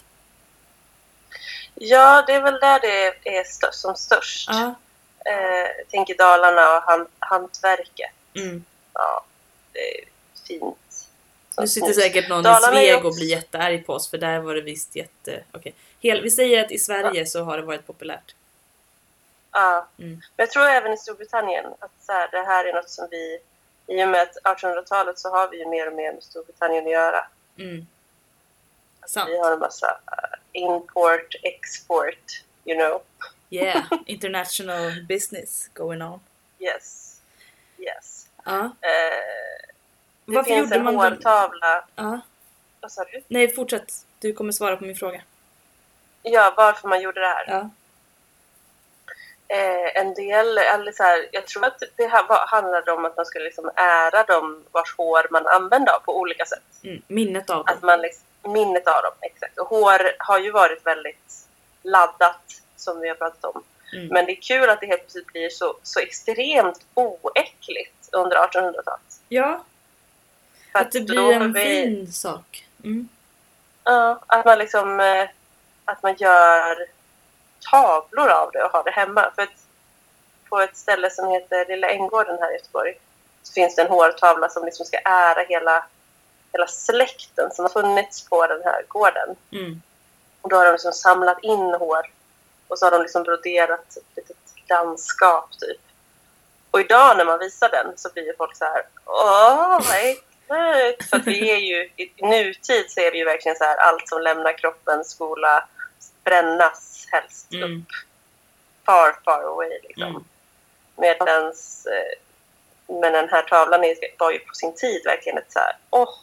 Ja, 1.77 2.25
det 2.27 2.33
är 2.33 2.43
väl 2.43 2.61
där 2.61 2.81
det 2.81 3.37
är 3.39 3.45
stö- 3.45 3.73
som 3.73 3.97
störst. 3.97 4.49
Ja. 4.53 4.75
Eh, 5.27 5.69
jag 5.79 5.89
tänker 5.89 6.15
Dalarna 6.15 6.77
och 6.77 6.83
hand- 6.83 7.09
hantverket. 7.19 8.11
Mm. 8.35 8.65
Ja, 8.93 9.25
det 9.73 9.99
är 9.99 10.05
fint. 10.49 10.77
Nu 11.59 11.67
sitter 11.69 11.93
säkert 11.93 12.29
någon 12.29 12.41
i 12.41 12.43
Dalarna 12.43 12.67
är 12.81 12.87
Sveg 12.87 12.97
också- 12.97 13.09
och 13.09 13.15
blir 13.15 13.27
jättearg 13.31 13.87
på 13.87 13.93
oss 13.93 14.11
för 14.11 14.19
där 14.19 14.39
var 14.39 14.55
det 14.55 14.61
visst 14.61 14.97
jätte... 14.97 15.43
Okej. 15.53 15.75
Hel... 16.01 16.23
Vi 16.23 16.31
säger 16.31 16.65
att 16.65 16.71
i 16.71 16.79
Sverige 16.79 17.27
så 17.27 17.43
har 17.45 17.57
det 17.57 17.63
varit 17.63 17.87
populärt. 17.87 18.35
Ja. 19.53 19.87
Mm. 19.99 20.11
Men 20.11 20.21
jag 20.37 20.51
tror 20.51 20.65
även 20.67 20.93
i 20.93 20.97
Storbritannien 20.97 21.67
att 21.79 21.91
så 22.07 22.13
här, 22.13 22.29
det 22.31 22.43
här 22.43 22.65
är 22.65 22.73
något 22.73 22.91
som 22.91 23.09
vi... 23.11 23.39
I 23.87 24.05
och 24.05 24.09
med 24.09 24.23
att 24.23 24.59
1800-talet 24.59 25.19
så 25.19 25.29
har 25.31 25.49
vi 25.49 25.59
ju 25.59 25.69
mer 25.69 25.87
och 25.87 25.93
mer 25.93 26.13
med 26.13 26.23
Storbritannien 26.23 26.85
att 26.87 26.93
göra. 26.93 27.27
Mm. 27.59 27.87
Sant. 29.07 29.31
Vi 29.31 29.39
har 29.39 29.53
en 29.53 29.59
massa 29.59 29.87
eh, 29.87 30.63
import, 30.63 31.35
export, 31.43 32.43
you 32.65 32.79
know. 32.79 33.03
Yeah, 33.51 33.85
international 34.07 35.07
business 35.09 35.71
going 35.75 36.03
on. 36.03 36.21
Yes. 36.59 37.17
Yes. 37.79 38.27
Ja. 38.45 38.61
Eh, 38.65 38.71
det 40.25 40.35
Varför 40.35 40.51
finns 40.51 40.71
gjorde 40.71 40.91
en 40.91 40.97
hårtavla. 40.97 41.85
Ja. 41.97 42.21
Vad 42.81 42.93
sa 42.93 43.05
du? 43.05 43.23
Nej, 43.29 43.55
fortsätt. 43.55 43.93
Du 44.19 44.33
kommer 44.33 44.53
svara 44.53 44.77
på 44.77 44.85
min 44.85 44.97
fråga. 44.97 45.23
Ja, 46.23 46.55
varför 46.57 46.89
man 46.89 47.03
gjorde 47.03 47.21
det 47.21 47.27
här. 47.27 47.45
Ja. 47.49 47.71
Eh, 49.49 50.01
en 50.03 50.15
del, 50.15 50.59
eller 50.59 50.93
så 50.93 51.03
här, 51.03 51.29
jag 51.33 51.47
tror 51.47 51.65
att 51.65 51.83
det 51.97 52.07
här 52.07 52.27
var, 52.29 52.47
handlade 52.47 52.93
om 52.93 53.05
att 53.05 53.17
man 53.17 53.27
skulle 53.27 53.45
liksom 53.45 53.71
ära 53.77 54.23
dem 54.23 54.65
vars 54.73 54.95
hår 54.97 55.27
man 55.31 55.47
använde 55.47 55.93
av 55.93 56.01
på 56.01 56.19
olika 56.21 56.45
sätt. 56.45 56.63
Mm. 56.83 57.03
Minnet 57.09 57.51
av 57.51 57.61
Att 57.61 57.67
dem. 57.67 57.87
man 57.87 58.01
liksom, 58.01 58.23
minnet 58.49 58.87
av 58.89 59.03
dem, 59.03 59.13
exakt. 59.21 59.59
Och 59.59 59.67
hår 59.69 60.13
har 60.19 60.39
ju 60.39 60.51
varit 60.51 60.87
väldigt 60.87 61.47
laddat, 61.83 62.63
som 62.77 63.01
vi 63.01 63.09
har 63.09 63.15
pratat 63.15 63.45
om. 63.45 63.63
Mm. 63.93 64.09
Men 64.09 64.27
det 64.27 64.33
är 64.33 64.41
kul 64.43 64.71
att 64.71 64.81
det 64.81 64.87
helt 64.87 65.01
plötsligt 65.01 65.27
blir 65.27 65.49
så, 65.51 65.75
så 65.83 66.01
extremt 66.01 66.81
oäckligt 66.95 68.09
under 68.13 68.37
1800-talet. 68.37 69.21
Ja, 69.29 69.65
För 70.73 70.79
att 70.79 70.93
det 70.93 71.01
blir 71.01 71.33
en 71.33 71.53
vi- 71.53 71.61
fin 71.65 72.13
sak. 72.13 72.67
Mm. 72.85 73.09
Ja, 73.85 74.21
att 74.27 74.45
man 74.45 74.59
liksom 74.59 75.01
eh, 75.01 75.29
att 75.85 76.03
man 76.03 76.15
gör 76.15 76.87
tavlor 77.71 78.29
av 78.29 78.51
det 78.53 78.65
och 78.65 78.71
har 78.71 78.85
det 78.85 78.91
hemma. 78.91 79.31
För 79.35 79.43
att 79.43 79.67
på 80.49 80.61
ett 80.61 80.77
ställe 80.77 81.11
som 81.11 81.29
heter 81.29 81.67
Lilla 81.69 81.89
Änggården 81.91 82.39
här 82.41 82.51
i 82.51 82.55
Göteborg 82.55 82.95
så 83.43 83.53
finns 83.53 83.77
det 83.77 83.83
en 83.83 83.89
hårtavla 83.89 84.49
som 84.49 84.65
liksom 84.65 84.87
ska 84.87 84.99
ära 85.05 85.43
hela, 85.49 85.85
hela 86.57 86.67
släkten 86.67 87.51
som 87.51 87.65
har 87.65 87.71
funnits 87.71 88.29
på 88.29 88.47
den 88.47 88.63
här 88.65 88.83
gården. 88.89 89.37
Mm. 89.53 89.83
Och 90.41 90.51
då 90.51 90.57
har 90.57 90.65
de 90.65 90.73
liksom 90.73 90.93
samlat 90.93 91.39
in 91.43 91.75
hår 91.79 92.11
och 92.69 92.79
så 92.79 92.87
har 92.87 92.91
de 92.91 93.03
liksom 93.03 93.23
broderat 93.23 93.97
ett 93.97 94.17
litet 94.17 94.37
landskap 94.69 95.51
typ. 95.61 95.81
Och 96.71 96.81
idag 96.81 97.17
när 97.17 97.25
man 97.25 97.39
visar 97.39 97.69
den 97.69 97.93
så 97.97 98.09
blir 98.13 98.27
ju 98.27 98.37
folk 98.37 98.57
så 98.57 98.65
här 98.65 98.83
Åh, 99.05 99.81
vad 99.89 99.97
äckligt! 99.97 101.11
För 101.11 101.17
att 101.17 101.27
vi 101.27 101.51
är 101.51 101.57
ju, 101.57 101.91
i 101.97 102.13
nutid 102.23 102.91
så 102.91 103.01
är 103.01 103.11
det 103.11 103.19
ju 103.19 103.25
verkligen 103.25 103.57
så 103.57 103.65
här 103.65 103.77
allt 103.77 104.09
som 104.09 104.23
lämnar 104.23 104.59
kroppen 104.59 105.05
skola 105.05 105.69
brännas 106.25 107.07
helst 107.11 107.55
upp 107.55 107.63
Mm. 107.63 107.87
far, 108.87 109.17
far 109.25 109.43
away 109.43 109.79
liksom. 109.83 110.03
Mm. 110.03 110.25
Medans, 110.97 111.87
eh, 111.87 112.19
men 113.01 113.13
den 113.13 113.29
här 113.29 113.43
tavlan 113.43 113.85
är, 113.85 113.97
var 114.19 114.31
ju 114.33 114.39
på 114.39 114.55
sin 114.55 114.75
tid 114.75 115.03
verkligen 115.05 115.39
ett 115.39 115.53
så 115.53 115.59
här, 115.59 115.77
åh, 115.91 116.15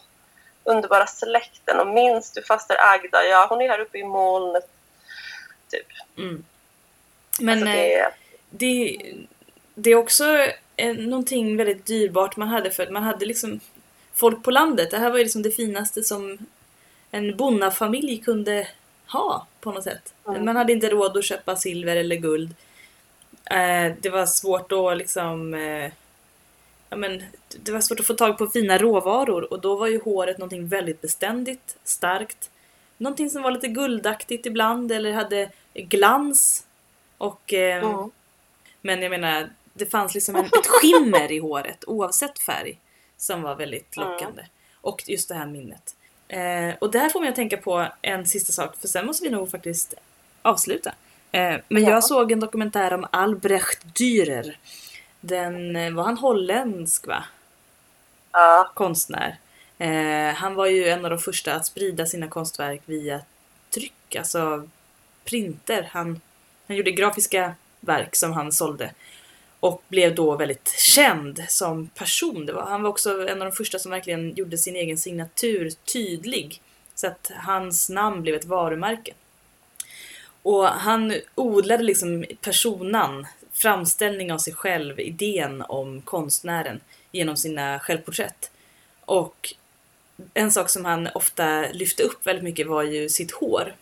underbara 0.64 1.08
släkten 1.08 1.80
och 1.80 1.88
minns 1.88 2.32
du 2.32 2.44
faster 2.44 2.78
Agda? 2.80 3.24
Ja, 3.24 3.46
hon 3.50 3.62
är 3.62 3.70
här 3.70 3.80
uppe 3.80 3.98
i 3.98 4.04
molnet. 4.04 4.68
Typ. 5.70 5.88
Mm. 6.18 6.44
Men 7.40 7.58
alltså, 7.58 7.68
eh, 7.68 7.74
det 7.76 7.96
är, 7.96 8.14
det, 8.50 8.98
det 9.76 9.92
är 9.92 9.96
också 9.96 10.48
eh, 10.76 10.96
någonting 10.96 11.58
väldigt 11.58 11.86
dyrbart 11.86 12.38
man 12.38 12.48
hade 12.48 12.72
för 12.72 12.84
att 12.84 12.92
man 12.92 13.04
hade 13.04 13.26
liksom 13.26 13.60
folk 14.14 14.44
på 14.44 14.52
landet. 14.52 14.92
Det 14.92 14.98
här 14.98 15.10
var 15.10 15.18
ju 15.18 15.24
liksom 15.24 15.42
det 15.42 15.52
finaste 15.52 16.04
som 16.04 16.38
en 17.12 17.38
bonnafamilj 17.38 18.18
kunde 18.18 18.68
ha 19.08 19.48
på 19.60 19.72
något 19.72 19.84
sätt. 19.84 20.14
Mm. 20.28 20.46
Man 20.46 20.56
hade 20.56 20.74
inte 20.74 20.90
råd 20.90 21.18
att 21.18 21.26
köpa 21.26 21.56
silver 21.56 21.96
eller 21.96 22.16
guld. 22.16 22.56
Eh, 23.46 23.94
det 24.02 24.10
var 24.10 24.26
svårt 24.26 24.72
att 24.72 24.98
liksom 24.98 25.54
eh, 25.54 25.92
ja, 26.94 26.98
men, 26.98 27.24
det 27.64 27.72
var 27.72 27.82
svårt 27.82 28.00
att 28.00 28.06
få 28.08 28.14
tag 28.14 28.38
på 28.38 28.48
fina 28.48 28.78
råvaror 28.78 29.54
och 29.54 29.62
då 29.62 29.76
var 29.76 29.88
ju 29.88 30.02
håret 30.02 30.38
någonting 30.38 30.68
väldigt 30.68 31.02
beständigt, 31.02 31.78
starkt. 31.84 32.50
Någonting 32.98 33.30
som 33.30 33.42
var 33.42 33.52
lite 33.52 33.68
guldaktigt 33.68 34.46
ibland 34.46 34.92
eller 34.92 35.12
hade 35.12 35.50
glans. 35.74 36.66
Och 37.18 37.54
eh, 37.54 37.84
mm. 37.84 38.12
men 38.82 39.02
jag 39.02 39.10
menar, 39.10 39.50
det 39.74 39.86
fanns 39.86 40.14
liksom 40.16 40.36
en, 40.36 40.46
ett 40.46 40.68
skimmer 40.68 41.32
i 41.32 41.40
håret 41.40 41.84
oavsett 41.88 42.40
färg 42.40 42.80
som 43.18 43.42
var 43.42 43.56
väldigt 43.56 43.98
Mm. 43.98 44.10
lockande. 44.10 44.44
Och 44.82 45.04
just 45.08 45.30
det 45.30 45.36
här 45.36 45.46
minnet. 45.48 45.96
Eh, 46.28 46.76
och 46.80 46.92
det 46.92 47.00
här 47.00 47.10
får 47.10 47.20
mig 47.20 47.30
att 47.30 47.36
tänka 47.36 47.58
på 47.58 47.88
en 48.02 48.26
sista 48.28 48.54
sak, 48.54 48.76
för 48.82 48.88
sen 48.88 49.06
måste 49.06 49.24
vi 49.24 49.30
nog 49.30 49.52
faktiskt 49.52 49.94
avsluta. 50.42 50.94
Eh, 51.32 51.56
men 51.68 51.84
Ja. 51.84 51.90
jag 51.90 52.04
såg 52.04 52.32
en 52.32 52.40
dokumentär 52.40 52.94
om 52.94 53.06
Albrecht 53.12 53.84
Dürer. 53.94 54.56
Den, 55.26 55.76
eh, 55.76 55.94
var 55.94 56.04
han 56.04 56.18
holländsk 56.18 57.08
va? 57.08 57.24
ja, 58.34 58.72
konstnär. 58.74 59.38
Eh, 59.78 60.36
han 60.36 60.56
var 60.56 60.66
ju 60.66 60.90
en 60.90 61.06
av 61.06 61.12
de 61.12 61.20
första 61.20 61.54
att 61.54 61.66
sprida 61.66 62.06
sina 62.06 62.28
konstverk 62.28 62.82
via 62.86 63.22
tryck, 63.70 64.16
alltså 64.16 64.70
printer. 65.24 65.90
Han, 65.92 66.22
han 66.68 66.78
gjorde 66.78 66.92
grafiska 66.92 67.56
verk 67.80 68.16
som 68.16 68.34
han 68.34 68.52
sålde 68.52 68.92
och 69.60 69.84
blev 69.88 70.16
då 70.16 70.36
väldigt 70.36 70.70
känd 70.80 71.46
som 71.48 71.88
person. 71.88 72.50
Var, 72.54 72.66
han 72.66 72.84
var 72.84 72.90
också 72.90 73.28
en 73.28 73.42
av 73.42 73.50
de 73.50 73.56
första 73.56 73.80
som 73.80 73.92
verkligen 73.92 74.36
gjorde 74.36 74.58
sin 74.58 74.76
egen 74.76 74.98
signatur 74.98 75.72
tydlig 75.94 76.62
så 76.96 77.08
att 77.08 77.32
hans 77.36 77.90
namn 77.90 78.22
blev 78.22 78.36
ett 78.36 78.46
varumärke. 78.46 79.14
Och 80.42 80.68
han 80.68 81.14
odlade 81.36 81.84
liksom 81.84 82.26
personan, 82.42 83.28
framställning 83.64 84.32
av 84.32 84.38
sig 84.38 84.54
själv, 84.54 85.00
idén 85.00 85.62
om 85.62 86.02
konstnären 86.02 86.82
genom 87.12 87.38
sina 87.38 87.80
självporträtt. 87.80 88.52
Och 89.06 89.54
en 90.34 90.52
sak 90.52 90.70
som 90.70 90.86
han 90.86 91.10
ofta 91.16 91.66
lyfte 91.72 92.04
upp 92.04 92.28
väldigt 92.28 92.44
mycket 92.44 92.68
var 92.68 92.84
ju 92.84 93.10
sitt 93.10 93.32
hår. 93.32 93.74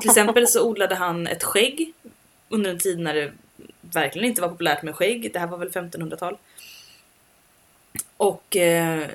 Till 0.00 0.10
exempel 0.10 0.48
så 0.48 0.68
odlade 0.68 0.94
han 0.94 1.26
ett 1.26 1.44
skägg 1.44 1.92
under 2.48 2.70
en 2.70 2.78
tid 2.78 2.98
när 2.98 3.14
det 3.14 3.32
verkligen 3.80 4.28
inte 4.28 4.42
var 4.42 4.48
populärt 4.48 4.82
med 4.82 4.94
skägg. 4.94 5.32
Det 5.32 5.38
här 5.38 5.46
var 5.46 5.58
väl 5.58 5.70
1500-tal. 5.70 6.36
Och 8.16 8.56
eh, 8.56 9.06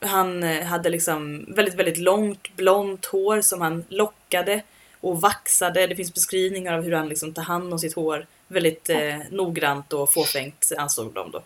han 0.00 0.42
hade 0.42 0.90
liksom 0.90 1.46
väldigt, 1.48 1.74
väldigt 1.74 1.98
långt 1.98 2.56
blont 2.56 3.06
hår 3.06 3.40
som 3.40 3.60
han 3.60 3.84
lockade 3.88 4.62
och 5.00 5.20
vaxade. 5.20 5.86
Det 5.86 5.96
finns 5.96 6.14
beskrivningar 6.14 6.74
av 6.74 6.82
hur 6.82 6.92
han 6.92 7.08
liksom 7.08 7.34
tar 7.34 7.42
hand 7.42 7.72
om 7.72 7.78
sitt 7.78 7.94
hår 7.94 8.26
väldigt 8.50 8.90
eh, 8.90 9.18
noggrant 9.30 9.92
och 9.92 10.12
fåfängt 10.12 10.72
ansåg 10.78 11.12
de 11.14 11.30
då. 11.30 11.42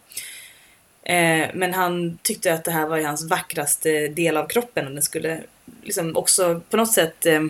Eh, 1.12 1.48
men 1.54 1.74
han 1.74 2.18
tyckte 2.22 2.54
att 2.54 2.64
det 2.64 2.70
här 2.70 2.86
var 2.86 3.00
hans 3.00 3.24
vackraste 3.24 4.08
del 4.08 4.36
av 4.36 4.46
kroppen 4.46 4.86
och 4.86 4.92
den 4.92 5.02
skulle 5.02 5.40
liksom 5.82 6.16
också 6.16 6.60
på 6.70 6.76
något 6.76 6.92
sätt 6.92 7.26
eh, 7.26 7.42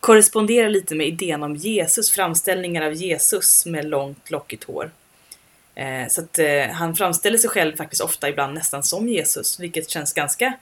korrespondera 0.00 0.68
lite 0.68 0.94
med 0.94 1.06
idén 1.06 1.42
om 1.42 1.56
Jesus, 1.56 2.10
framställningar 2.10 2.82
av 2.82 2.92
Jesus 2.92 3.66
med 3.66 3.84
långt 3.84 4.30
lockigt 4.30 4.64
hår. 4.64 4.90
Eh, 5.74 6.08
så 6.08 6.20
att 6.20 6.38
han 6.72 6.96
framställer 6.96 7.38
sig 7.38 7.50
själv 7.50 7.76
faktiskt 7.76 8.02
ofta 8.02 8.28
ibland 8.28 8.54
nästan 8.54 8.82
som 8.82 9.08
Jesus, 9.08 9.60
vilket 9.60 9.90
känns 9.90 10.12
ganska 10.12 10.54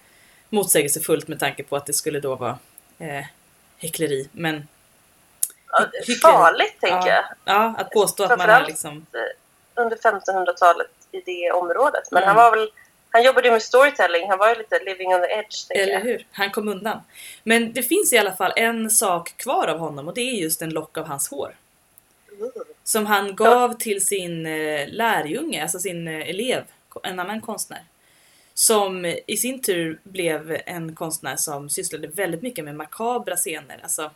motsägelsefullt 0.50 1.28
med 1.28 1.40
tanke 1.40 1.62
på 1.62 1.76
att 1.76 1.86
det 1.86 1.92
skulle 1.92 2.20
då 2.20 2.34
vara 2.34 2.58
eh, 2.98 3.24
häckleri. 3.78 4.28
Men. 4.32 4.66
Farligt, 6.22 6.76
tänker 6.80 7.08
ja, 7.08 7.24
jag. 7.44 7.54
ja, 7.54 7.74
att 7.78 7.90
påstå 7.90 8.24
att 8.24 8.38
man 8.38 8.50
är 8.50 8.66
liksom... 8.66 9.06
Under 9.74 9.96
1500-talet 9.96 10.90
i 11.12 11.20
det 11.20 11.50
området. 11.52 12.08
Men 12.10 12.22
Mm. 12.22 12.36
han 12.36 12.44
var 12.44 12.56
väl... 12.56 12.70
Han 13.10 13.22
jobbade 13.22 13.48
ju 13.48 13.52
med 13.52 13.62
storytelling. 13.62 14.28
Han 14.28 14.38
var 14.38 14.48
ju 14.48 14.54
lite 14.54 14.78
living 14.84 15.14
on 15.14 15.20
the 15.20 15.26
edge, 15.26 15.66
Eller 15.70 15.92
jag. 15.92 16.00
hur? 16.00 16.26
Han 16.32 16.50
kom 16.50 16.68
undan. 16.68 17.00
Men 17.42 17.72
det 17.72 17.82
finns 17.82 18.12
i 18.12 18.18
alla 18.18 18.32
fall 18.32 18.52
en 18.56 18.90
sak 18.90 19.36
kvar 19.36 19.68
av 19.68 19.78
honom 19.78 20.08
och 20.08 20.14
det 20.14 20.20
är 20.20 20.34
just 20.34 20.62
en 20.62 20.70
lock 20.70 20.98
av 20.98 21.06
hans 21.06 21.28
hår. 21.30 21.54
Mm. 22.38 22.50
Som 22.84 23.06
han 23.06 23.36
gav 23.36 23.78
till 23.78 24.06
sin 24.06 24.46
eh, 24.46 24.88
lärjunge, 24.88 25.62
alltså 25.62 25.78
sin 25.78 26.08
eh, 26.08 26.28
elev, 26.30 26.64
en 27.02 27.20
annan 27.20 27.40
konstnär. 27.40 27.82
Som 28.54 29.04
i 29.26 29.36
sin 29.36 29.62
tur 29.62 30.00
blev 30.02 30.60
en 30.66 30.94
konstnär 30.94 31.36
som 31.36 31.70
sysslade 31.70 32.08
väldigt 32.08 32.42
mycket 32.42 32.64
med 32.64 32.74
makabra 32.74 33.36
scener. 33.36 33.80
Alltså 33.82 34.10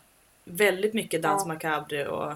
väldigt 0.44 0.94
mycket 0.94 1.22
dans 1.22 1.42
Ja. 1.42 1.48
macabre 1.48 2.08
och 2.08 2.32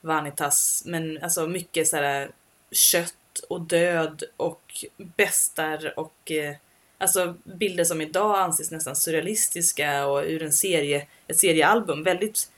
vanitas. 0.00 0.82
Men 0.86 1.22
alltså 1.22 1.46
mycket 1.46 1.88
sådär 1.88 2.30
kött 2.70 3.14
och 3.48 3.60
död 3.60 4.22
och 4.36 4.84
bestar 4.96 5.98
och 5.98 6.30
eh, 6.32 6.54
alltså 6.98 7.34
bilder 7.44 7.84
som 7.84 8.00
idag 8.00 8.38
anses 8.38 8.70
nästan 8.70 8.96
surrealistiska 8.96 10.06
och 10.06 10.22
ur 10.24 10.42
en 10.42 10.52
serie, 10.52 11.06
ett 11.26 11.38
seriealbum. 11.38 12.02
Väldigt 12.02 12.50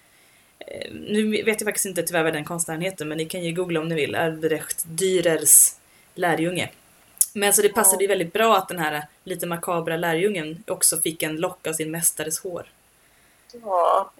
eh, 0.59 0.93
nu 0.93 1.31
vet 1.31 1.61
jag 1.61 1.67
faktiskt 1.69 1.87
inte 1.87 2.03
tyvärr 2.03 2.23
vad 2.25 2.33
den 2.33 2.45
konstnären 2.45 2.81
heter, 2.81 3.05
men 3.05 3.19
ni 3.19 3.25
kan 3.25 3.45
ju 3.45 3.53
googla 3.53 3.81
om 3.81 3.89
ni 3.89 3.95
vill. 3.95 4.15
Albrecht 4.15 4.87
Dürers 4.87 5.75
lärjunge. 6.15 6.71
Men 7.33 7.53
så 7.55 7.63
det 7.63 7.69
passade 7.69 8.05
ju 8.05 8.09
väldigt 8.09 8.33
bra 8.33 8.57
att 8.57 8.69
den 8.69 8.79
här 8.79 9.07
lite 9.25 9.47
makabra 9.47 9.97
lärjungen 9.97 10.65
också 10.67 10.99
fick 10.99 11.23
en 11.23 11.37
lock 11.37 11.67
av 11.67 11.73
sin 11.73 11.91
mästares 11.91 12.41
hår. 12.41 12.67
Ja. 13.53 14.11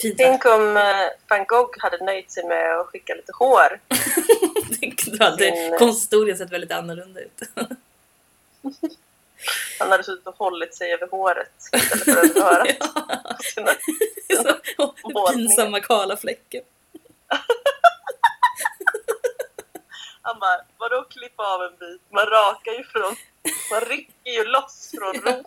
Fint? 0.00 0.18
Tänk 0.18 0.44
om 0.44 0.76
eh, 0.76 1.06
van 1.28 1.44
Gogh 1.44 1.78
hade 1.78 2.04
nöjt 2.04 2.30
sig 2.32 2.44
med 2.44 2.80
att 2.80 2.86
skicka 2.86 3.14
lite 3.14 3.32
hår. 3.38 3.80
Då 5.18 5.24
hade 5.24 5.36
Sin- 5.44 5.78
konsthistorien 5.78 6.38
sett 6.38 6.52
väldigt 6.52 6.72
annorlunda 6.72 7.20
ut. 7.20 7.40
Han 9.78 9.90
hade 9.90 10.04
suttit 10.04 10.26
och 10.26 10.36
hållit 10.38 10.74
sig 10.74 10.92
över 10.92 11.06
håret 11.06 11.50
istället 11.58 12.34
för 12.34 12.64
sina... 13.42 13.70
Så, 14.42 14.50
och 14.84 15.12
Målningar. 15.12 15.32
pinsamma 15.34 15.80
kala 15.80 16.16
fläcken. 16.16 16.62
Han 20.22 20.38
bara, 20.40 20.60
vadå 20.78 21.04
klippa 21.10 21.42
av 21.54 21.62
en 21.62 21.76
bit? 21.76 22.00
Man 22.10 22.26
rakar 22.26 22.72
ju 22.72 22.84
från... 22.84 23.16
Man 23.70 23.80
rycker 23.80 24.30
ju 24.30 24.44
loss 24.44 24.90
från 24.98 25.14
roten. 25.14 25.44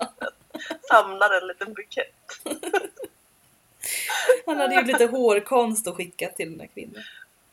Samlar 0.89 1.41
en 1.41 1.48
liten 1.48 1.74
bukett. 1.74 2.14
Han 4.46 4.58
hade 4.58 4.76
gjort 4.76 4.88
lite 4.88 5.06
hårkonst 5.06 5.88
och 5.88 5.96
skickat 5.98 6.36
till 6.36 6.52
den 6.52 6.60
här 6.60 6.68
kvinnan. 6.68 7.04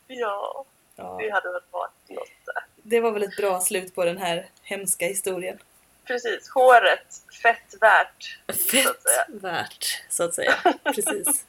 Ja, 0.06 0.64
Ja, 0.96 1.18
det 1.22 1.30
hade 1.30 1.52
väl 1.52 1.60
varit 1.70 1.90
något 2.08 2.28
där. 2.46 2.64
det 2.82 3.00
var 3.00 3.10
väl 3.10 3.22
ett 3.22 3.36
bra 3.36 3.60
slut 3.60 3.94
på 3.94 4.04
den 4.04 4.18
här 4.18 4.48
hemska 4.62 5.06
historien. 5.06 5.58
Precis, 6.04 6.48
håret, 6.48 7.06
fett 7.42 7.74
värt. 7.80 8.38
Så 8.48 8.52
Fett 8.54 8.86
att 8.86 9.02
säga. 9.02 9.24
värt, 9.28 10.02
så 10.08 10.22
att 10.24 10.34
säga. 10.34 10.54
Precis. 10.84 11.44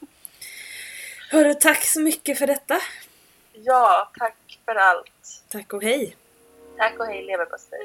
Hörru, 1.30 1.54
tack 1.54 1.84
så 1.84 2.00
mycket 2.00 2.38
för 2.38 2.46
detta. 2.46 2.78
Ja, 3.52 4.10
tack 4.18 4.58
för 4.64 4.74
allt. 4.74 5.42
Tack 5.48 5.72
och 5.72 5.82
hej. 5.82 6.16
Tack 6.76 6.98
och 7.00 7.06
hej 7.06 7.24
leverpastej. 7.26 7.78